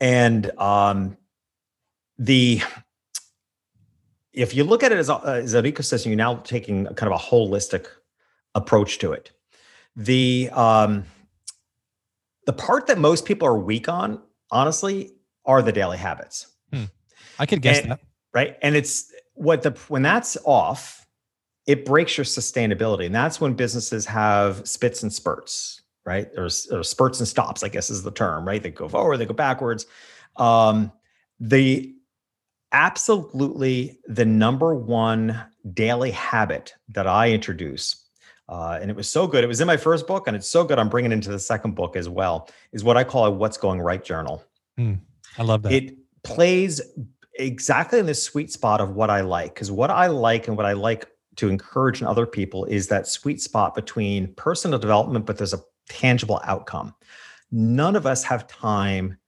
And 0.03 0.51
um, 0.59 1.17
the 2.19 2.61
if 4.33 4.55
you 4.55 4.65
look 4.65 4.83
at 4.83 4.91
it 4.91 4.99
as, 4.99 5.09
a, 5.09 5.21
as 5.25 5.55
an 5.55 5.65
ecosystem, 5.65 6.07
you're 6.07 6.17
now 6.17 6.37
taking 6.37 6.87
kind 6.87 7.13
of 7.13 7.21
a 7.21 7.23
holistic 7.23 7.87
approach 8.55 8.99
to 8.99 9.13
it. 9.13 9.31
The 9.95 10.51
um, 10.53 11.05
the 12.47 12.53
part 12.53 12.89
that 12.89 12.99
most 12.99 13.25
people 13.27 13.47
are 13.47 13.57
weak 13.57 13.89
on, 13.89 14.21
honestly, 14.51 15.13
are 15.45 15.63
the 15.63 15.73
daily 15.73 15.99
habits. 15.99 16.49
Hmm. 16.73 16.85
I 17.39 17.47
could 17.47 17.63
guess 17.63 17.81
and, 17.81 17.93
that. 17.93 18.01
Right. 18.35 18.59
And 18.63 18.75
it's 18.75 19.13
what 19.35 19.63
the 19.63 19.71
when 19.87 20.03
that's 20.03 20.37
off, 20.45 21.07
it 21.67 21.85
breaks 21.85 22.17
your 22.17 22.25
sustainability. 22.25 23.07
And 23.07 23.15
that's 23.15 23.41
when 23.41 23.55
businesses 23.55 24.07
have 24.07 24.67
spits 24.67 25.03
and 25.05 25.13
spurts, 25.13 25.82
right? 26.05 26.29
Or, 26.37 26.49
or 26.71 26.83
spurts 26.83 27.21
and 27.21 27.29
stops, 27.29 27.63
I 27.63 27.69
guess 27.69 27.91
is 27.91 28.03
the 28.03 28.11
term, 28.11 28.47
right? 28.47 28.63
They 28.63 28.71
go 28.71 28.89
forward, 28.89 29.19
they 29.19 29.27
go 29.27 29.35
backwards. 29.35 29.87
Um, 30.37 30.93
the 31.41 31.95
absolutely 32.73 33.99
the 34.07 34.25
number 34.25 34.75
one 34.75 35.43
daily 35.75 36.11
habit 36.11 36.75
that 36.89 37.07
I 37.07 37.31
introduce 37.31 38.03
uh, 38.53 38.79
and 38.81 38.91
it 38.91 38.97
was 38.97 39.09
so 39.09 39.27
good. 39.27 39.45
It 39.45 39.47
was 39.47 39.63
in 39.63 39.67
my 39.67 39.79
first 39.79 40.07
book, 40.07 40.27
and 40.27 40.37
it's 40.37 40.47
so 40.47 40.63
good. 40.63 40.79
I'm 40.79 40.91
bringing 40.91 41.11
it 41.11 41.15
into 41.15 41.31
the 41.31 41.39
second 41.39 41.75
book 41.75 41.97
as 41.97 42.09
well. 42.09 42.51
Is 42.73 42.85
what 42.85 42.99
I 42.99 43.05
call 43.05 43.25
a 43.25 43.31
"What's 43.31 43.57
Going 43.57 43.81
Right" 43.81 44.05
journal. 44.05 44.45
Mm, 44.79 44.99
I 45.39 45.43
love 45.43 45.63
that. 45.63 45.73
It 45.73 45.97
plays 46.23 46.83
exactly 47.39 47.99
in 47.99 48.05
the 48.05 48.15
sweet 48.15 48.53
spot 48.53 48.83
of 48.83 48.95
what 48.95 49.09
I 49.09 49.23
like, 49.23 49.55
because 49.55 49.71
what 49.71 49.91
I 49.91 50.09
like 50.09 50.49
and 50.49 50.57
what 50.57 50.67
I 50.67 50.73
like 50.73 51.09
to 51.37 51.49
encourage 51.49 52.03
in 52.03 52.07
other 52.07 52.27
people 52.27 52.67
is 52.67 52.89
that 52.89 53.07
sweet 53.07 53.41
spot 53.41 53.75
between 53.75 54.35
personal 54.35 54.79
development, 54.79 55.25
but 55.25 55.39
there's 55.39 55.55
a 55.55 55.61
tangible 55.93 56.41
outcome. 56.45 56.95
None 57.51 57.97
of 57.97 58.07
us 58.07 58.25
have 58.25 58.47
time 58.47 59.19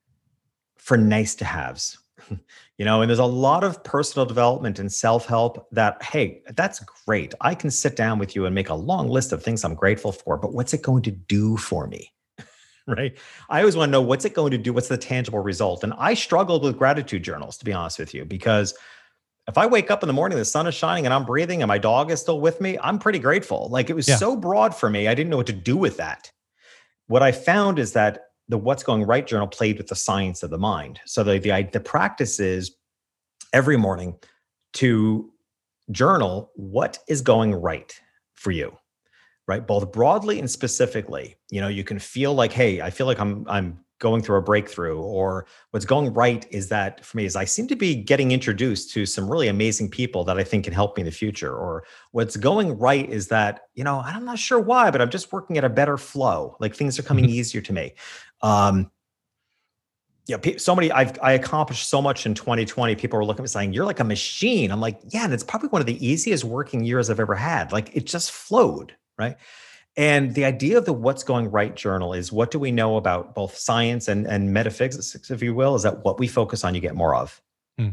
for 0.76 0.96
nice 0.96 1.34
to 1.36 1.44
haves. 1.44 1.98
you 2.78 2.84
know 2.84 3.02
and 3.02 3.08
there's 3.08 3.18
a 3.18 3.24
lot 3.24 3.64
of 3.64 3.82
personal 3.84 4.26
development 4.26 4.78
and 4.78 4.92
self-help 4.92 5.66
that 5.72 6.02
hey 6.02 6.42
that's 6.56 6.80
great. 7.06 7.34
I 7.40 7.54
can 7.54 7.70
sit 7.70 7.96
down 7.96 8.18
with 8.18 8.34
you 8.34 8.46
and 8.46 8.54
make 8.54 8.68
a 8.68 8.74
long 8.74 9.08
list 9.08 9.32
of 9.32 9.42
things 9.42 9.64
i'm 9.64 9.74
grateful 9.74 10.12
for 10.12 10.36
but 10.36 10.52
what's 10.52 10.74
it 10.74 10.82
going 10.82 11.02
to 11.02 11.10
do 11.10 11.56
for 11.56 11.86
me? 11.86 12.10
Right? 12.86 13.16
I 13.48 13.60
always 13.60 13.76
want 13.76 13.88
to 13.88 13.92
know 13.92 14.02
what's 14.02 14.26
it 14.26 14.34
going 14.34 14.50
to 14.50 14.58
do? 14.58 14.74
What's 14.74 14.88
the 14.88 14.98
tangible 14.98 15.38
result? 15.38 15.84
And 15.84 15.94
i 15.98 16.14
struggled 16.14 16.62
with 16.62 16.78
gratitude 16.78 17.22
journals 17.22 17.56
to 17.58 17.64
be 17.64 17.72
honest 17.72 17.98
with 17.98 18.12
you 18.12 18.24
because 18.24 18.74
if 19.48 19.56
i 19.56 19.66
wake 19.66 19.90
up 19.90 20.02
in 20.02 20.06
the 20.06 20.12
morning 20.12 20.36
the 20.36 20.44
sun 20.44 20.66
is 20.66 20.74
shining 20.74 21.06
and 21.06 21.14
i'm 21.14 21.24
breathing 21.24 21.62
and 21.62 21.68
my 21.68 21.78
dog 21.78 22.10
is 22.10 22.20
still 22.20 22.40
with 22.40 22.60
me 22.60 22.78
i'm 22.82 22.98
pretty 22.98 23.18
grateful. 23.18 23.68
Like 23.70 23.88
it 23.88 23.96
was 23.96 24.08
yeah. 24.08 24.16
so 24.16 24.36
broad 24.36 24.74
for 24.74 24.90
me 24.90 25.08
i 25.08 25.14
didn't 25.14 25.30
know 25.30 25.38
what 25.38 25.46
to 25.46 25.52
do 25.52 25.76
with 25.76 25.96
that 25.96 26.30
what 27.06 27.22
i 27.22 27.32
found 27.32 27.78
is 27.78 27.92
that 27.92 28.24
the 28.48 28.58
What's 28.58 28.82
Going 28.82 29.04
Right 29.04 29.26
journal 29.26 29.46
played 29.46 29.78
with 29.78 29.86
the 29.86 29.96
science 29.96 30.42
of 30.42 30.50
the 30.50 30.58
mind. 30.58 31.00
So 31.06 31.24
the 31.24 31.38
the, 31.38 31.68
the 31.72 31.80
practice 31.80 32.38
is 32.40 32.74
every 33.52 33.76
morning 33.76 34.16
to 34.74 35.30
journal 35.90 36.50
what 36.54 36.98
is 37.08 37.20
going 37.22 37.54
right 37.54 37.92
for 38.34 38.50
you 38.50 38.76
right 39.46 39.66
both 39.66 39.92
broadly 39.92 40.38
and 40.38 40.50
specifically 40.50 41.36
you 41.50 41.60
know 41.60 41.68
you 41.68 41.84
can 41.84 41.98
feel 41.98 42.32
like 42.32 42.52
hey 42.52 42.80
i 42.80 42.88
feel 42.88 43.06
like 43.06 43.20
i'm 43.20 43.44
i'm 43.48 43.83
going 43.98 44.22
through 44.22 44.36
a 44.36 44.42
breakthrough 44.42 45.00
or 45.00 45.46
what's 45.70 45.84
going 45.84 46.12
right 46.12 46.46
is 46.50 46.68
that 46.68 47.04
for 47.04 47.16
me 47.16 47.24
is 47.24 47.36
i 47.36 47.44
seem 47.44 47.66
to 47.66 47.76
be 47.76 47.94
getting 47.94 48.32
introduced 48.32 48.90
to 48.90 49.06
some 49.06 49.30
really 49.30 49.48
amazing 49.48 49.88
people 49.88 50.24
that 50.24 50.38
i 50.38 50.44
think 50.44 50.64
can 50.64 50.72
help 50.72 50.96
me 50.96 51.02
in 51.02 51.06
the 51.06 51.12
future 51.12 51.54
or 51.54 51.84
what's 52.10 52.36
going 52.36 52.76
right 52.78 53.08
is 53.08 53.28
that 53.28 53.62
you 53.74 53.84
know 53.84 54.00
i'm 54.04 54.24
not 54.24 54.38
sure 54.38 54.60
why 54.60 54.90
but 54.90 55.00
i'm 55.00 55.10
just 55.10 55.32
working 55.32 55.56
at 55.56 55.64
a 55.64 55.68
better 55.68 55.96
flow 55.96 56.56
like 56.60 56.74
things 56.74 56.98
are 56.98 57.02
coming 57.02 57.24
mm-hmm. 57.24 57.34
easier 57.34 57.60
to 57.60 57.72
me 57.72 57.92
um 58.42 58.90
yeah, 60.26 60.38
so 60.56 60.74
many 60.74 60.90
I've 60.90 61.18
I 61.22 61.32
accomplished 61.32 61.88
so 61.88 62.00
much 62.00 62.24
in 62.24 62.32
2020. 62.32 62.96
People 62.96 63.18
were 63.18 63.26
looking 63.26 63.40
at 63.40 63.44
me 63.44 63.48
saying, 63.48 63.72
You're 63.74 63.84
like 63.84 64.00
a 64.00 64.04
machine. 64.04 64.70
I'm 64.70 64.80
like, 64.80 64.98
yeah, 65.10 65.24
and 65.24 65.34
it's 65.34 65.44
probably 65.44 65.68
one 65.68 65.82
of 65.82 65.86
the 65.86 66.04
easiest 66.04 66.44
working 66.44 66.82
years 66.82 67.10
I've 67.10 67.20
ever 67.20 67.34
had. 67.34 67.72
Like 67.72 67.94
it 67.94 68.06
just 68.06 68.32
flowed, 68.32 68.96
right? 69.18 69.36
And 69.96 70.34
the 70.34 70.44
idea 70.44 70.76
of 70.76 70.86
the 70.86 70.92
What's 70.92 71.22
Going 71.22 71.50
Right 71.50 71.74
journal 71.74 72.14
is 72.14 72.32
what 72.32 72.50
do 72.50 72.58
we 72.58 72.72
know 72.72 72.96
about 72.96 73.34
both 73.34 73.56
science 73.56 74.08
and, 74.08 74.26
and 74.26 74.52
metaphysics, 74.52 75.30
if 75.30 75.42
you 75.42 75.54
will, 75.54 75.76
is 75.76 75.84
that 75.84 76.04
what 76.04 76.18
we 76.18 76.26
focus 76.26 76.64
on, 76.64 76.74
you 76.74 76.80
get 76.80 76.96
more 76.96 77.14
of. 77.14 77.40
Hmm. 77.78 77.90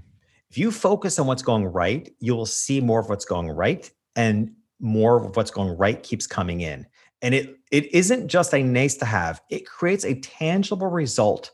If 0.50 0.58
you 0.58 0.72
focus 0.72 1.20
on 1.20 1.28
what's 1.28 1.44
going 1.44 1.66
right, 1.66 2.12
you 2.20 2.36
will 2.36 2.48
see 2.48 2.82
more 2.82 3.00
of 3.00 3.10
what's 3.10 3.26
going 3.26 3.50
right, 3.50 3.90
and 4.16 4.52
more 4.80 5.24
of 5.24 5.36
what's 5.36 5.52
going 5.52 5.78
right 5.78 6.02
keeps 6.02 6.26
coming 6.26 6.62
in. 6.62 6.88
And 7.22 7.36
it 7.36 7.58
it 7.72 7.94
isn't 7.94 8.28
just 8.28 8.54
a 8.54 8.64
nice 8.64 8.96
to 8.96 9.06
have, 9.06 9.42
it 9.50 9.66
creates 9.66 10.04
a 10.04 10.16
tangible 10.16 10.88
result 10.88 11.52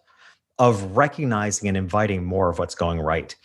of 0.58 0.98
recognizing 0.98 1.68
and 1.68 1.78
inviting 1.78 2.24
more 2.24 2.50
of 2.50 2.58
what's 2.58 2.74
going 2.74 3.00
right. 3.00 3.36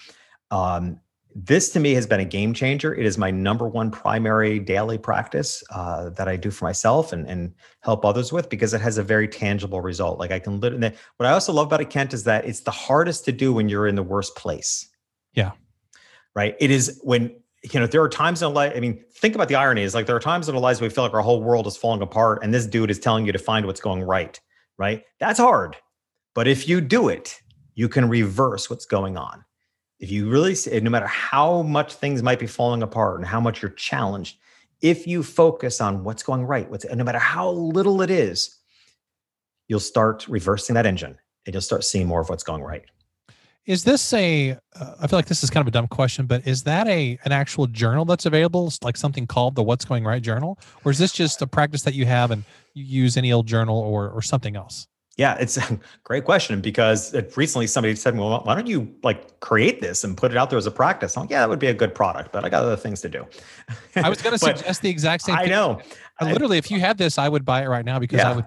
Um, 0.50 1.00
this 1.34 1.70
to 1.70 1.80
me 1.80 1.94
has 1.94 2.06
been 2.06 2.20
a 2.20 2.24
game 2.24 2.52
changer. 2.52 2.94
It 2.94 3.06
is 3.06 3.16
my 3.16 3.30
number 3.30 3.68
one 3.68 3.90
primary 3.90 4.58
daily 4.58 4.98
practice 4.98 5.62
uh, 5.70 6.10
that 6.10 6.28
I 6.28 6.36
do 6.36 6.50
for 6.50 6.64
myself 6.64 7.12
and, 7.12 7.26
and 7.26 7.54
help 7.80 8.04
others 8.04 8.32
with 8.32 8.48
because 8.48 8.74
it 8.74 8.80
has 8.80 8.98
a 8.98 9.02
very 9.02 9.28
tangible 9.28 9.80
result. 9.80 10.18
Like 10.18 10.30
I 10.30 10.38
can 10.38 10.60
literally, 10.60 10.92
what 11.16 11.26
I 11.26 11.32
also 11.32 11.52
love 11.52 11.66
about 11.66 11.80
it, 11.80 11.90
Kent, 11.90 12.12
is 12.12 12.24
that 12.24 12.44
it's 12.44 12.60
the 12.60 12.70
hardest 12.70 13.24
to 13.26 13.32
do 13.32 13.52
when 13.52 13.68
you're 13.68 13.86
in 13.86 13.94
the 13.94 14.02
worst 14.02 14.36
place. 14.36 14.88
Yeah. 15.34 15.52
Right. 16.34 16.56
It 16.60 16.70
is 16.70 17.00
when, 17.02 17.34
you 17.72 17.80
know, 17.80 17.86
there 17.86 18.02
are 18.02 18.08
times 18.08 18.42
in 18.42 18.52
life, 18.52 18.72
I 18.74 18.80
mean, 18.80 19.02
think 19.14 19.34
about 19.34 19.48
the 19.48 19.54
irony 19.54 19.82
is 19.82 19.94
like 19.94 20.06
there 20.06 20.16
are 20.16 20.20
times 20.20 20.48
in 20.48 20.54
our 20.54 20.60
lives 20.60 20.80
we 20.80 20.88
feel 20.88 21.04
like 21.04 21.14
our 21.14 21.20
whole 21.20 21.42
world 21.42 21.66
is 21.66 21.76
falling 21.76 22.02
apart 22.02 22.40
and 22.42 22.52
this 22.52 22.66
dude 22.66 22.90
is 22.90 22.98
telling 22.98 23.26
you 23.26 23.32
to 23.32 23.38
find 23.38 23.66
what's 23.66 23.80
going 23.80 24.02
right. 24.02 24.38
Right. 24.78 25.04
That's 25.20 25.38
hard. 25.38 25.76
But 26.34 26.48
if 26.48 26.68
you 26.68 26.80
do 26.80 27.08
it, 27.08 27.38
you 27.74 27.88
can 27.88 28.08
reverse 28.08 28.68
what's 28.68 28.86
going 28.86 29.16
on 29.16 29.44
if 30.02 30.10
you 30.10 30.28
really 30.28 30.54
no 30.82 30.90
matter 30.90 31.06
how 31.06 31.62
much 31.62 31.94
things 31.94 32.22
might 32.22 32.38
be 32.38 32.46
falling 32.46 32.82
apart 32.82 33.16
and 33.16 33.26
how 33.26 33.40
much 33.40 33.62
you're 33.62 33.70
challenged 33.70 34.36
if 34.82 35.06
you 35.06 35.22
focus 35.22 35.80
on 35.80 36.04
what's 36.04 36.22
going 36.22 36.44
right 36.44 36.68
no 36.94 37.04
matter 37.04 37.18
how 37.18 37.50
little 37.50 38.02
it 38.02 38.10
is 38.10 38.58
you'll 39.68 39.80
start 39.80 40.28
reversing 40.28 40.74
that 40.74 40.84
engine 40.84 41.16
and 41.46 41.54
you'll 41.54 41.62
start 41.62 41.84
seeing 41.84 42.06
more 42.06 42.20
of 42.20 42.28
what's 42.28 42.42
going 42.42 42.62
right. 42.62 42.84
Is 43.64 43.84
this 43.84 44.12
a? 44.12 44.58
Uh, 44.74 44.94
I 45.00 45.06
feel 45.06 45.18
like 45.18 45.26
this 45.26 45.44
is 45.44 45.50
kind 45.50 45.62
of 45.62 45.68
a 45.68 45.70
dumb 45.70 45.86
question 45.86 46.26
but 46.26 46.46
is 46.46 46.64
that 46.64 46.88
a 46.88 47.16
an 47.24 47.30
actual 47.30 47.68
journal 47.68 48.04
that's 48.04 48.26
available? 48.26 48.72
Like 48.82 48.96
something 48.96 49.26
called 49.26 49.54
the 49.54 49.62
what's 49.62 49.84
going 49.84 50.04
right 50.04 50.20
journal? 50.20 50.58
Or 50.84 50.90
is 50.90 50.98
this 50.98 51.12
just 51.12 51.40
a 51.42 51.46
practice 51.46 51.82
that 51.82 51.94
you 51.94 52.04
have 52.06 52.32
and 52.32 52.44
you 52.74 52.84
use 52.84 53.16
any 53.16 53.32
old 53.32 53.46
journal 53.46 53.78
or 53.78 54.10
or 54.10 54.20
something 54.20 54.56
else 54.56 54.88
Yeah, 55.18 55.36
it's 55.38 55.58
a 55.58 55.78
great 56.04 56.24
question 56.24 56.60
because 56.60 57.14
uh, 57.14 57.22
recently 57.36 57.66
somebody 57.66 57.94
said, 57.96 58.16
"Well, 58.16 58.40
why 58.44 58.54
don't 58.54 58.66
you 58.66 58.94
like 59.02 59.40
create 59.40 59.80
this 59.80 60.04
and 60.04 60.16
put 60.16 60.30
it 60.30 60.38
out 60.38 60.48
there 60.48 60.58
as 60.58 60.66
a 60.66 60.70
practice?" 60.70 61.16
I'm 61.16 61.24
like, 61.24 61.30
"Yeah, 61.30 61.40
that 61.40 61.50
would 61.50 61.58
be 61.58 61.66
a 61.66 61.74
good 61.74 61.94
product, 61.94 62.32
but 62.32 62.44
I 62.44 62.48
got 62.48 62.62
other 62.62 62.76
things 62.76 63.02
to 63.02 63.08
do." 63.10 63.26
I 63.96 64.08
was 64.08 64.22
going 64.22 64.32
to 64.38 64.38
suggest 64.38 64.80
the 64.80 64.88
exact 64.88 65.24
same. 65.24 65.34
I 65.34 65.42
thing. 65.42 65.50
know. 65.50 65.80
literally, 66.22 66.56
if 66.56 66.70
you 66.70 66.80
had 66.80 66.96
this, 66.96 67.18
I 67.18 67.28
would 67.28 67.44
buy 67.44 67.62
it 67.62 67.68
right 67.68 67.84
now 67.84 67.98
because 67.98 68.18
yeah. 68.18 68.30
I 68.30 68.36
would 68.36 68.46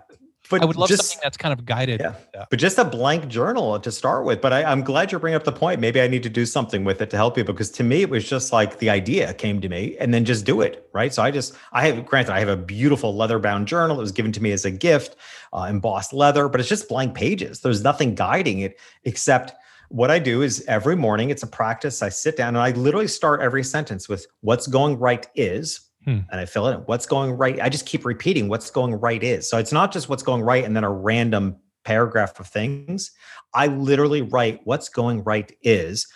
but 0.49 0.61
I 0.61 0.65
would 0.65 0.75
love 0.75 0.89
just, 0.89 1.03
something 1.03 1.19
that's 1.23 1.37
kind 1.37 1.53
of 1.53 1.65
guided. 1.65 1.99
Yeah. 1.99 2.15
yeah. 2.33 2.45
But 2.49 2.59
just 2.59 2.77
a 2.77 2.85
blank 2.85 3.27
journal 3.27 3.79
to 3.79 3.91
start 3.91 4.25
with. 4.25 4.41
But 4.41 4.53
I, 4.53 4.71
am 4.71 4.83
glad 4.83 5.11
you're 5.11 5.19
bringing 5.19 5.35
up 5.35 5.43
the 5.43 5.51
point. 5.51 5.79
Maybe 5.79 6.01
I 6.01 6.07
need 6.07 6.23
to 6.23 6.29
do 6.29 6.45
something 6.45 6.83
with 6.83 7.01
it 7.01 7.09
to 7.11 7.17
help 7.17 7.37
you 7.37 7.43
because 7.43 7.71
to 7.71 7.83
me, 7.83 8.01
it 8.01 8.09
was 8.09 8.27
just 8.27 8.53
like 8.53 8.79
the 8.79 8.89
idea 8.89 9.33
came 9.33 9.61
to 9.61 9.69
me 9.69 9.95
and 9.99 10.13
then 10.13 10.25
just 10.25 10.45
do 10.45 10.61
it. 10.61 10.89
Right. 10.93 11.13
So 11.13 11.23
I 11.23 11.31
just, 11.31 11.55
I 11.71 11.87
have, 11.87 12.05
granted, 12.05 12.33
I 12.33 12.39
have 12.39 12.49
a 12.49 12.57
beautiful 12.57 13.15
leather 13.15 13.39
bound 13.39 13.67
journal. 13.67 13.97
It 13.97 14.01
was 14.01 14.11
given 14.11 14.31
to 14.33 14.41
me 14.41 14.51
as 14.51 14.65
a 14.65 14.71
gift, 14.71 15.15
uh, 15.53 15.67
embossed 15.69 16.13
leather, 16.13 16.47
but 16.47 16.59
it's 16.59 16.69
just 16.69 16.87
blank 16.89 17.15
pages. 17.15 17.61
There's 17.61 17.83
nothing 17.83 18.15
guiding 18.15 18.59
it 18.59 18.79
except 19.03 19.53
what 19.89 20.09
I 20.09 20.19
do 20.19 20.41
is 20.41 20.63
every 20.67 20.95
morning, 20.95 21.29
it's 21.29 21.43
a 21.43 21.47
practice. 21.47 22.01
I 22.01 22.09
sit 22.09 22.37
down 22.37 22.49
and 22.49 22.57
I 22.57 22.71
literally 22.71 23.07
start 23.07 23.41
every 23.41 23.63
sentence 23.63 24.09
with 24.09 24.25
what's 24.41 24.67
going 24.67 24.97
right 24.97 25.27
is 25.35 25.84
Hmm. 26.05 26.19
And 26.31 26.39
I 26.39 26.45
fill 26.45 26.67
it 26.67 26.75
in 26.75 26.79
what's 26.81 27.05
going 27.05 27.31
right. 27.31 27.59
I 27.59 27.67
just 27.67 27.85
keep 27.85 28.05
repeating 28.05 28.47
what's 28.47 28.69
going 28.69 28.93
right 28.93 29.21
is. 29.21 29.49
So 29.49 29.57
it's 29.57 29.71
not 29.71 29.91
just 29.91 30.07
what's 30.07 30.23
going 30.23 30.43
right 30.43 30.63
and 30.63 30.75
then 30.75 30.83
a 30.83 30.91
random 30.91 31.57
paragraph 31.83 32.39
of 32.39 32.47
things. 32.47 33.11
I 33.53 33.67
literally 33.67 34.21
write 34.21 34.61
what's 34.65 34.87
going 34.87 35.23
right 35.23 35.51
is, 35.61 36.07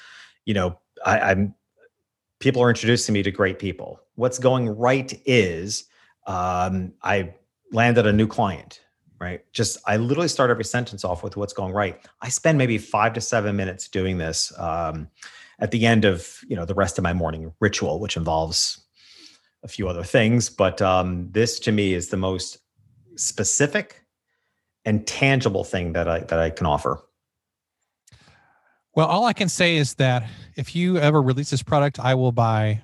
you 0.45 0.53
know, 0.53 0.79
I, 1.05 1.19
I'm 1.19 1.55
people 2.39 2.61
are 2.61 2.69
introducing 2.69 3.13
me 3.13 3.23
to 3.23 3.31
great 3.31 3.59
people. 3.59 3.99
What's 4.15 4.39
going 4.39 4.69
right 4.69 5.19
is 5.25 5.85
um, 6.27 6.93
I 7.03 7.33
landed 7.71 8.05
a 8.05 8.13
new 8.13 8.27
client, 8.27 8.81
right? 9.19 9.43
Just 9.53 9.77
I 9.85 9.97
literally 9.97 10.27
start 10.27 10.49
every 10.49 10.65
sentence 10.65 11.03
off 11.03 11.23
with 11.23 11.35
what's 11.35 11.53
going 11.53 11.73
right. 11.73 11.99
I 12.21 12.29
spend 12.29 12.57
maybe 12.57 12.77
five 12.77 13.13
to 13.13 13.21
seven 13.21 13.55
minutes 13.55 13.87
doing 13.87 14.17
this 14.17 14.53
um, 14.57 15.07
at 15.59 15.71
the 15.71 15.85
end 15.85 16.05
of 16.05 16.41
you 16.47 16.55
know 16.55 16.65
the 16.65 16.75
rest 16.75 16.97
of 16.97 17.03
my 17.03 17.13
morning 17.13 17.53
ritual, 17.59 17.99
which 17.99 18.17
involves 18.17 18.83
a 19.63 19.67
few 19.67 19.87
other 19.87 20.03
things, 20.03 20.49
but 20.49 20.81
um, 20.81 21.29
this 21.31 21.59
to 21.61 21.71
me 21.71 21.93
is 21.93 22.09
the 22.09 22.17
most 22.17 22.59
specific 23.15 24.03
and 24.85 25.05
tangible 25.05 25.63
thing 25.63 25.93
that 25.93 26.07
I 26.07 26.19
that 26.21 26.39
I 26.39 26.49
can 26.49 26.65
offer. 26.65 27.03
Well, 28.95 29.07
all 29.07 29.25
I 29.25 29.33
can 29.33 29.49
say 29.49 29.77
is 29.77 29.95
that 29.95 30.27
if 30.55 30.75
you 30.75 30.97
ever 30.97 31.21
release 31.21 31.49
this 31.49 31.63
product, 31.63 31.99
I 31.99 32.15
will 32.15 32.31
buy 32.31 32.81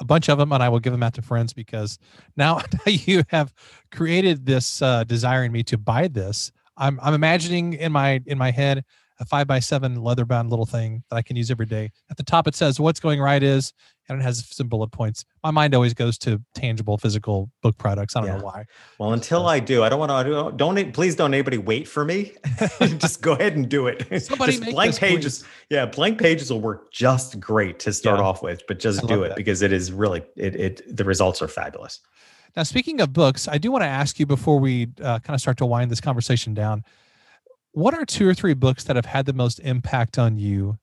a 0.00 0.04
bunch 0.04 0.28
of 0.28 0.38
them 0.38 0.52
and 0.52 0.62
I 0.62 0.68
will 0.68 0.80
give 0.80 0.92
them 0.92 1.02
out 1.02 1.14
to 1.14 1.22
friends 1.22 1.52
because 1.52 1.98
now 2.36 2.60
you 2.86 3.22
have 3.28 3.54
created 3.92 4.46
this 4.46 4.82
uh, 4.82 5.04
desire 5.04 5.44
in 5.44 5.52
me 5.52 5.62
to 5.64 5.78
buy 5.78 6.08
this. 6.08 6.50
I'm 6.76 6.98
I'm 7.02 7.14
imagining 7.14 7.74
in 7.74 7.92
my 7.92 8.20
in 8.26 8.36
my 8.38 8.50
head 8.50 8.84
a 9.20 9.24
five 9.24 9.46
by 9.46 9.60
seven 9.60 10.02
leather 10.02 10.24
bound 10.24 10.50
little 10.50 10.66
thing 10.66 11.02
that 11.10 11.16
I 11.16 11.22
can 11.22 11.36
use 11.36 11.50
every 11.50 11.66
day. 11.66 11.90
At 12.10 12.16
the 12.16 12.22
top, 12.22 12.46
it 12.46 12.54
says 12.54 12.80
what's 12.80 13.00
going 13.00 13.20
right 13.20 13.42
is, 13.42 13.72
and 14.08 14.20
it 14.20 14.22
has 14.22 14.46
some 14.50 14.68
bullet 14.68 14.88
points. 14.88 15.24
My 15.42 15.50
mind 15.50 15.74
always 15.74 15.94
goes 15.94 16.18
to 16.18 16.42
tangible 16.54 16.98
physical 16.98 17.50
book 17.62 17.78
products. 17.78 18.16
I 18.16 18.20
don't 18.20 18.28
yeah. 18.28 18.36
know 18.38 18.44
why. 18.44 18.64
Well, 18.98 19.12
until 19.12 19.46
I 19.46 19.60
do, 19.60 19.82
I 19.82 19.88
don't 19.88 19.98
want 19.98 20.26
to. 20.26 20.52
Don't 20.56 20.92
please 20.92 21.16
don't 21.16 21.32
anybody 21.32 21.58
wait 21.58 21.88
for 21.88 22.04
me. 22.04 22.32
just 22.98 23.22
go 23.22 23.32
ahead 23.32 23.56
and 23.56 23.68
do 23.68 23.86
it. 23.86 24.22
Somebody 24.22 24.58
just 24.58 24.70
blank 24.70 24.96
pages. 24.96 25.44
Yeah, 25.70 25.86
blank 25.86 26.18
pages 26.18 26.50
will 26.50 26.60
work 26.60 26.92
just 26.92 27.40
great 27.40 27.78
to 27.80 27.92
start 27.92 28.18
yeah. 28.18 28.26
off 28.26 28.42
with, 28.42 28.62
but 28.66 28.78
just 28.78 29.04
I 29.04 29.06
do 29.06 29.22
it 29.22 29.28
that. 29.30 29.36
because 29.36 29.62
it 29.62 29.72
is 29.72 29.92
really 29.92 30.22
it. 30.36 30.56
It 30.56 30.96
the 30.96 31.04
results 31.04 31.40
are 31.40 31.48
fabulous. 31.48 32.00
Now, 32.56 32.62
speaking 32.62 33.00
of 33.00 33.12
books, 33.12 33.48
I 33.48 33.58
do 33.58 33.72
want 33.72 33.82
to 33.82 33.88
ask 33.88 34.20
you 34.20 34.26
before 34.26 34.60
we 34.60 34.88
uh, 35.02 35.18
kind 35.18 35.34
of 35.34 35.40
start 35.40 35.56
to 35.58 35.66
wind 35.66 35.90
this 35.90 36.00
conversation 36.00 36.54
down 36.54 36.84
what 37.74 37.92
are 37.92 38.04
two 38.04 38.26
or 38.26 38.34
three 38.34 38.54
books 38.54 38.84
that 38.84 38.96
have 38.96 39.04
had 39.04 39.26
the 39.26 39.32
most 39.32 39.58
impact 39.60 40.18
on 40.18 40.38
you, 40.38 40.78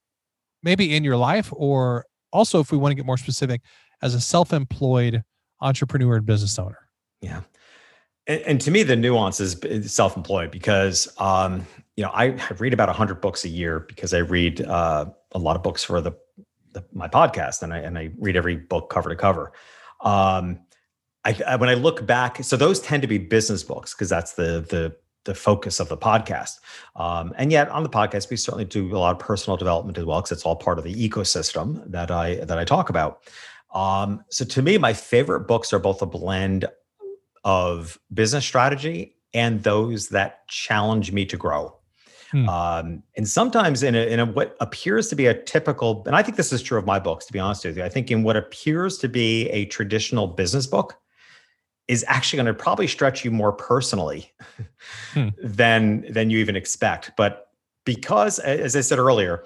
maybe 0.61 0.95
in 0.95 1.03
your 1.03 1.17
life, 1.17 1.51
or 1.53 2.05
also, 2.31 2.59
if 2.59 2.71
we 2.71 2.77
want 2.77 2.91
to 2.91 2.95
get 2.95 3.05
more 3.05 3.17
specific, 3.17 3.61
as 4.01 4.13
a 4.13 4.21
self 4.21 4.53
employed 4.53 5.23
entrepreneur 5.61 6.17
and 6.17 6.25
business 6.25 6.57
owner? 6.59 6.77
Yeah. 7.21 7.41
And, 8.27 8.41
and, 8.41 8.61
to 8.61 8.71
me, 8.71 8.83
the 8.83 8.95
nuance 8.95 9.39
is 9.39 9.91
self 9.91 10.15
employed 10.15 10.51
because, 10.51 11.11
um, 11.17 11.65
you 11.95 12.03
know, 12.03 12.11
I, 12.11 12.25
I 12.25 12.53
read 12.59 12.73
about 12.73 12.89
100 12.89 13.19
books 13.21 13.45
a 13.45 13.49
year 13.49 13.79
because 13.79 14.13
I 14.13 14.19
read 14.19 14.61
uh, 14.61 15.05
a 15.31 15.39
lot 15.39 15.55
of 15.55 15.63
books 15.63 15.83
for 15.83 16.01
the, 16.01 16.13
the, 16.73 16.83
my 16.93 17.07
podcast 17.07 17.63
and 17.63 17.73
I, 17.73 17.79
and 17.79 17.97
I 17.97 18.11
read 18.17 18.35
every 18.35 18.55
book 18.55 18.89
cover 18.89 19.09
to 19.09 19.15
cover. 19.15 19.51
Um, 20.01 20.59
I, 21.23 21.37
I, 21.47 21.55
when 21.55 21.69
I 21.69 21.75
look 21.75 22.05
back, 22.05 22.43
so 22.43 22.57
those 22.57 22.79
tend 22.79 23.01
to 23.01 23.07
be 23.07 23.17
business 23.17 23.63
books 23.63 23.93
because 23.93 24.09
that's 24.09 24.33
the 24.33 24.65
the 24.67 24.95
the 25.25 25.35
focus 25.35 25.79
of 25.79 25.87
the 25.87 25.97
podcast. 25.97 26.59
Um, 26.95 27.33
and 27.37 27.51
yet 27.51 27.69
on 27.69 27.83
the 27.83 27.89
podcast, 27.89 28.29
we 28.29 28.37
certainly 28.37 28.65
do 28.65 28.95
a 28.95 28.97
lot 28.97 29.11
of 29.11 29.19
personal 29.19 29.57
development 29.57 29.97
as 29.97 30.05
well, 30.05 30.19
because 30.21 30.31
it's 30.31 30.45
all 30.45 30.55
part 30.55 30.77
of 30.77 30.83
the 30.83 31.09
ecosystem 31.09 31.89
that 31.91 32.11
I 32.11 32.35
that 32.35 32.57
I 32.57 32.65
talk 32.65 32.89
about. 32.89 33.21
Um, 33.73 34.23
so 34.29 34.43
to 34.45 34.61
me, 34.61 34.77
my 34.77 34.93
favorite 34.93 35.41
books 35.41 35.73
are 35.73 35.79
both 35.79 36.01
a 36.01 36.05
blend 36.05 36.65
of 37.43 37.99
business 38.13 38.45
strategy 38.45 39.15
and 39.33 39.63
those 39.63 40.09
that 40.09 40.47
challenge 40.47 41.11
me 41.11 41.25
to 41.25 41.37
grow. 41.37 41.75
Hmm. 42.31 42.49
Um, 42.49 43.03
and 43.17 43.27
sometimes 43.27 43.83
in 43.83 43.95
a, 43.95 44.05
in 44.07 44.19
a, 44.19 44.25
what 44.25 44.55
appears 44.59 45.09
to 45.09 45.15
be 45.15 45.25
a 45.25 45.33
typical, 45.33 46.03
and 46.05 46.15
I 46.15 46.23
think 46.23 46.37
this 46.37 46.53
is 46.53 46.61
true 46.61 46.77
of 46.77 46.85
my 46.85 46.99
books, 46.99 47.25
to 47.25 47.33
be 47.33 47.39
honest 47.39 47.65
with 47.65 47.77
you. 47.77 47.83
I 47.83 47.89
think 47.89 48.09
in 48.11 48.23
what 48.23 48.37
appears 48.37 48.97
to 48.99 49.09
be 49.09 49.49
a 49.49 49.65
traditional 49.65 50.27
business 50.27 50.67
book, 50.67 50.97
is 51.91 52.05
actually 52.07 52.37
going 52.37 52.45
to 52.45 52.53
probably 52.53 52.87
stretch 52.87 53.25
you 53.25 53.31
more 53.31 53.51
personally 53.51 54.31
hmm. 55.13 55.27
than 55.43 56.05
than 56.09 56.29
you 56.29 56.37
even 56.37 56.55
expect. 56.55 57.11
But 57.17 57.49
because 57.83 58.39
as 58.39 58.75
i 58.75 58.81
said 58.81 58.99
earlier 58.99 59.43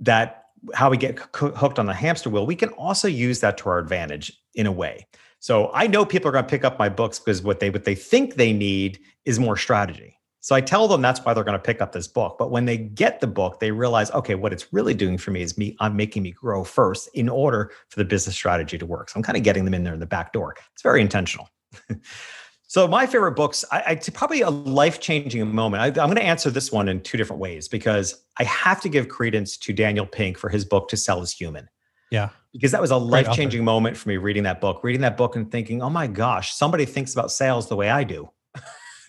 that 0.00 0.46
how 0.74 0.90
we 0.90 0.96
get 0.96 1.16
hooked 1.32 1.78
on 1.78 1.86
the 1.86 1.94
hamster 1.94 2.28
wheel 2.28 2.44
we 2.44 2.56
can 2.56 2.68
also 2.70 3.06
use 3.06 3.38
that 3.38 3.56
to 3.56 3.68
our 3.68 3.78
advantage 3.78 4.32
in 4.54 4.66
a 4.66 4.72
way. 4.72 5.06
So 5.38 5.70
i 5.72 5.86
know 5.86 6.04
people 6.04 6.28
are 6.28 6.32
going 6.32 6.44
to 6.44 6.50
pick 6.50 6.64
up 6.64 6.78
my 6.78 6.90
books 6.90 7.18
because 7.18 7.40
what 7.42 7.60
they 7.60 7.70
what 7.70 7.84
they 7.84 7.94
think 7.94 8.34
they 8.34 8.52
need 8.52 8.98
is 9.24 9.38
more 9.38 9.56
strategy 9.56 10.19
so 10.40 10.54
I 10.54 10.62
tell 10.62 10.88
them 10.88 11.02
that's 11.02 11.20
why 11.20 11.34
they're 11.34 11.44
going 11.44 11.58
to 11.58 11.62
pick 11.62 11.82
up 11.82 11.92
this 11.92 12.08
book. 12.08 12.36
But 12.38 12.50
when 12.50 12.64
they 12.64 12.78
get 12.78 13.20
the 13.20 13.26
book, 13.26 13.60
they 13.60 13.70
realize, 13.70 14.10
okay, 14.12 14.34
what 14.34 14.54
it's 14.54 14.72
really 14.72 14.94
doing 14.94 15.18
for 15.18 15.30
me 15.30 15.42
is 15.42 15.58
me, 15.58 15.76
I'm 15.80 15.94
making 15.96 16.22
me 16.22 16.32
grow 16.32 16.64
first 16.64 17.10
in 17.12 17.28
order 17.28 17.70
for 17.88 17.98
the 17.98 18.06
business 18.06 18.34
strategy 18.34 18.78
to 18.78 18.86
work. 18.86 19.10
So 19.10 19.18
I'm 19.18 19.22
kind 19.22 19.36
of 19.36 19.44
getting 19.44 19.66
them 19.66 19.74
in 19.74 19.84
there 19.84 19.92
in 19.92 20.00
the 20.00 20.06
back 20.06 20.32
door. 20.32 20.56
It's 20.72 20.82
very 20.82 21.02
intentional. 21.02 21.50
so 22.68 22.88
my 22.88 23.06
favorite 23.06 23.32
books, 23.32 23.66
I, 23.70 23.82
I 23.86 23.94
probably 24.14 24.40
a 24.40 24.50
life-changing 24.50 25.54
moment. 25.54 25.82
I, 25.82 25.86
I'm 26.02 26.08
going 26.08 26.16
to 26.16 26.22
answer 26.22 26.50
this 26.50 26.72
one 26.72 26.88
in 26.88 27.02
two 27.02 27.18
different 27.18 27.40
ways 27.40 27.68
because 27.68 28.24
I 28.38 28.44
have 28.44 28.80
to 28.80 28.88
give 28.88 29.08
credence 29.08 29.58
to 29.58 29.74
Daniel 29.74 30.06
Pink 30.06 30.38
for 30.38 30.48
his 30.48 30.64
book 30.64 30.88
"To 30.88 30.96
Sell 30.96 31.20
Is 31.20 31.32
Human." 31.32 31.68
Yeah. 32.10 32.30
Because 32.52 32.72
that 32.72 32.80
was 32.80 32.90
a 32.90 32.96
life 32.96 33.30
changing 33.32 33.62
moment 33.62 33.96
for 33.96 34.08
me 34.08 34.16
reading 34.16 34.42
that 34.42 34.60
book, 34.60 34.82
reading 34.82 35.02
that 35.02 35.16
book 35.16 35.36
and 35.36 35.48
thinking, 35.52 35.82
oh 35.82 35.90
my 35.90 36.08
gosh, 36.08 36.52
somebody 36.52 36.84
thinks 36.84 37.12
about 37.12 37.30
sales 37.30 37.68
the 37.68 37.76
way 37.76 37.88
I 37.88 38.02
do. 38.02 38.28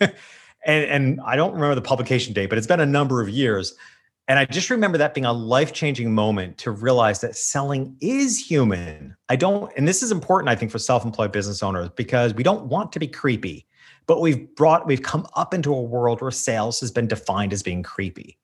and, 0.64 0.84
and 0.84 1.20
I 1.24 1.36
don't 1.36 1.54
remember 1.54 1.74
the 1.74 1.82
publication 1.82 2.32
date, 2.32 2.48
but 2.48 2.58
it's 2.58 2.66
been 2.66 2.80
a 2.80 2.86
number 2.86 3.20
of 3.20 3.28
years. 3.28 3.74
And 4.28 4.38
I 4.38 4.44
just 4.44 4.70
remember 4.70 4.98
that 4.98 5.14
being 5.14 5.24
a 5.24 5.32
life 5.32 5.72
changing 5.72 6.14
moment 6.14 6.56
to 6.58 6.70
realize 6.70 7.20
that 7.20 7.36
selling 7.36 7.96
is 8.00 8.38
human. 8.38 9.16
I 9.28 9.36
don't, 9.36 9.70
and 9.76 9.86
this 9.86 10.02
is 10.02 10.12
important, 10.12 10.48
I 10.48 10.54
think, 10.54 10.70
for 10.70 10.78
self 10.78 11.04
employed 11.04 11.32
business 11.32 11.62
owners 11.62 11.90
because 11.90 12.32
we 12.32 12.42
don't 12.42 12.66
want 12.66 12.92
to 12.92 13.00
be 13.00 13.08
creepy, 13.08 13.66
but 14.06 14.20
we've 14.20 14.54
brought, 14.54 14.86
we've 14.86 15.02
come 15.02 15.26
up 15.34 15.52
into 15.52 15.74
a 15.74 15.82
world 15.82 16.20
where 16.20 16.30
sales 16.30 16.78
has 16.80 16.92
been 16.92 17.08
defined 17.08 17.52
as 17.52 17.62
being 17.62 17.82
creepy. 17.82 18.38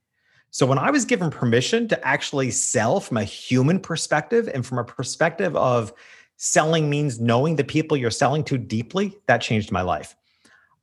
So 0.51 0.67
when 0.67 0.79
I 0.79 0.91
was 0.91 1.05
given 1.05 1.31
permission 1.31 1.87
to 1.89 2.07
actually 2.07 2.51
sell 2.51 3.01
from 3.01 3.19
a 3.19 3.25
human 3.25 3.79
perspective 3.79 4.49
and 4.53 4.67
from 4.67 4.79
a 4.79 4.85
perspective 4.85 5.55
of 5.57 5.93
selling 6.37 6.91
means 6.91 7.21
knowing 7.21 7.57
the 7.57 7.65
people 7.65 7.97
you're 7.97 8.11
selling 8.11 8.43
to 8.45 8.59
deeply, 8.59 9.17
that 9.27 9.41
changed 9.41 9.71
my 9.71 9.83
life. 9.83 10.17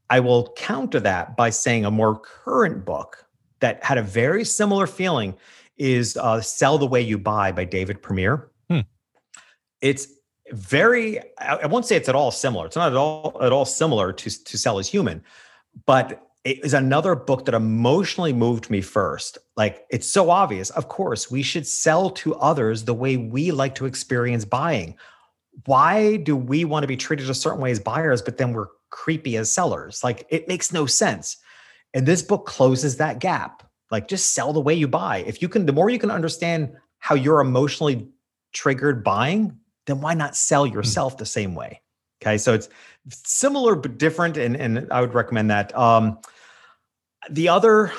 I 0.10 0.20
will 0.20 0.54
counter 0.56 1.00
that 1.00 1.36
by 1.36 1.50
saying 1.50 1.86
a 1.86 1.92
more 1.92 2.20
current 2.20 2.86
book 2.86 3.26
that 3.60 3.84
had 3.84 3.98
a 3.98 4.04
very 4.04 4.46
similar 4.46 4.88
feeling 4.88 5.36
is 5.78 6.18
uh, 6.18 6.42
Sell 6.42 6.78
the 6.78 6.86
Way 6.86 7.02
You 7.02 7.18
Buy 7.18 7.52
by 7.52 7.66
David 7.66 8.02
Priemer. 8.02 8.48
Hmm. 8.70 8.82
It's 9.82 10.08
very, 10.52 11.20
I 11.40 11.66
won't 11.66 11.86
say 11.86 11.96
it's 11.96 12.10
at 12.10 12.16
all 12.16 12.32
similar. 12.32 12.68
It's 12.68 12.76
not 12.76 12.92
at 12.92 12.98
all 12.98 13.38
at 13.42 13.52
all 13.52 13.66
similar 13.66 14.14
to, 14.14 14.44
to 14.44 14.58
Sell 14.58 14.78
as 14.78 14.88
Human, 14.88 15.24
but 15.86 16.22
it 16.44 16.64
is 16.64 16.76
another 16.76 17.16
book 17.16 17.46
that 17.46 17.56
emotionally 17.56 18.32
moved 18.32 18.70
me 18.70 18.80
first. 18.80 19.40
Like 19.58 19.86
it's 19.90 20.06
so 20.06 20.30
obvious. 20.30 20.70
Of 20.70 20.88
course, 20.88 21.32
we 21.32 21.42
should 21.42 21.66
sell 21.66 22.12
to 22.12 22.36
others 22.36 22.84
the 22.84 22.94
way 22.94 23.18
we 23.18 23.52
like 23.52 23.74
to 23.76 23.88
experience 23.88 24.46
buying. 24.46 24.96
Why 25.66 26.18
do 26.18 26.36
we 26.36 26.64
want 26.64 26.84
to 26.84 26.88
be 26.88 26.98
treated 26.98 27.30
a 27.30 27.34
certain 27.34 27.60
way 27.60 27.72
as 27.72 27.80
buyers, 27.80 28.22
but 28.22 28.38
then 28.38 28.54
we're 28.54 28.68
creepy 28.90 29.38
as 29.38 29.52
sellers. 29.52 30.04
Like 30.04 30.26
it 30.30 30.48
makes 30.48 30.72
no 30.72 30.86
sense. 30.86 31.38
And 31.94 32.06
this 32.06 32.22
book 32.22 32.46
closes 32.46 32.98
that 32.98 33.20
gap. 33.20 33.64
Like 33.92 34.08
just 34.08 34.34
sell 34.34 34.54
the 34.54 34.62
way 34.62 34.74
you 34.74 34.88
buy. 34.88 35.24
If 35.28 35.42
you 35.42 35.50
can, 35.50 35.66
the 35.66 35.74
more 35.74 35.90
you 35.90 36.00
can 36.00 36.12
understand 36.12 36.74
how 37.00 37.16
you're 37.16 37.42
emotionally 37.42 38.08
triggered 38.54 39.04
buying, 39.04 39.58
then 39.86 40.02
why 40.02 40.14
not 40.14 40.36
sell 40.36 40.66
hmm. 40.66 40.74
yourself 40.74 41.18
the 41.18 41.26
same 41.26 41.56
way? 41.56 41.82
Okay. 42.22 42.38
So 42.38 42.54
it's 42.54 42.70
similar 43.10 43.76
but 43.76 43.98
different. 43.98 44.38
And, 44.38 44.56
and 44.56 44.92
I 44.92 45.02
would 45.02 45.14
recommend 45.14 45.50
that. 45.52 45.76
Um, 45.78 46.20
The 47.32 47.50
other, 47.50 47.92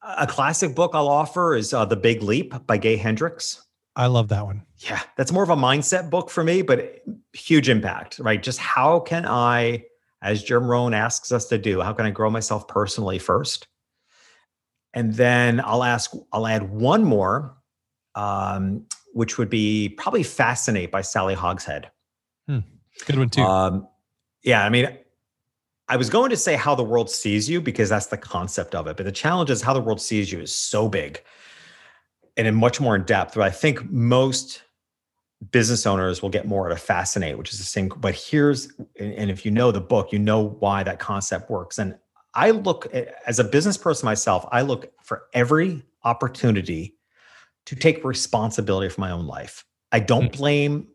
a 0.00 0.28
classic 0.28 0.76
book 0.76 0.92
I'll 0.94 1.08
offer 1.08 1.56
is 1.56 1.74
uh, 1.74 1.84
The 1.84 1.96
Big 1.96 2.22
Leap 2.22 2.54
by 2.68 2.78
Gay 2.78 2.96
Hendricks. 2.96 3.66
I 3.96 4.06
love 4.06 4.28
that 4.28 4.44
one. 4.44 4.62
Yeah, 4.78 5.00
that's 5.16 5.32
more 5.32 5.42
of 5.42 5.50
a 5.50 5.56
mindset 5.56 6.08
book 6.08 6.30
for 6.30 6.44
me, 6.44 6.62
but 6.62 7.02
huge 7.32 7.68
impact, 7.68 8.20
right? 8.20 8.40
Just 8.40 8.60
how 8.60 9.00
can 9.00 9.26
I, 9.26 9.86
as 10.24 10.42
Jim 10.42 10.66
Rohn 10.66 10.94
asks 10.94 11.30
us 11.30 11.46
to 11.48 11.58
do, 11.58 11.82
how 11.82 11.92
can 11.92 12.06
I 12.06 12.10
grow 12.10 12.30
myself 12.30 12.66
personally 12.66 13.18
first? 13.18 13.68
And 14.94 15.12
then 15.14 15.60
I'll 15.60 15.84
ask, 15.84 16.12
I'll 16.32 16.46
add 16.46 16.70
one 16.70 17.04
more, 17.04 17.56
um, 18.14 18.86
which 19.12 19.36
would 19.36 19.50
be 19.50 19.90
probably 19.90 20.22
Fascinate 20.22 20.90
by 20.90 21.02
Sally 21.02 21.34
Hogshead. 21.34 21.90
Hmm. 22.48 22.60
Good 23.06 23.18
one 23.18 23.28
too. 23.28 23.42
Um, 23.42 23.86
yeah, 24.42 24.64
I 24.64 24.70
mean, 24.70 24.96
I 25.88 25.96
was 25.98 26.08
going 26.08 26.30
to 26.30 26.36
say 26.36 26.56
how 26.56 26.74
the 26.74 26.82
world 26.82 27.10
sees 27.10 27.48
you 27.48 27.60
because 27.60 27.90
that's 27.90 28.06
the 28.06 28.16
concept 28.16 28.74
of 28.74 28.86
it, 28.86 28.96
but 28.96 29.04
the 29.04 29.12
challenge 29.12 29.50
is 29.50 29.60
how 29.60 29.74
the 29.74 29.80
world 29.80 30.00
sees 30.00 30.32
you 30.32 30.40
is 30.40 30.54
so 30.54 30.88
big 30.88 31.22
and 32.38 32.46
in 32.46 32.54
much 32.54 32.80
more 32.80 32.96
in 32.96 33.04
depth. 33.04 33.34
But 33.34 33.42
I 33.42 33.50
think 33.50 33.90
most 33.90 34.62
business 35.50 35.86
owners 35.86 36.22
will 36.22 36.30
get 36.30 36.46
more 36.46 36.66
out 36.66 36.72
of 36.72 36.80
fascinate, 36.80 37.38
which 37.38 37.52
is 37.52 37.58
the 37.58 37.64
same. 37.64 37.88
But 37.88 38.14
here's, 38.14 38.72
and 38.98 39.30
if 39.30 39.44
you 39.44 39.50
know 39.50 39.72
the 39.72 39.80
book, 39.80 40.12
you 40.12 40.18
know 40.18 40.56
why 40.60 40.82
that 40.82 40.98
concept 40.98 41.50
works. 41.50 41.78
And 41.78 41.96
I 42.34 42.50
look 42.50 42.86
as 43.26 43.38
a 43.38 43.44
business 43.44 43.76
person 43.76 44.06
myself, 44.06 44.46
I 44.50 44.62
look 44.62 44.92
for 45.02 45.24
every 45.32 45.84
opportunity 46.04 46.96
to 47.66 47.76
take 47.76 48.04
responsibility 48.04 48.88
for 48.88 49.00
my 49.00 49.10
own 49.10 49.26
life. 49.26 49.64
I 49.92 50.00
don't 50.00 50.32
mm. 50.32 50.36
blame 50.36 50.88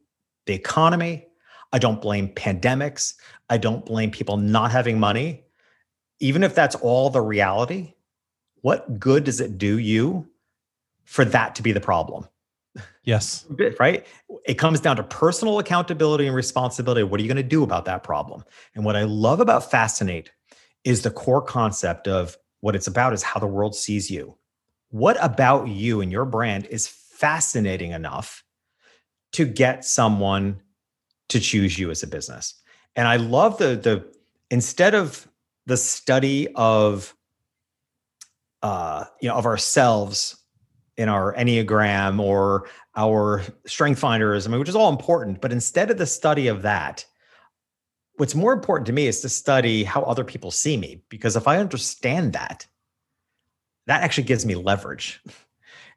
the 0.45 0.53
economy. 0.53 1.27
I 1.71 1.79
don't 1.79 2.01
blame 2.01 2.29
pandemics. 2.29 3.15
I 3.49 3.57
don't 3.57 3.85
blame 3.85 4.11
people 4.11 4.37
not 4.37 4.71
having 4.71 4.99
money. 4.99 5.43
Even 6.19 6.43
if 6.43 6.53
that's 6.53 6.75
all 6.75 7.09
the 7.09 7.21
reality, 7.21 7.93
what 8.61 8.99
good 8.99 9.23
does 9.23 9.39
it 9.39 9.57
do 9.57 9.77
you 9.77 10.27
for 11.05 11.23
that 11.25 11.55
to 11.55 11.63
be 11.63 11.71
the 11.71 11.79
problem? 11.79 12.27
Yes. 13.10 13.47
Right? 13.80 14.05
It 14.45 14.60
comes 14.60 14.80
down 14.80 14.95
to 14.97 15.03
personal 15.03 15.57
accountability 15.57 16.28
and 16.28 16.36
responsibility. 16.36 17.01
What 17.01 17.20
are 17.20 17.24
you 17.24 17.28
going 17.28 17.38
to 17.38 17.43
do 17.57 17.64
about 17.64 17.86
that 17.86 18.03
problem? 18.03 18.43
And 18.76 18.86
what 18.86 18.95
I 18.95 19.01
love 19.03 19.39
about 19.39 19.72
Fascinate 19.72 20.32
is 20.84 21.01
the 21.01 21.10
core 21.10 21.41
concept 21.41 22.07
of 22.07 22.38
what 22.60 22.76
it's 22.76 22.86
about 22.86 23.14
is 23.14 23.24
how 23.24 23.39
the 23.39 23.47
world 23.47 23.76
sees 23.76 24.12
you. 24.12 24.38
What 24.89 25.18
about 25.24 25.70
you 25.70 26.01
and 26.01 26.12
your 26.12 26.26
brand 26.26 26.68
is 26.68 26.88
fascinating 26.88 27.93
enough 27.93 28.43
to 29.32 29.45
get 29.45 29.86
someone 29.86 30.62
to 31.30 31.39
choose 31.39 31.80
you 31.80 31.89
as 31.89 32.03
a 32.03 32.07
business. 32.07 32.62
And 32.95 33.07
I 33.07 33.16
love 33.16 33.57
the 33.57 33.76
the 33.76 34.05
instead 34.51 34.93
of 34.93 35.28
the 35.66 35.78
study 35.78 36.47
of 36.53 37.16
uh 38.62 39.05
you 39.20 39.30
know 39.30 39.36
of 39.36 39.47
ourselves 39.47 40.38
in 40.99 41.07
our 41.07 41.33
enneagram 41.35 42.19
or 42.19 42.67
our 42.95 43.41
strength 43.65 43.99
finders 43.99 44.45
i 44.45 44.49
mean 44.49 44.59
which 44.59 44.69
is 44.69 44.75
all 44.75 44.89
important 44.89 45.39
but 45.39 45.51
instead 45.51 45.89
of 45.89 45.97
the 45.97 46.05
study 46.05 46.47
of 46.47 46.61
that 46.61 47.05
what's 48.15 48.35
more 48.35 48.51
important 48.51 48.85
to 48.85 48.91
me 48.93 49.07
is 49.07 49.21
to 49.21 49.29
study 49.29 49.83
how 49.85 50.01
other 50.03 50.25
people 50.25 50.51
see 50.51 50.75
me 50.75 51.01
because 51.07 51.37
if 51.37 51.47
i 51.47 51.57
understand 51.57 52.33
that 52.33 52.67
that 53.87 54.03
actually 54.03 54.25
gives 54.25 54.45
me 54.45 54.55
leverage. 54.55 55.21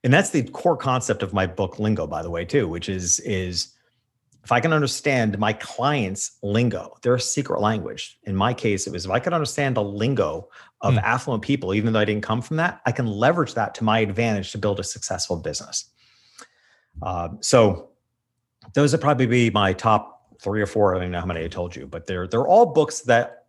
And 0.05 0.13
that's 0.13 0.31
the 0.31 0.43
core 0.43 0.77
concept 0.77 1.23
of 1.23 1.33
my 1.33 1.47
book 1.47 1.79
lingo 1.79 2.09
by 2.09 2.23
the 2.23 2.31
way 2.31 2.45
too 2.45 2.67
which 2.67 2.89
is 2.89 3.21
is 3.21 3.73
if 4.45 4.51
I 4.51 4.59
can 4.59 4.73
understand 4.73 5.39
my 5.39 5.53
client's 5.53 6.39
lingo, 6.43 6.97
their 7.03 7.17
secret 7.19 7.61
language. 7.61 8.19
In 8.25 8.35
my 8.35 8.53
case, 8.53 8.87
it 8.87 8.93
was 8.93 9.05
if 9.05 9.11
I 9.11 9.21
could 9.21 9.33
understand 9.33 9.77
the 9.77 9.85
lingo 9.85 10.49
of 10.81 10.95
mm. 10.95 11.03
affluent 11.03 11.43
people, 11.45 11.75
even 11.75 11.93
though 11.93 12.01
I 12.01 12.05
didn't 12.05 12.25
come 12.25 12.43
from 12.43 12.57
that, 12.57 12.81
I 12.85 12.93
can 12.93 13.07
leverage 13.07 13.55
that 13.55 13.75
to 13.77 13.85
my 13.85 14.01
advantage 14.01 14.51
to 14.53 14.59
build 14.59 14.81
a 14.81 14.85
successful 14.85 15.37
business. 15.37 15.91
Uh, 17.03 17.29
so 17.41 17.91
those 18.75 18.93
would 18.93 19.01
probably 19.01 19.27
be 19.27 19.51
my 19.51 19.73
top 19.73 20.37
three 20.41 20.61
or 20.61 20.67
four. 20.67 20.97
I 20.97 20.99
don't 20.99 21.13
know 21.13 21.21
how 21.21 21.27
many 21.27 21.45
I 21.45 21.49
told 21.49 21.77
you, 21.77 21.87
but 21.87 22.07
they're 22.07 22.27
they're 22.27 22.47
all 22.47 22.67
books 22.67 23.01
that, 23.03 23.47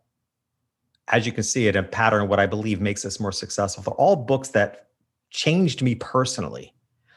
as 1.08 1.26
you 1.26 1.32
can 1.32 1.44
see, 1.44 1.68
it 1.68 1.76
a 1.76 1.82
pattern. 1.82 2.28
What 2.28 2.40
I 2.40 2.46
believe 2.46 2.82
makes 2.82 3.04
us 3.04 3.20
more 3.20 3.32
successful. 3.32 3.84
They're 3.84 3.94
all 3.94 4.16
books 4.16 4.50
that 4.50 4.88
changed 5.32 5.82
me 5.82 5.96
personally, 5.96 6.74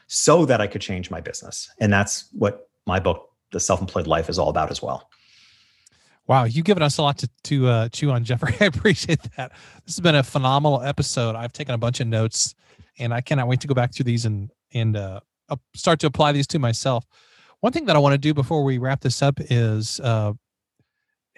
so 0.07 0.45
that 0.45 0.61
I 0.61 0.67
could 0.67 0.81
change 0.81 1.11
my 1.11 1.21
business, 1.21 1.69
and 1.79 1.93
that's 1.93 2.29
what 2.33 2.69
my 2.87 2.99
book 2.99 3.29
the 3.51 3.59
self-employed 3.59 4.07
life 4.07 4.29
is 4.29 4.39
all 4.39 4.49
about 4.49 4.71
as 4.71 4.81
well. 4.81 5.09
Wow, 6.27 6.43
you've 6.43 6.65
given 6.65 6.83
us 6.83 6.97
a 6.97 7.01
lot 7.01 7.17
to 7.19 7.29
to 7.45 7.67
uh, 7.67 7.89
chew 7.89 8.11
on, 8.11 8.23
Jeffrey. 8.25 8.53
I 8.59 8.65
appreciate 8.65 9.21
that. 9.37 9.51
This 9.85 9.95
has 9.95 10.01
been 10.01 10.15
a 10.15 10.23
phenomenal 10.23 10.81
episode. 10.81 11.35
I've 11.35 11.53
taken 11.53 11.73
a 11.73 11.77
bunch 11.77 12.01
of 12.01 12.07
notes, 12.07 12.53
and 12.99 13.13
I 13.13 13.21
cannot 13.21 13.47
wait 13.47 13.61
to 13.61 13.67
go 13.67 13.73
back 13.73 13.93
through 13.93 14.05
these 14.05 14.25
and 14.25 14.51
and 14.73 14.97
uh, 14.97 15.21
start 15.73 15.99
to 16.01 16.07
apply 16.07 16.33
these 16.33 16.47
to 16.47 16.59
myself. 16.59 17.05
One 17.61 17.71
thing 17.71 17.85
that 17.85 17.95
I 17.95 17.99
want 17.99 18.13
to 18.13 18.17
do 18.17 18.33
before 18.33 18.63
we 18.63 18.77
wrap 18.77 19.01
this 19.01 19.21
up 19.21 19.39
is 19.39 20.01
uh, 20.01 20.33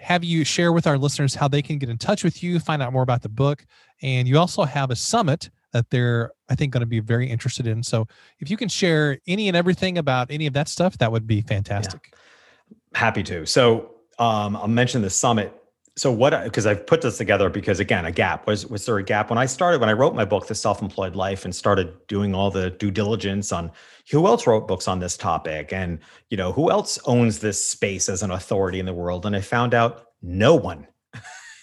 have 0.00 0.24
you 0.24 0.44
share 0.44 0.72
with 0.72 0.86
our 0.86 0.98
listeners 0.98 1.34
how 1.34 1.46
they 1.46 1.62
can 1.62 1.78
get 1.78 1.88
in 1.88 1.96
touch 1.98 2.24
with 2.24 2.42
you, 2.42 2.58
find 2.58 2.82
out 2.82 2.92
more 2.92 3.02
about 3.02 3.22
the 3.22 3.28
book, 3.28 3.64
and 4.02 4.26
you 4.26 4.38
also 4.38 4.64
have 4.64 4.90
a 4.90 4.96
summit 4.96 5.50
that 5.72 5.90
they're 5.90 6.32
I 6.48 6.54
think 6.54 6.72
going 6.72 6.80
to 6.80 6.86
be 6.86 7.00
very 7.00 7.28
interested 7.28 7.66
in. 7.66 7.82
So 7.82 8.06
if 8.40 8.50
you 8.50 8.56
can 8.56 8.68
share 8.68 9.18
any 9.26 9.48
and 9.48 9.56
everything 9.56 9.98
about 9.98 10.30
any 10.30 10.46
of 10.46 10.52
that 10.54 10.68
stuff, 10.68 10.98
that 10.98 11.12
would 11.12 11.26
be 11.26 11.42
fantastic. 11.42 12.12
Yeah. 12.12 12.98
Happy 12.98 13.22
to. 13.24 13.46
So 13.46 13.94
um, 14.18 14.56
I'll 14.56 14.68
mention 14.68 15.02
the 15.02 15.10
summit. 15.10 15.56
So 15.96 16.10
what? 16.10 16.44
Because 16.44 16.66
I've 16.66 16.86
put 16.86 17.02
this 17.02 17.18
together 17.18 17.50
because 17.50 17.78
again, 17.78 18.06
a 18.06 18.12
gap 18.12 18.46
was 18.46 18.66
was 18.66 18.86
there 18.86 18.96
a 18.98 19.02
gap 19.02 19.28
when 19.28 19.38
I 19.38 19.46
started 19.46 19.80
when 19.80 19.90
I 19.90 19.92
wrote 19.92 20.14
my 20.14 20.24
book, 20.24 20.46
The 20.46 20.54
Self-Employed 20.54 21.14
Life, 21.14 21.44
and 21.44 21.54
started 21.54 21.94
doing 22.06 22.34
all 22.34 22.50
the 22.50 22.70
due 22.70 22.90
diligence 22.90 23.52
on 23.52 23.70
who 24.10 24.26
else 24.26 24.46
wrote 24.46 24.66
books 24.66 24.88
on 24.88 24.98
this 24.98 25.16
topic, 25.16 25.72
and 25.72 25.98
you 26.30 26.36
know 26.36 26.52
who 26.52 26.70
else 26.70 26.98
owns 27.04 27.40
this 27.40 27.62
space 27.62 28.08
as 28.08 28.22
an 28.22 28.30
authority 28.30 28.80
in 28.80 28.86
the 28.86 28.94
world, 28.94 29.26
and 29.26 29.36
I 29.36 29.40
found 29.40 29.74
out 29.74 30.06
no 30.22 30.54
one 30.54 30.86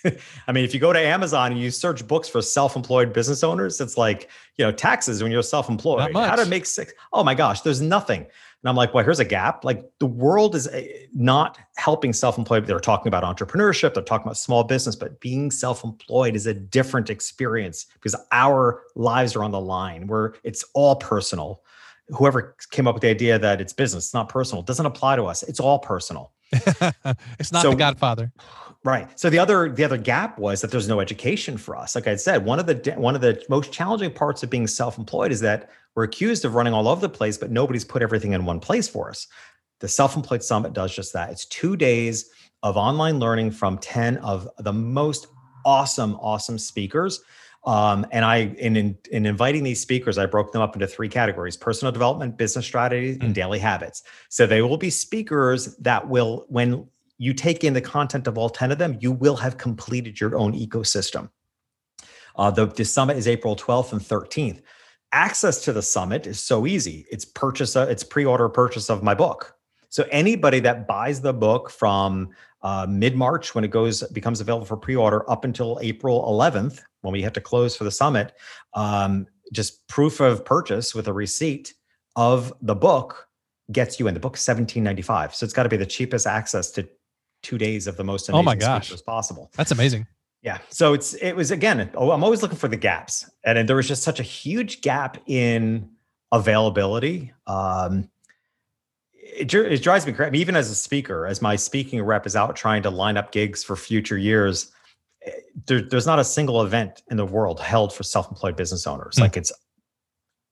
I 0.48 0.52
mean, 0.52 0.64
if 0.64 0.74
you 0.74 0.80
go 0.80 0.93
to 0.93 1.00
Amazon 1.00 1.52
and 1.52 1.62
you 1.62 1.72
search 1.72 2.08
books 2.08 2.28
for 2.28 2.41
self-employed 2.41 3.14
business 3.14 3.43
owners, 3.43 3.82
it's 3.82 3.98
like, 3.98 4.30
you 4.58 4.66
know, 4.66 4.72
taxes 4.72 5.22
when 5.22 5.32
you're 5.32 5.43
self-employed. 5.43 6.14
How 6.14 6.36
to 6.36 6.45
make 6.45 6.66
six. 6.66 6.93
Oh 7.14 7.24
my 7.24 7.36
gosh, 7.36 7.62
there's 7.62 7.82
nothing. 7.82 8.26
And 8.64 8.70
I'm 8.70 8.76
like, 8.76 8.93
well, 8.93 9.04
here's 9.04 9.20
a 9.20 9.26
gap. 9.26 9.64
Like 9.64 9.84
the 10.00 10.08
world 10.08 10.56
is 10.56 10.68
eh, 10.68 10.88
not 11.14 11.60
helping 11.78 12.12
self-employed. 12.12 12.66
They're 12.66 12.80
talking 12.80 13.08
about 13.08 13.24
entrepreneurship. 13.24 13.93
They're 13.93 14.04
talking 14.04 14.26
about 14.26 14.38
small 14.38 14.64
business, 14.64 14.95
but 14.95 15.20
being 15.20 15.52
self-employed 15.52 16.36
is 16.36 16.48
a 16.48 16.54
different 16.54 17.10
experience 17.10 17.86
because 17.93 18.16
our 18.32 18.84
lives 18.95 19.36
are 19.36 19.43
on 19.43 19.52
the 19.52 19.62
line 19.62 20.08
where 20.08 20.34
it's 20.43 20.66
all 20.74 20.95
personal. 20.95 21.62
Whoever 22.10 22.56
came 22.72 22.88
up 22.88 22.95
with 22.95 23.04
the 23.04 23.10
idea 23.10 23.38
that 23.38 23.62
it's 23.62 23.74
business, 23.74 24.06
it's 24.06 24.14
not 24.14 24.30
personal, 24.30 24.64
doesn't 24.64 24.86
apply 24.86 25.18
to 25.18 25.26
us. 25.26 25.43
It's 25.43 25.60
all 25.60 25.78
personal. 25.78 26.32
it's 26.52 27.52
not 27.52 27.62
so, 27.62 27.72
the 27.72 27.76
Godfather. 27.76 28.32
Right. 28.88 29.19
So 29.19 29.29
the 29.29 29.38
other 29.38 29.67
the 29.69 29.83
other 29.83 29.97
gap 29.97 30.39
was 30.39 30.61
that 30.61 30.71
there's 30.71 30.88
no 30.88 31.01
education 31.01 31.57
for 31.57 31.75
us. 31.75 31.93
Like 31.93 32.07
I 32.07 32.15
said, 32.15 32.45
one 32.45 32.57
of 32.57 32.67
the 32.67 32.93
one 32.95 33.15
of 33.15 33.21
the 33.21 33.43
most 33.49 33.73
challenging 33.73 34.13
parts 34.13 34.43
of 34.43 34.49
being 34.49 34.65
self-employed 34.65 35.29
is 35.29 35.41
that 35.41 35.69
we're 35.93 36.05
accused 36.05 36.45
of 36.45 36.55
running 36.55 36.71
all 36.71 36.88
over 36.88 37.01
the 37.01 37.09
place, 37.09 37.38
but 37.38 37.51
nobody's 37.51 37.83
put 37.83 38.01
everything 38.01 38.31
in 38.31 38.45
one 38.45 38.61
place 38.61 38.88
for 38.88 39.09
us. 39.09 39.27
The 39.81 39.89
Self-Employed 39.89 40.41
Summit 40.41 40.71
does 40.71 40.95
just 40.95 41.11
that. 41.11 41.31
It's 41.31 41.45
two 41.47 41.75
days 41.75 42.29
of 42.63 42.77
online 42.77 43.19
learning 43.19 43.51
from 43.51 43.77
10 43.77 44.19
of 44.19 44.47
the 44.59 44.71
most 44.71 45.27
awesome, 45.65 46.15
awesome 46.21 46.57
speakers. 46.57 47.21
Um, 47.65 48.05
and 48.13 48.23
I, 48.23 48.55
in, 48.57 48.77
in, 48.77 48.97
in 49.11 49.25
inviting 49.25 49.63
these 49.63 49.81
speakers, 49.81 50.17
I 50.17 50.27
broke 50.27 50.53
them 50.53 50.61
up 50.61 50.77
into 50.77 50.88
three 50.88 51.09
categories: 51.09 51.57
personal 51.57 51.91
development, 51.91 52.38
business 52.38 52.65
strategy, 52.65 53.19
and 53.19 53.31
mm. 53.31 53.33
daily 53.33 53.59
habits. 53.59 54.03
So 54.29 54.47
they 54.47 54.61
will 54.61 54.77
be 54.77 54.89
speakers 54.89 55.75
that 55.75 56.07
will, 56.07 56.45
when 56.47 56.88
you 57.18 57.34
take 57.34 57.63
in 57.63 57.74
the 57.74 57.82
content 57.82 58.28
of 58.28 58.38
all 58.38 58.49
10 58.49 58.72
of 58.72 58.78
them, 58.78 58.97
you 58.99 59.11
will 59.11 59.36
have 59.36 59.57
completed 59.57 60.20
your 60.20 60.38
own 60.38 60.53
ecosystem. 60.53 61.30
Uh, 62.36 62.51
the, 62.51 62.68
the 62.68 62.86
summit 62.86 63.18
is 63.18 63.28
April 63.28 63.55
12th 63.55 63.93
and 63.93 64.01
13th. 64.01 64.61
Access 65.11 65.63
to 65.63 65.74
the 65.74 65.82
summit 65.82 66.28
is 66.28 66.39
so 66.39 66.68
easy. 66.68 67.05
It's 67.09 67.26
purchase, 67.26 67.76
a, 67.76 67.84
it's 67.84 68.03
pre-order 68.03 68.49
purchase 68.49 68.89
of 68.89 69.01
my 69.01 69.15
book. 69.15 69.55
So 69.89 70.05
anybody 70.11 70.59
that 70.59 70.88
buys 70.88 71.22
the 71.22 71.34
book 71.34 71.70
from 71.70 72.30
uh, 72.61 72.86
mid-March 72.89 73.55
when 73.55 73.63
it 73.63 73.72
goes 73.72 74.03
becomes 74.09 74.41
available 74.41 74.65
for 74.65 74.78
pre-order 74.78 75.30
up 75.30 75.45
until 75.45 75.80
April 75.82 76.24
11th 76.24 76.82
when 77.01 77.13
we 77.13 77.22
have 77.22 77.34
to 77.34 77.41
close 77.41 77.76
for 77.76 77.84
the 77.84 77.91
summit, 77.91 78.34
um, 78.74 79.26
just 79.53 79.88
proof 79.88 80.20
of 80.20 80.43
purchase 80.43 80.93
with 80.93 81.07
a 81.07 81.13
receipt 81.13 81.74
of 82.15 82.53
the 82.61 82.76
book 82.76 83.28
gets 83.72 83.99
you 83.99 84.07
in. 84.07 84.13
The 84.13 84.20
book 84.20 84.36
17.95, 84.36 85.34
so 85.34 85.45
it's 85.45 85.53
got 85.53 85.63
to 85.63 85.70
be 85.70 85.78
the 85.78 85.86
cheapest 85.86 86.28
access 86.28 86.70
to 86.72 86.88
two 87.43 87.57
days 87.57 87.88
of 87.88 87.97
the 87.97 88.03
most 88.03 88.29
amazing 88.29 88.39
oh 88.39 88.43
my 88.43 88.55
gosh 88.55 88.91
as 88.91 89.01
possible. 89.01 89.51
That's 89.55 89.71
amazing. 89.71 90.07
Yeah. 90.41 90.59
So 90.69 90.93
it's 90.93 91.13
it 91.15 91.33
was 91.35 91.51
again. 91.51 91.89
Oh, 91.95 92.11
I'm 92.11 92.23
always 92.23 92.41
looking 92.41 92.57
for 92.57 92.67
the 92.67 92.77
gaps, 92.77 93.29
and, 93.43 93.67
there 93.67 93.75
was 93.75 93.88
just 93.88 94.03
such 94.03 94.19
a 94.19 94.23
huge 94.23 94.81
gap 94.81 95.17
in 95.25 95.89
availability. 96.31 97.33
Um, 97.47 98.09
it, 99.13 99.53
it 99.53 99.83
drives 99.83 100.05
me 100.05 100.13
crazy. 100.13 100.27
I 100.27 100.31
mean, 100.31 100.41
even 100.41 100.55
as 100.55 100.69
a 100.69 100.75
speaker, 100.75 101.27
as 101.27 101.41
my 101.41 101.55
speaking 101.55 102.01
rep 102.01 102.25
is 102.25 102.35
out 102.35 102.55
trying 102.55 102.83
to 102.83 102.89
line 102.89 103.17
up 103.17 103.31
gigs 103.31 103.63
for 103.63 103.75
future 103.75 104.17
years, 104.17 104.71
there, 105.65 105.81
there's 105.81 106.05
not 106.05 106.19
a 106.19 106.23
single 106.23 106.61
event 106.61 107.03
in 107.11 107.17
the 107.17 107.25
world 107.25 107.59
held 107.59 107.93
for 107.93 108.03
self-employed 108.03 108.55
business 108.55 108.88
owners. 108.88 109.15
Mm. 109.15 109.21
Like 109.21 109.38
it's 109.38 109.51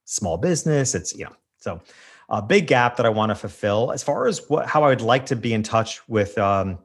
small 0.05 0.37
business. 0.37 0.95
It's 0.95 1.15
you 1.15 1.25
know 1.25 1.35
so 1.57 1.81
a 2.29 2.41
big 2.41 2.67
gap 2.67 2.97
that 2.97 3.05
I 3.05 3.09
want 3.09 3.29
to 3.29 3.35
fulfill 3.35 3.91
as 3.91 4.03
far 4.03 4.27
as 4.27 4.41
what 4.49 4.65
how 4.67 4.83
I 4.83 4.89
would 4.89 5.01
like 5.01 5.25
to 5.27 5.35
be 5.35 5.53
in 5.53 5.63
touch 5.63 6.07
with 6.07 6.37
um, 6.37 6.79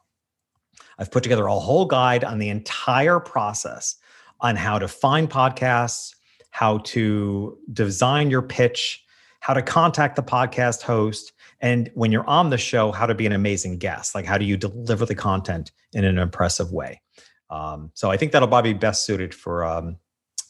I've 1.00 1.12
put 1.12 1.24
together 1.24 1.48
a 1.48 1.58
whole 1.58 1.86
guide 1.86 2.24
on 2.24 2.38
the 2.40 2.50
entire 2.50 3.20
process 3.20 3.96
on 4.42 4.56
how 4.56 4.78
to 4.78 4.88
find 4.88 5.28
podcasts, 5.30 6.14
how 6.52 6.78
to 6.80 7.58
design 7.72 8.30
your 8.30 8.42
pitch, 8.42 9.04
how 9.40 9.54
to 9.54 9.62
contact 9.62 10.16
the 10.16 10.24
podcast 10.24 10.82
host, 10.82 11.33
and 11.64 11.90
when 11.94 12.12
you're 12.12 12.30
on 12.30 12.50
the 12.50 12.58
show, 12.58 12.92
how 12.92 13.06
to 13.06 13.16
be 13.16 13.26
an 13.26 13.32
amazing 13.32 13.78
guest. 13.78 14.14
Like, 14.14 14.26
how 14.26 14.38
do 14.38 14.44
you 14.44 14.58
deliver 14.58 15.06
the 15.06 15.16
content 15.16 15.72
in 15.94 16.04
an 16.04 16.18
impressive 16.18 16.74
way? 16.74 17.02
Um, 17.50 17.90
so 17.94 18.12
I 18.12 18.18
think 18.18 18.34
that'll 18.34 18.50
probably 18.50 18.74
be 18.74 18.80
best 18.80 19.06
suited 19.06 19.34
for 19.34 19.64
um, 19.64 19.96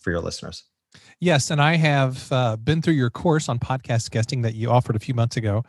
for 0.01 0.09
your 0.09 0.22
listeners. 0.22 0.64
Yes, 1.20 1.51
and 1.51 1.61
I 1.61 1.76
have 1.76 2.32
uh, 2.32 2.57
been 2.57 2.82
through 2.82 2.95
your 2.95 3.11
course 3.11 3.47
on 3.47 3.59
podcast 3.59 4.09
guesting 4.09 4.41
that 4.41 4.55
you 4.55 4.72
offered 4.72 4.95
a 4.95 4.99
few 4.99 5.14
months 5.14 5.38
ago, 5.38 5.64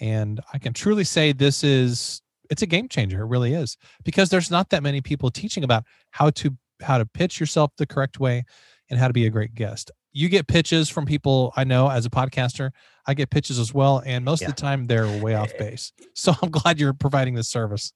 and 0.00 0.38
I 0.52 0.58
can 0.58 0.74
truly 0.74 1.04
say 1.04 1.32
this 1.32 1.64
is 1.64 2.20
it's 2.50 2.60
a 2.60 2.66
game 2.66 2.86
changer. 2.86 3.22
It 3.22 3.26
really 3.26 3.54
is 3.54 3.78
because 4.04 4.28
there's 4.28 4.50
not 4.50 4.68
that 4.68 4.82
many 4.82 5.00
people 5.00 5.30
teaching 5.30 5.64
about 5.64 5.84
how 6.10 6.28
to 6.30 6.54
how 6.82 6.98
to 6.98 7.06
pitch 7.06 7.40
yourself 7.40 7.72
the 7.78 7.86
correct 7.86 8.20
way 8.20 8.44
and 8.90 8.98
how 8.98 9.06
to 9.06 9.12
be 9.12 9.26
a 9.26 9.30
great 9.30 9.54
guest. 9.54 9.90
You 10.12 10.28
get 10.28 10.48
pitches 10.48 10.88
from 10.88 11.06
people 11.06 11.52
I 11.56 11.64
know 11.64 11.88
as 11.88 12.04
a 12.04 12.10
podcaster. 12.10 12.70
I 13.06 13.14
get 13.14 13.30
pitches 13.30 13.58
as 13.58 13.72
well, 13.72 14.02
and 14.04 14.24
most 14.24 14.42
yeah. 14.42 14.48
of 14.48 14.56
the 14.56 14.60
time 14.60 14.86
they're 14.86 15.22
way 15.22 15.34
off 15.34 15.52
eh, 15.54 15.58
base. 15.58 15.92
So 16.14 16.34
I'm 16.42 16.50
glad 16.50 16.78
you're 16.78 16.92
providing 16.92 17.34
this 17.34 17.48
service. 17.48 17.92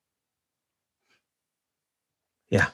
Yeah, 2.49 2.68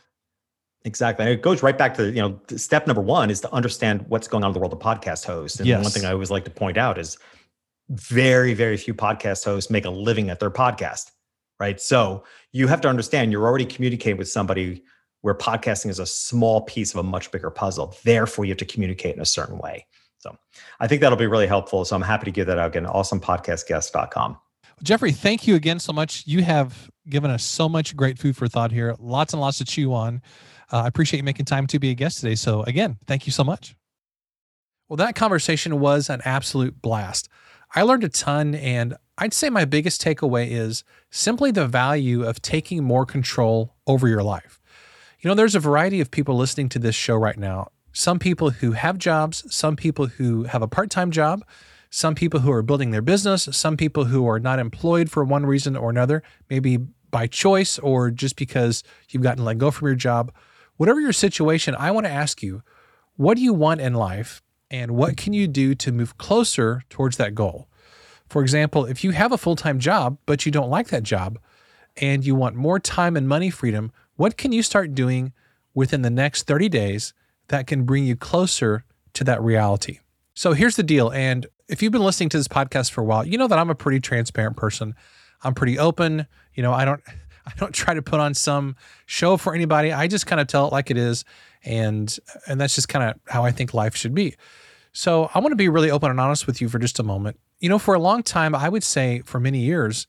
Exactly. 0.85 1.27
It 1.27 1.43
goes 1.43 1.63
right 1.63 1.77
back 1.77 1.95
to, 1.95 2.07
you 2.11 2.23
know, 2.23 2.41
step 2.57 2.87
number 2.87 3.03
one 3.03 3.31
is 3.31 3.41
to 3.43 3.53
understand 3.53 4.05
what's 4.09 4.29
going 4.29 4.45
on 4.45 4.51
in 4.51 4.55
the 4.55 4.61
world 4.61 4.73
of 4.73 4.79
podcast 4.79 5.27
hosts. 5.27 5.59
And 5.59 5.69
yes. 5.69 5.83
one 5.83 5.93
thing 5.93 6.05
I 6.07 6.13
always 6.13 6.31
like 6.31 6.45
to 6.45 6.51
point 6.51 6.79
out 6.79 6.97
is 6.99 7.19
very, 7.91 8.55
very 8.55 8.77
few 8.77 8.95
podcast 8.95 9.45
hosts 9.45 9.71
make 9.71 9.85
a 9.85 9.91
living 9.91 10.31
at 10.31 10.41
their 10.41 10.51
podcast. 10.51 11.11
Right. 11.59 11.79
So 11.79 12.25
you 12.53 12.67
have 12.69 12.81
to 12.81 12.89
understand 12.89 13.31
you're 13.31 13.47
already 13.47 13.67
communicating 13.67 14.17
with 14.17 14.31
somebody 14.31 14.83
where 15.23 15.35
podcasting 15.35 15.91
is 15.91 15.99
a 15.99 16.07
small 16.07 16.63
piece 16.63 16.93
of 16.95 17.01
a 17.01 17.03
much 17.03 17.31
bigger 17.31 17.51
puzzle. 17.51 17.95
Therefore, 18.05 18.45
you 18.45 18.51
have 18.51 18.59
to 18.59 18.65
communicate 18.65 19.15
in 19.15 19.21
a 19.21 19.27
certain 19.27 19.59
way. 19.59 19.87
So 20.19 20.37
I 20.81 20.87
think 20.87 21.01
that'll 21.01 21.19
be 21.19 21.27
really 21.27 21.47
helpful. 21.47 21.85
So 21.85 21.97
I'm 21.97 22.03
happy 22.03 22.27
to 22.27 22.31
give 22.31 22.47
that 22.47 22.59
out 22.59 22.69
again. 22.69 22.87
Awesomepodcastguest.com. 22.87 24.39
Jeffrey, 24.83 25.13
thank 25.13 25.47
you 25.47 25.57
again 25.57 25.79
so 25.79 25.93
much. 25.93 26.27
You 26.27 26.43
have 26.43 26.91
given 27.09 27.31
us 27.31 27.43
so 27.43 27.69
much 27.69 27.95
great 27.97 28.19
food 28.19 28.37
for 28.37 28.49
thought 28.49 28.73
here. 28.73 28.95
Lots 28.99 29.35
and 29.35 29.41
lots 29.41 29.59
to 29.59 29.65
chew 29.65 29.93
on. 29.93 30.23
Uh, 30.73 30.83
I 30.83 30.87
appreciate 30.87 31.19
you 31.19 31.25
making 31.25 31.47
time 31.47 31.67
to 31.67 31.79
be 31.79 31.91
a 31.91 31.95
guest 31.95 32.21
today. 32.21 32.35
So, 32.35 32.63
again, 32.63 32.97
thank 33.07 33.27
you 33.27 33.33
so 33.33 33.45
much. 33.45 33.75
Well, 34.89 34.97
that 34.97 35.15
conversation 35.15 35.81
was 35.81 36.09
an 36.09 36.21
absolute 36.25 36.81
blast. 36.81 37.29
I 37.75 37.83
learned 37.83 38.05
a 38.05 38.09
ton, 38.09 38.55
and 38.55 38.97
I'd 39.19 39.35
say 39.35 39.51
my 39.51 39.65
biggest 39.65 40.03
takeaway 40.03 40.51
is 40.51 40.83
simply 41.11 41.51
the 41.51 41.67
value 41.67 42.25
of 42.25 42.43
taking 42.43 42.83
more 42.83 43.07
control 43.07 43.77
over 43.87 44.09
your 44.09 44.23
life. 44.23 44.60
You 45.21 45.29
know, 45.29 45.35
there's 45.35 45.55
a 45.55 45.61
variety 45.61 46.01
of 46.01 46.11
people 46.11 46.35
listening 46.35 46.71
to 46.71 46.79
this 46.79 46.95
show 46.95 47.15
right 47.15 47.37
now. 47.37 47.73
Some 47.93 48.19
people 48.19 48.49
who 48.49 48.73
have 48.73 48.97
jobs, 48.97 49.45
some 49.55 49.77
people 49.77 50.07
who 50.07 50.45
have 50.45 50.63
a 50.63 50.69
part 50.69 50.89
time 50.89 51.11
job, 51.11 51.45
some 51.91 52.15
people 52.15 52.41
who 52.41 52.51
are 52.51 52.63
building 52.63 52.91
their 52.91 53.03
business, 53.03 53.47
some 53.53 53.77
people 53.77 54.07
who 54.07 54.27
are 54.27 54.41
not 54.41 54.59
employed 54.59 55.11
for 55.11 55.23
one 55.23 55.45
reason 55.45 55.77
or 55.77 55.91
another, 55.91 56.23
maybe 56.49 56.79
by 57.11 57.27
choice 57.27 57.79
or 57.79 58.11
just 58.11 58.37
because 58.37 58.83
you've 59.11 59.23
gotten 59.23 59.45
let 59.45 59.59
go 59.59 59.71
from 59.71 59.89
your 59.89 59.95
job. 59.95 60.33
Whatever 60.79 61.03
your 61.03 61.13
situation, 61.13 61.75
I 61.75 61.91
want 61.91 62.07
to 62.07 62.13
ask 62.13 62.43
you, 62.43 62.63
what 63.17 63.37
do 63.37 63.43
you 63.43 63.53
want 63.53 63.83
in 63.83 63.93
life 63.93 64.41
and 64.71 64.93
what 64.93 65.19
can 65.19 65.35
you 65.35 65.47
do 65.47 65.75
to 65.75 65.93
move 65.93 66.17
closer 66.17 66.83
towards 66.89 67.19
that 67.19 67.35
goal? 67.35 67.69
For 68.31 68.41
example, 68.41 68.87
if 68.87 69.05
you 69.05 69.11
have 69.11 69.33
a 69.33 69.39
full 69.39 69.57
time 69.57 69.81
job, 69.81 70.17
but 70.25 70.47
you 70.47 70.53
don't 70.53 70.71
like 70.71 70.89
that 70.89 71.03
job 71.03 71.39
and 71.99 72.25
you 72.25 72.35
want 72.35 72.57
more 72.57 72.79
time 72.79 73.19
and 73.19 73.29
money 73.29 73.51
freedom, 73.51 73.93
what 74.21 74.37
can 74.37 74.53
you 74.53 74.63
start 74.63 74.95
doing 74.95 75.33
within 75.73 76.03
the 76.03 76.11
next 76.11 76.47
30 76.47 76.69
days 76.69 77.15
that 77.49 77.67
can 77.67 77.85
bring 77.85 78.05
you 78.05 78.15
closer 78.15 78.85
to 79.15 79.25
that 79.25 79.41
reality? 79.43 80.01
So 80.35 80.53
here's 80.53 80.77
the 80.77 80.83
deal. 80.83 81.11
And 81.11 81.47
if 81.69 81.83
you've 81.83 81.91
been 81.91 82.05
listening 82.05 82.29
to 82.29 82.37
this 82.37 82.47
podcast 82.47 82.91
for 82.91 83.01
a 83.01 83.05
while, 83.05 83.27
you 83.27 83.39
know 83.39 83.47
that 83.47 83.59
I'm 83.59 83.71
a 83.71 83.75
pretty 83.75 83.99
transparent 83.99 84.59
person. 84.59 84.95
I'm 85.43 85.55
pretty 85.55 85.79
open. 85.79 86.27
You 86.53 86.63
know, 86.63 86.75
I 86.75 86.85
don't 86.85 87.01
I 87.47 87.53
don't 87.57 87.73
try 87.73 87.95
to 87.95 88.03
put 88.03 88.21
on 88.21 88.35
some 88.35 88.77
show 89.07 89.39
for 89.39 89.55
anybody. 89.55 89.91
I 89.91 90.07
just 90.07 90.27
kind 90.27 90.39
of 90.39 90.47
tell 90.47 90.67
it 90.67 90.73
like 90.73 90.91
it 90.91 90.99
is, 90.99 91.25
and 91.65 92.15
and 92.47 92.61
that's 92.61 92.75
just 92.75 92.91
kind 92.91 93.11
of 93.11 93.19
how 93.33 93.47
I 93.47 93.53
think 93.53 93.73
life 93.73 93.97
should 93.97 94.15
be. 94.15 94.37
So 94.93 95.31
I 95.33 95.39
want 95.39 95.53
to 95.53 95.57
be 95.57 95.71
really 95.71 95.91
open 95.91 96.11
and 96.11 96.21
honest 96.21 96.47
with 96.47 96.61
you 96.61 96.69
for 96.69 96.79
just 96.79 96.99
a 96.99 97.03
moment. 97.03 97.41
You 97.59 97.71
know, 97.71 97.79
for 97.79 97.95
a 97.95 97.99
long 97.99 98.23
time, 98.23 98.55
I 98.55 98.69
would 98.69 98.85
say 98.85 99.23
for 99.25 99.41
many 99.41 99.61
years, 99.61 100.07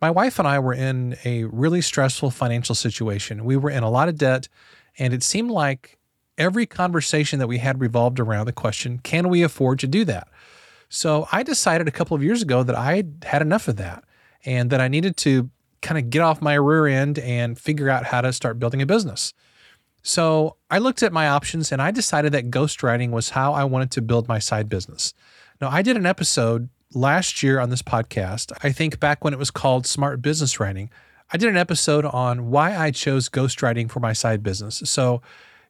my 0.00 0.10
wife 0.10 0.38
and 0.38 0.46
I 0.46 0.58
were 0.58 0.74
in 0.74 1.16
a 1.24 1.44
really 1.44 1.80
stressful 1.80 2.30
financial 2.30 2.74
situation. 2.74 3.44
We 3.44 3.56
were 3.56 3.70
in 3.70 3.82
a 3.82 3.90
lot 3.90 4.08
of 4.08 4.16
debt, 4.16 4.48
and 4.98 5.12
it 5.12 5.22
seemed 5.22 5.50
like 5.50 5.98
every 6.36 6.66
conversation 6.66 7.38
that 7.40 7.48
we 7.48 7.58
had 7.58 7.80
revolved 7.80 8.20
around 8.20 8.46
the 8.46 8.52
question, 8.52 8.98
can 8.98 9.28
we 9.28 9.42
afford 9.42 9.80
to 9.80 9.88
do 9.88 10.04
that? 10.04 10.28
So 10.88 11.28
I 11.32 11.42
decided 11.42 11.88
a 11.88 11.92
couple 11.92 12.16
of 12.16 12.22
years 12.22 12.42
ago 12.42 12.62
that 12.62 12.76
I 12.76 13.02
had 13.24 13.42
enough 13.42 13.68
of 13.68 13.76
that 13.76 14.04
and 14.44 14.70
that 14.70 14.80
I 14.80 14.88
needed 14.88 15.16
to 15.18 15.50
kind 15.82 15.98
of 15.98 16.10
get 16.10 16.22
off 16.22 16.40
my 16.40 16.54
rear 16.54 16.86
end 16.86 17.18
and 17.18 17.58
figure 17.58 17.88
out 17.88 18.06
how 18.06 18.20
to 18.20 18.32
start 18.32 18.58
building 18.58 18.80
a 18.80 18.86
business. 18.86 19.34
So 20.02 20.56
I 20.70 20.78
looked 20.78 21.02
at 21.02 21.12
my 21.12 21.28
options 21.28 21.72
and 21.72 21.82
I 21.82 21.90
decided 21.90 22.32
that 22.32 22.50
ghostwriting 22.50 23.10
was 23.10 23.30
how 23.30 23.52
I 23.52 23.64
wanted 23.64 23.90
to 23.92 24.02
build 24.02 24.28
my 24.28 24.38
side 24.38 24.68
business. 24.68 25.12
Now, 25.60 25.68
I 25.68 25.82
did 25.82 25.96
an 25.96 26.06
episode 26.06 26.68
last 26.94 27.42
year 27.42 27.60
on 27.60 27.70
this 27.70 27.82
podcast, 27.82 28.52
I 28.62 28.72
think 28.72 29.00
back 29.00 29.24
when 29.24 29.32
it 29.32 29.38
was 29.38 29.50
called 29.50 29.86
Smart 29.86 30.22
Business 30.22 30.58
Writing. 30.58 30.90
I 31.30 31.36
did 31.36 31.50
an 31.50 31.56
episode 31.56 32.06
on 32.06 32.50
why 32.50 32.76
I 32.76 32.90
chose 32.90 33.28
ghostwriting 33.28 33.90
for 33.90 34.00
my 34.00 34.14
side 34.14 34.42
business. 34.42 34.82
So 34.86 35.20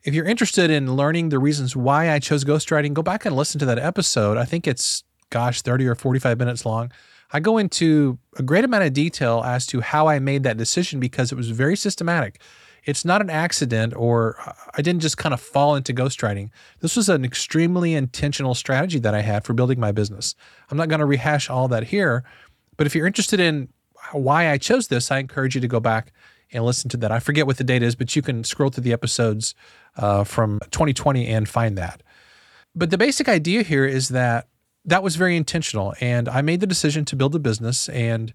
if 0.04 0.14
you're 0.14 0.24
interested 0.24 0.70
in 0.70 0.94
learning 0.94 1.30
the 1.30 1.40
reasons 1.40 1.74
why 1.74 2.12
I 2.12 2.20
chose 2.20 2.44
ghostwriting, 2.44 2.94
go 2.94 3.02
back 3.02 3.24
and 3.24 3.34
listen 3.34 3.58
to 3.58 3.66
that 3.66 3.78
episode. 3.78 4.36
I 4.36 4.44
think 4.44 4.68
it's, 4.68 5.02
gosh, 5.30 5.62
30 5.62 5.88
or 5.88 5.96
45 5.96 6.38
minutes 6.38 6.64
long. 6.64 6.92
I 7.32 7.40
go 7.40 7.58
into 7.58 8.18
a 8.36 8.42
great 8.42 8.64
amount 8.64 8.84
of 8.84 8.92
detail 8.92 9.42
as 9.44 9.66
to 9.66 9.80
how 9.80 10.06
I 10.06 10.20
made 10.20 10.44
that 10.44 10.56
decision 10.56 11.00
because 11.00 11.32
it 11.32 11.34
was 11.34 11.50
very 11.50 11.76
systematic. 11.76 12.40
It's 12.88 13.04
not 13.04 13.20
an 13.20 13.28
accident 13.28 13.94
or 13.94 14.38
I 14.72 14.80
didn't 14.80 15.02
just 15.02 15.18
kind 15.18 15.34
of 15.34 15.42
fall 15.42 15.76
into 15.76 15.92
ghostwriting. 15.92 16.48
This 16.80 16.96
was 16.96 17.10
an 17.10 17.22
extremely 17.22 17.92
intentional 17.92 18.54
strategy 18.54 18.98
that 19.00 19.14
I 19.14 19.20
had 19.20 19.44
for 19.44 19.52
building 19.52 19.78
my 19.78 19.92
business. 19.92 20.34
I'm 20.70 20.78
not 20.78 20.88
going 20.88 21.00
to 21.00 21.04
rehash 21.04 21.50
all 21.50 21.68
that 21.68 21.88
here, 21.88 22.24
but 22.78 22.86
if 22.86 22.94
you're 22.94 23.06
interested 23.06 23.40
in 23.40 23.68
why 24.12 24.50
I 24.50 24.56
chose 24.56 24.88
this, 24.88 25.10
I 25.10 25.18
encourage 25.18 25.54
you 25.54 25.60
to 25.60 25.68
go 25.68 25.80
back 25.80 26.14
and 26.50 26.64
listen 26.64 26.88
to 26.88 26.96
that. 26.96 27.12
I 27.12 27.18
forget 27.18 27.46
what 27.46 27.58
the 27.58 27.64
date 27.64 27.82
is, 27.82 27.94
but 27.94 28.16
you 28.16 28.22
can 28.22 28.42
scroll 28.42 28.70
through 28.70 28.84
the 28.84 28.94
episodes 28.94 29.54
uh, 29.98 30.24
from 30.24 30.58
2020 30.70 31.26
and 31.26 31.46
find 31.46 31.76
that. 31.76 32.02
But 32.74 32.88
the 32.88 32.96
basic 32.96 33.28
idea 33.28 33.64
here 33.64 33.84
is 33.84 34.08
that 34.08 34.48
that 34.86 35.02
was 35.02 35.16
very 35.16 35.36
intentional. 35.36 35.92
And 36.00 36.26
I 36.26 36.40
made 36.40 36.60
the 36.60 36.66
decision 36.66 37.04
to 37.04 37.16
build 37.16 37.34
a 37.34 37.38
business. 37.38 37.90
And 37.90 38.32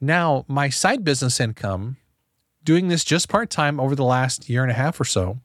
now 0.00 0.44
my 0.46 0.68
side 0.68 1.02
business 1.02 1.40
income, 1.40 1.96
doing 2.64 2.88
this 2.88 3.04
just 3.04 3.28
part 3.28 3.50
time 3.50 3.80
over 3.80 3.94
the 3.94 4.04
last 4.04 4.48
year 4.48 4.62
and 4.62 4.70
a 4.70 4.74
half 4.74 5.00
or 5.00 5.04
so, 5.04 5.40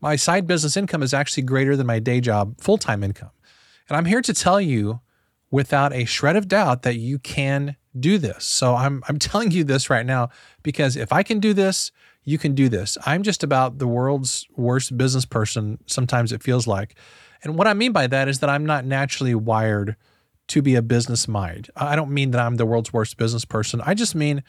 my 0.00 0.16
side 0.16 0.46
business 0.46 0.76
income 0.76 1.02
is 1.02 1.12
actually 1.12 1.42
greater 1.42 1.76
than 1.76 1.86
my 1.86 1.98
day 1.98 2.20
job 2.20 2.60
full 2.60 2.78
time 2.78 3.02
income. 3.02 3.30
And 3.88 3.96
I'm 3.96 4.04
here 4.04 4.22
to 4.22 4.34
tell 4.34 4.60
you 4.60 5.00
without 5.50 5.92
a 5.92 6.04
shred 6.04 6.36
of 6.36 6.46
doubt 6.46 6.82
that 6.82 6.96
you 6.96 7.18
can 7.18 7.76
do 7.98 8.18
this. 8.18 8.44
So 8.44 8.74
I'm, 8.74 9.02
I'm 9.08 9.18
telling 9.18 9.50
you 9.50 9.64
this 9.64 9.90
right 9.90 10.06
now 10.06 10.30
because 10.62 10.96
if 10.96 11.12
I 11.12 11.22
can 11.22 11.40
do 11.40 11.52
this, 11.54 11.90
you 12.24 12.38
can 12.38 12.54
do 12.54 12.68
this. 12.68 12.98
I'm 13.06 13.22
just 13.22 13.42
about 13.42 13.78
the 13.78 13.88
world's 13.88 14.46
worst 14.56 14.96
business 14.98 15.24
person, 15.24 15.78
sometimes 15.86 16.32
it 16.32 16.42
feels 16.42 16.66
like. 16.66 16.94
And 17.42 17.56
what 17.56 17.66
I 17.66 17.74
mean 17.74 17.92
by 17.92 18.06
that 18.08 18.28
is 18.28 18.40
that 18.40 18.50
I'm 18.50 18.66
not 18.66 18.84
naturally 18.84 19.34
wired 19.34 19.96
to 20.48 20.62
be 20.62 20.74
a 20.74 20.82
business 20.82 21.28
mind. 21.28 21.70
I 21.76 21.96
don't 21.96 22.10
mean 22.10 22.32
that 22.32 22.40
I'm 22.40 22.56
the 22.56 22.66
world's 22.66 22.92
worst 22.92 23.16
business 23.16 23.44
person. 23.44 23.80
I 23.84 23.94
just 23.94 24.14
mean 24.14 24.42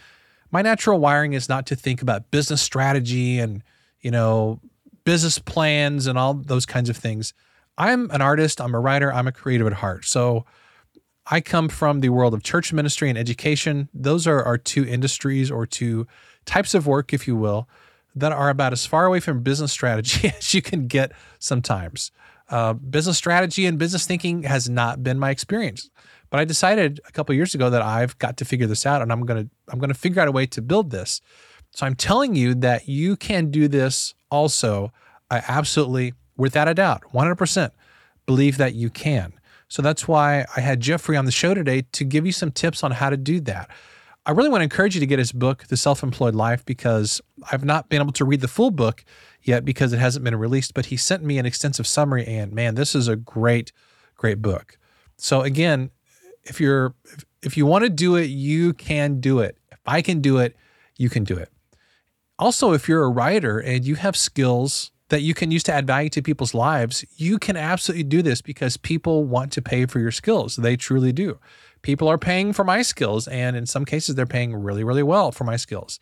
my 0.52 0.62
natural 0.62 1.00
wiring 1.00 1.34
is 1.34 1.50
not 1.50 1.66
to 1.68 1.76
think 1.76 2.02
about 2.02 2.32
business 2.32 2.62
strategy 2.62 3.40
and, 3.40 3.64
you 4.02 4.12
know, 4.12 4.60
business 5.04 5.40
plans 5.40 6.08
and 6.08 6.18
all 6.18 6.34
those 6.34 6.66
kinds 6.66 6.90
of 6.90 6.98
things. 6.98 7.34
I'm 7.78 8.12
an 8.12 8.22
artist, 8.22 8.60
I'm 8.60 8.76
a 8.76 8.80
writer, 8.80 9.12
I'm 9.14 9.28
a 9.28 9.32
creative 9.32 9.68
at 9.68 9.74
heart. 9.74 10.06
So 10.06 10.46
I 11.32 11.42
come 11.42 11.70
from 11.70 12.00
the 12.02 12.10
world 12.10 12.34
of 12.34 12.44
church 12.44 12.74
ministry 12.74 13.10
and 13.10 13.18
education. 13.18 13.90
Those 13.94 14.28
are 14.28 14.44
our 14.44 14.58
two 14.58 14.86
industries 14.86 15.52
or 15.52 15.66
two 15.66 16.08
types 16.46 16.74
of 16.74 16.88
work, 16.88 17.14
if 17.14 17.28
you 17.28 17.36
will, 17.36 17.70
that 18.16 18.32
are 18.32 18.50
about 18.50 18.74
as 18.74 18.86
far 18.86 19.06
away 19.06 19.20
from 19.20 19.44
business 19.44 19.72
strategy 19.72 20.30
as 20.38 20.54
you 20.54 20.62
can 20.62 20.88
get 20.88 21.12
sometimes. 21.38 22.12
Uh, 22.50 22.74
business 22.74 23.16
strategy 23.16 23.68
and 23.68 23.78
business 23.78 24.08
thinking 24.08 24.44
has 24.44 24.68
not 24.68 25.04
been 25.04 25.20
my 25.20 25.30
experience. 25.30 25.90
But 26.30 26.40
I 26.40 26.46
decided 26.46 27.00
a 27.08 27.12
couple 27.12 27.34
years 27.36 27.56
ago 27.56 27.70
that 27.70 27.82
I've 27.82 28.18
got 28.20 28.38
to 28.38 28.46
figure 28.46 28.68
this 28.68 28.86
out 28.86 29.02
and 29.02 29.12
I'm 29.12 29.26
going 29.26 29.46
to 29.46 29.50
I'm 29.70 29.80
going 29.80 29.90
to 29.90 30.00
figure 30.00 30.22
out 30.22 30.28
a 30.28 30.32
way 30.32 30.46
to 30.48 30.62
build 30.62 30.92
this. 30.92 31.22
So 31.72 31.86
I'm 31.86 31.96
telling 31.96 32.36
you 32.36 32.56
that 32.56 32.88
you 32.88 33.16
can 33.16 33.52
do 33.52 33.68
this 33.68 34.14
also. 34.30 34.92
I 35.32 35.44
absolutely 35.48 36.14
without 36.38 36.68
a 36.68 36.74
doubt 36.74 37.04
100% 37.14 37.72
believe 38.26 38.58
that 38.58 38.74
you 38.74 38.90
can. 38.90 39.34
So 39.68 39.82
that's 39.82 40.08
why 40.08 40.46
I 40.56 40.62
had 40.62 40.80
Jeffrey 40.80 41.16
on 41.16 41.26
the 41.26 41.32
show 41.32 41.54
today 41.54 41.84
to 41.92 42.04
give 42.04 42.26
you 42.26 42.32
some 42.32 42.52
tips 42.52 42.84
on 42.84 42.92
how 42.92 43.10
to 43.10 43.18
do 43.18 43.40
that. 43.42 43.70
I 44.26 44.32
really 44.32 44.50
want 44.50 44.62
to 44.62 44.64
encourage 44.64 44.96
you 44.96 45.00
to 45.00 45.08
get 45.08 45.20
his 45.20 45.32
book, 45.32 45.66
The 45.68 45.78
Self 45.78 46.04
Employed 46.04 46.36
Life, 46.36 46.66
because 46.66 47.22
I've 47.52 47.64
not 47.64 47.90
been 47.90 48.02
able 48.02 48.12
to 48.14 48.26
read 48.26 48.42
the 48.42 48.48
full 48.48 48.72
book 48.72 49.04
yet 49.44 49.66
because 49.66 49.94
it 49.94 50.00
hasn't 50.00 50.26
been 50.26 50.36
released. 50.36 50.74
But 50.74 50.88
he 50.88 50.98
sent 50.98 51.24
me 51.24 51.38
an 51.38 51.46
extensive 51.46 51.88
summary, 51.88 52.26
and 52.26 52.52
man, 52.52 52.76
this 52.76 52.96
is 52.96 53.08
a 53.08 53.16
great, 53.16 53.72
great 54.16 54.42
book. 54.42 54.78
So 55.18 55.42
again, 55.42 55.92
if 56.50 56.60
you're 56.60 56.94
if 57.42 57.56
you 57.56 57.66
want 57.66 57.84
to 57.84 57.90
do 57.90 58.16
it, 58.16 58.26
you 58.26 58.74
can 58.74 59.22
do 59.22 59.40
it. 59.40 59.58
If 59.72 59.80
I 59.86 60.02
can 60.02 60.20
do 60.20 60.38
it, 60.40 60.56
you 60.98 61.10
can 61.10 61.24
do 61.24 61.38
it. 61.38 61.50
Also, 62.38 62.74
if 62.74 62.88
you're 62.88 63.04
a 63.04 63.10
writer 63.10 63.60
and 63.60 63.86
you 63.86 63.96
have 63.96 64.18
skills 64.18 64.92
that 65.10 65.22
you 65.22 65.34
can 65.34 65.52
use 65.52 65.64
to 65.64 65.74
add 65.74 65.88
value 65.88 66.10
to 66.10 66.22
people's 66.22 66.54
lives, 66.54 67.04
you 67.18 67.40
can 67.40 67.58
absolutely 67.58 68.04
do 68.04 68.22
this 68.22 68.42
because 68.42 68.78
people 68.78 69.24
want 69.24 69.52
to 69.54 69.62
pay 69.62 69.86
for 69.86 70.00
your 70.00 70.12
skills. 70.12 70.56
They 70.56 70.76
truly 70.76 71.12
do. 71.12 71.40
People 71.82 72.08
are 72.08 72.18
paying 72.18 72.54
for 72.54 72.64
my 72.64 72.82
skills, 72.82 73.28
and 73.28 73.56
in 73.56 73.66
some 73.66 73.86
cases, 73.86 74.16
they're 74.16 74.26
paying 74.26 74.54
really, 74.54 74.84
really 74.84 75.04
well 75.04 75.32
for 75.32 75.46
my 75.46 75.56
skills. 75.56 76.00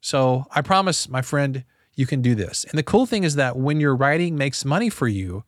So 0.00 0.46
I 0.52 0.62
promise, 0.62 1.08
my 1.08 1.22
friend, 1.22 1.64
you 1.94 2.06
can 2.06 2.22
do 2.22 2.34
this. 2.34 2.64
And 2.64 2.78
the 2.78 2.82
cool 2.82 3.06
thing 3.06 3.24
is 3.24 3.34
that 3.34 3.56
when 3.56 3.80
your 3.80 3.96
writing 3.96 4.36
makes 4.36 4.64
money 4.64 4.88
for 4.88 5.08
you, 5.08 5.44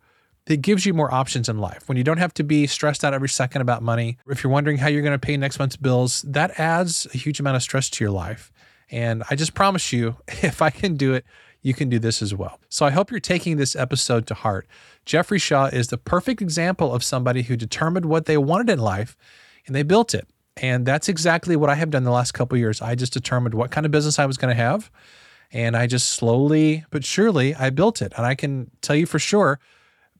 it 0.48 0.62
gives 0.62 0.86
you 0.86 0.94
more 0.94 1.12
options 1.12 1.48
in 1.48 1.58
life. 1.58 1.88
When 1.88 1.98
you 1.98 2.04
don't 2.04 2.18
have 2.18 2.32
to 2.34 2.42
be 2.42 2.66
stressed 2.66 3.04
out 3.04 3.14
every 3.14 3.28
second 3.28 3.60
about 3.60 3.82
money, 3.82 4.16
if 4.28 4.42
you're 4.42 4.52
wondering 4.52 4.78
how 4.78 4.88
you're 4.88 5.02
going 5.02 5.18
to 5.18 5.18
pay 5.18 5.36
next 5.36 5.58
month's 5.58 5.76
bills, 5.76 6.22
that 6.22 6.58
adds 6.58 7.06
a 7.12 7.18
huge 7.18 7.38
amount 7.38 7.56
of 7.56 7.62
stress 7.62 7.90
to 7.90 8.04
your 8.04 8.10
life. 8.10 8.50
And 8.90 9.22
I 9.30 9.34
just 9.34 9.54
promise 9.54 9.92
you, 9.92 10.16
if 10.28 10.62
I 10.62 10.70
can 10.70 10.96
do 10.96 11.12
it, 11.14 11.24
you 11.60 11.74
can 11.74 11.88
do 11.88 11.98
this 11.98 12.22
as 12.22 12.34
well. 12.34 12.60
So 12.68 12.86
I 12.86 12.90
hope 12.90 13.10
you're 13.10 13.20
taking 13.20 13.56
this 13.56 13.76
episode 13.76 14.26
to 14.28 14.34
heart. 14.34 14.66
Jeffrey 15.04 15.38
Shaw 15.38 15.66
is 15.66 15.88
the 15.88 15.98
perfect 15.98 16.40
example 16.40 16.94
of 16.94 17.02
somebody 17.02 17.42
who 17.42 17.56
determined 17.56 18.06
what 18.06 18.26
they 18.26 18.38
wanted 18.38 18.70
in 18.70 18.78
life 18.78 19.16
and 19.66 19.74
they 19.74 19.82
built 19.82 20.14
it. 20.14 20.28
And 20.56 20.86
that's 20.86 21.08
exactly 21.08 21.56
what 21.56 21.70
I 21.70 21.74
have 21.74 21.90
done 21.90 22.04
the 22.04 22.10
last 22.10 22.32
couple 22.32 22.58
years. 22.58 22.80
I 22.80 22.94
just 22.94 23.12
determined 23.12 23.54
what 23.54 23.70
kind 23.70 23.86
of 23.86 23.92
business 23.92 24.18
I 24.18 24.26
was 24.26 24.36
going 24.36 24.54
to 24.54 24.62
have. 24.62 24.90
And 25.50 25.76
I 25.76 25.86
just 25.86 26.10
slowly 26.10 26.84
but 26.90 27.04
surely 27.04 27.54
I 27.54 27.70
built 27.70 28.02
it. 28.02 28.12
And 28.16 28.24
I 28.24 28.34
can 28.34 28.70
tell 28.80 28.96
you 28.96 29.06
for 29.06 29.18
sure, 29.18 29.60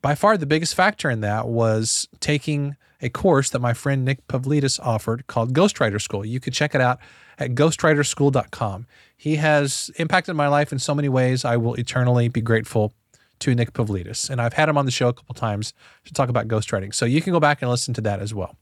by 0.00 0.14
far 0.14 0.36
the 0.36 0.46
biggest 0.46 0.74
factor 0.74 1.10
in 1.10 1.20
that 1.20 1.48
was 1.48 2.08
taking 2.20 2.76
a 3.00 3.08
course 3.08 3.50
that 3.50 3.60
my 3.60 3.74
friend 3.74 4.04
Nick 4.04 4.26
Pavlidis 4.26 4.80
offered 4.80 5.26
called 5.26 5.54
Ghostwriter 5.54 6.00
School. 6.00 6.24
You 6.24 6.40
can 6.40 6.52
check 6.52 6.74
it 6.74 6.80
out 6.80 6.98
at 7.38 7.54
ghostwriterschool.com. 7.54 8.86
He 9.16 9.36
has 9.36 9.90
impacted 9.96 10.34
my 10.34 10.48
life 10.48 10.72
in 10.72 10.78
so 10.78 10.94
many 10.94 11.08
ways. 11.08 11.44
I 11.44 11.56
will 11.56 11.74
eternally 11.74 12.28
be 12.28 12.40
grateful 12.40 12.92
to 13.40 13.54
Nick 13.54 13.72
Pavlidis. 13.72 14.30
And 14.30 14.40
I've 14.40 14.54
had 14.54 14.68
him 14.68 14.76
on 14.76 14.84
the 14.84 14.90
show 14.90 15.08
a 15.08 15.12
couple 15.12 15.34
times 15.34 15.72
to 16.04 16.12
talk 16.12 16.28
about 16.28 16.48
ghostwriting. 16.48 16.92
So 16.92 17.04
you 17.04 17.22
can 17.22 17.32
go 17.32 17.40
back 17.40 17.62
and 17.62 17.70
listen 17.70 17.94
to 17.94 18.00
that 18.02 18.20
as 18.20 18.34
well. 18.34 18.56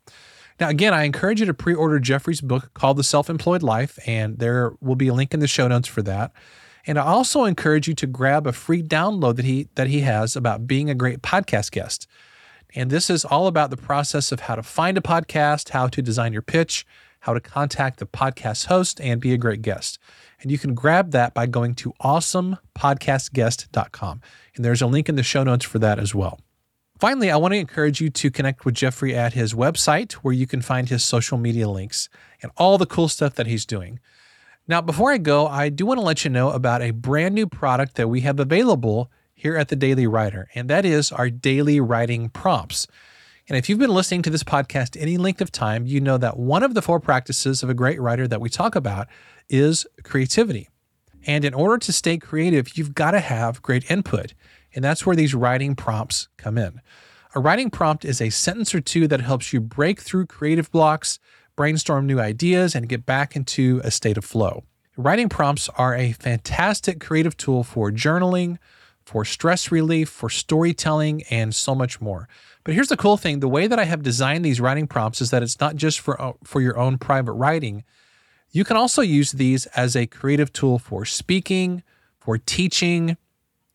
Now, 0.58 0.68
again, 0.68 0.94
I 0.94 1.04
encourage 1.04 1.40
you 1.40 1.46
to 1.46 1.54
pre 1.54 1.74
order 1.74 1.98
Jeffrey's 1.98 2.40
book 2.40 2.72
called 2.74 2.96
The 2.96 3.04
Self 3.04 3.28
Employed 3.28 3.62
Life, 3.62 3.98
and 4.06 4.38
there 4.38 4.72
will 4.80 4.96
be 4.96 5.08
a 5.08 5.14
link 5.14 5.34
in 5.34 5.40
the 5.40 5.46
show 5.46 5.68
notes 5.68 5.88
for 5.88 6.02
that. 6.02 6.32
And 6.86 6.98
I 6.98 7.02
also 7.02 7.44
encourage 7.44 7.88
you 7.88 7.94
to 7.94 8.06
grab 8.06 8.46
a 8.46 8.52
free 8.52 8.82
download 8.82 9.36
that 9.36 9.44
he 9.44 9.68
that 9.74 9.88
he 9.88 10.00
has 10.00 10.36
about 10.36 10.66
being 10.66 10.88
a 10.88 10.94
great 10.94 11.22
podcast 11.22 11.72
guest. 11.72 12.06
And 12.74 12.90
this 12.90 13.10
is 13.10 13.24
all 13.24 13.46
about 13.46 13.70
the 13.70 13.76
process 13.76 14.32
of 14.32 14.40
how 14.40 14.54
to 14.54 14.62
find 14.62 14.98
a 14.98 15.00
podcast, 15.00 15.70
how 15.70 15.88
to 15.88 16.02
design 16.02 16.32
your 16.32 16.42
pitch, 16.42 16.86
how 17.20 17.32
to 17.34 17.40
contact 17.40 17.98
the 17.98 18.06
podcast 18.06 18.66
host 18.66 19.00
and 19.00 19.20
be 19.20 19.32
a 19.32 19.38
great 19.38 19.62
guest. 19.62 19.98
And 20.40 20.50
you 20.50 20.58
can 20.58 20.74
grab 20.74 21.12
that 21.12 21.32
by 21.34 21.46
going 21.46 21.74
to 21.76 21.94
awesomepodcastguest.com. 22.02 24.20
And 24.54 24.64
there's 24.64 24.82
a 24.82 24.86
link 24.86 25.08
in 25.08 25.16
the 25.16 25.22
show 25.22 25.42
notes 25.42 25.64
for 25.64 25.78
that 25.78 25.98
as 25.98 26.14
well. 26.14 26.38
Finally, 26.98 27.30
I 27.30 27.36
want 27.36 27.52
to 27.52 27.58
encourage 27.58 28.00
you 28.00 28.08
to 28.10 28.30
connect 28.30 28.64
with 28.64 28.74
Jeffrey 28.74 29.14
at 29.14 29.34
his 29.34 29.54
website 29.54 30.14
where 30.14 30.32
you 30.32 30.46
can 30.46 30.62
find 30.62 30.88
his 30.88 31.04
social 31.04 31.36
media 31.36 31.68
links 31.68 32.08
and 32.42 32.50
all 32.56 32.78
the 32.78 32.86
cool 32.86 33.08
stuff 33.08 33.34
that 33.34 33.46
he's 33.46 33.66
doing. 33.66 34.00
Now, 34.68 34.80
before 34.80 35.12
I 35.12 35.18
go, 35.18 35.46
I 35.46 35.68
do 35.68 35.86
want 35.86 35.98
to 35.98 36.04
let 36.04 36.24
you 36.24 36.30
know 36.30 36.50
about 36.50 36.82
a 36.82 36.90
brand 36.90 37.36
new 37.36 37.46
product 37.46 37.94
that 37.94 38.08
we 38.08 38.22
have 38.22 38.40
available 38.40 39.12
here 39.32 39.56
at 39.56 39.68
the 39.68 39.76
Daily 39.76 40.08
Writer, 40.08 40.48
and 40.56 40.68
that 40.68 40.84
is 40.84 41.12
our 41.12 41.30
daily 41.30 41.78
writing 41.78 42.30
prompts. 42.30 42.88
And 43.48 43.56
if 43.56 43.68
you've 43.68 43.78
been 43.78 43.94
listening 43.94 44.22
to 44.22 44.30
this 44.30 44.42
podcast 44.42 45.00
any 45.00 45.18
length 45.18 45.40
of 45.40 45.52
time, 45.52 45.86
you 45.86 46.00
know 46.00 46.18
that 46.18 46.36
one 46.36 46.64
of 46.64 46.74
the 46.74 46.82
four 46.82 46.98
practices 46.98 47.62
of 47.62 47.70
a 47.70 47.74
great 47.74 48.00
writer 48.00 48.26
that 48.26 48.40
we 48.40 48.48
talk 48.48 48.74
about 48.74 49.06
is 49.48 49.86
creativity. 50.02 50.68
And 51.28 51.44
in 51.44 51.54
order 51.54 51.78
to 51.78 51.92
stay 51.92 52.18
creative, 52.18 52.76
you've 52.76 52.94
got 52.94 53.12
to 53.12 53.20
have 53.20 53.62
great 53.62 53.88
input. 53.88 54.34
And 54.74 54.84
that's 54.84 55.06
where 55.06 55.14
these 55.14 55.32
writing 55.32 55.76
prompts 55.76 56.26
come 56.38 56.58
in. 56.58 56.80
A 57.36 57.40
writing 57.40 57.70
prompt 57.70 58.04
is 58.04 58.20
a 58.20 58.30
sentence 58.30 58.74
or 58.74 58.80
two 58.80 59.06
that 59.06 59.20
helps 59.20 59.52
you 59.52 59.60
break 59.60 60.00
through 60.00 60.26
creative 60.26 60.72
blocks, 60.72 61.20
brainstorm 61.56 62.06
new 62.06 62.20
ideas, 62.20 62.74
and 62.74 62.88
get 62.88 63.04
back 63.04 63.34
into 63.34 63.80
a 63.82 63.90
state 63.90 64.16
of 64.16 64.24
flow. 64.24 64.64
Writing 64.96 65.28
prompts 65.28 65.68
are 65.76 65.94
a 65.94 66.12
fantastic 66.12 67.00
creative 67.00 67.36
tool 67.36 67.64
for 67.64 67.90
journaling, 67.90 68.58
for 69.04 69.24
stress 69.24 69.70
relief, 69.70 70.08
for 70.08 70.30
storytelling, 70.30 71.22
and 71.30 71.54
so 71.54 71.74
much 71.74 72.00
more. 72.00 72.28
But 72.64 72.74
here's 72.74 72.88
the 72.88 72.96
cool 72.96 73.16
thing 73.16 73.40
the 73.40 73.48
way 73.48 73.66
that 73.66 73.78
I 73.78 73.84
have 73.84 74.02
designed 74.02 74.44
these 74.44 74.60
writing 74.60 74.86
prompts 74.86 75.20
is 75.20 75.30
that 75.30 75.42
it's 75.42 75.60
not 75.60 75.76
just 75.76 76.00
for, 76.00 76.20
uh, 76.20 76.32
for 76.44 76.60
your 76.60 76.78
own 76.78 76.98
private 76.98 77.32
writing. 77.32 77.84
You 78.50 78.64
can 78.64 78.76
also 78.76 79.02
use 79.02 79.32
these 79.32 79.66
as 79.66 79.94
a 79.94 80.06
creative 80.06 80.52
tool 80.52 80.78
for 80.78 81.04
speaking, 81.04 81.82
for 82.18 82.38
teaching. 82.38 83.16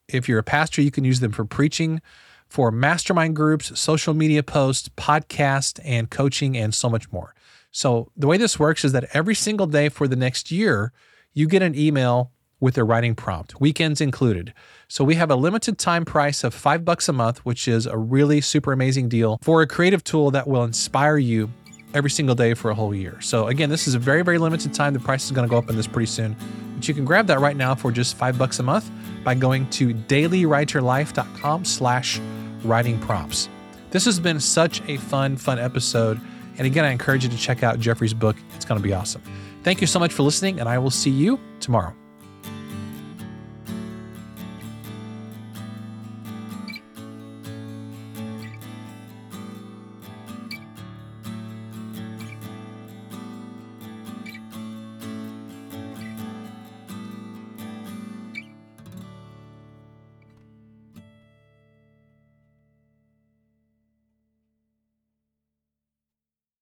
If 0.08 0.28
you're 0.28 0.40
a 0.40 0.44
pastor, 0.44 0.82
you 0.82 0.92
can 0.92 1.06
use 1.06 1.20
them 1.20 1.32
for 1.32 1.46
preaching, 1.46 2.02
for 2.50 2.72
mastermind 2.72 3.36
groups, 3.36 3.80
social 3.80 4.14
media 4.14 4.44
posts, 4.44 4.90
podcast, 4.90 5.80
and 5.86 6.10
coaching, 6.10 6.58
and 6.58 6.74
so 6.74 6.90
much 6.90 7.12
more. 7.12 7.34
So, 7.72 8.12
the 8.16 8.28
way 8.28 8.38
this 8.38 8.60
works 8.60 8.84
is 8.84 8.92
that 8.92 9.10
every 9.14 9.36
single 9.36 9.68
day 9.68 9.90
for 9.90 10.08
the 10.08 10.16
next 10.16 10.52
year, 10.52 10.92
you 11.34 11.48
get 11.48 11.62
an 11.62 11.76
email 11.76 12.32
with 12.62 12.78
a 12.78 12.84
writing 12.84 13.16
prompt, 13.16 13.60
weekends 13.60 14.00
included. 14.00 14.54
So 14.88 15.04
we 15.04 15.16
have 15.16 15.32
a 15.32 15.36
limited 15.36 15.78
time 15.80 16.06
price 16.06 16.44
of 16.44 16.54
five 16.54 16.86
bucks 16.86 17.10
a 17.10 17.14
month, 17.14 17.40
which 17.40 17.68
is 17.68 17.88
a 17.88 17.98
really 17.98 18.40
super 18.40 18.72
amazing 18.72 19.10
deal 19.10 19.40
for 19.42 19.62
a 19.62 19.68
creative 19.68 20.04
tool 20.04 20.32
that 20.32 20.48
will 20.48 20.64
inspire 20.64 21.18
you 21.18 21.50
every 21.94 22.10
single 22.10 22.36
day 22.36 22.54
for 22.54 22.70
a 22.70 22.76
whole 22.76 22.94
year. 22.94 23.20
So 23.20 23.48
again, 23.48 23.70
this 23.70 23.88
is 23.88 23.96
a 23.96 24.00
very, 24.00 24.22
very 24.22 24.38
limited 24.38 24.74
time. 24.74 24.94
The 24.94 25.00
price 25.00 25.26
is 25.26 25.32
going 25.32 25.48
to 25.48 25.50
go 25.50 25.58
up 25.58 25.70
in 25.70 25.76
this 25.76 25.88
pretty 25.88 26.06
soon. 26.06 26.36
But 26.76 26.88
you 26.88 26.94
can 26.94 27.04
grab 27.04 27.28
that 27.28 27.40
right 27.40 27.58
now 27.58 27.76
for 27.76 27.92
just 27.92 28.16
five 28.16 28.38
bucks 28.38 28.60
a 28.60 28.64
month 28.64 28.90
by 29.24 29.34
going 29.34 29.70
to 29.72 29.94
dailywriterlife.com 29.94 31.66
slash 31.66 32.22
writing 32.64 33.00
prompts. 33.00 33.50
This 33.90 34.06
has 34.06 34.20
been 34.20 34.40
such 34.40 34.82
a 34.88 34.98
fun, 34.98 35.36
fun 35.36 35.60
episode. 35.60 36.22
And 36.58 36.68
again, 36.68 36.86
I 36.86 36.92
encourage 36.92 37.24
you 37.24 37.30
to 37.30 37.38
check 37.38 37.64
out 37.64 37.80
Jeffrey's 37.80 38.14
book. 38.14 38.36
It's 38.56 38.66
going 38.66 38.80
to 38.80 38.84
be 38.84 38.94
awesome. 38.94 39.22
Thank 39.64 39.82
you 39.82 39.88
so 39.88 40.00
much 40.00 40.14
for 40.14 40.24
listening, 40.24 40.60
and 40.60 40.68
I 40.68 40.78
will 40.78 40.90
see 40.90 41.12
you 41.12 41.40
tomorrow. 41.60 41.96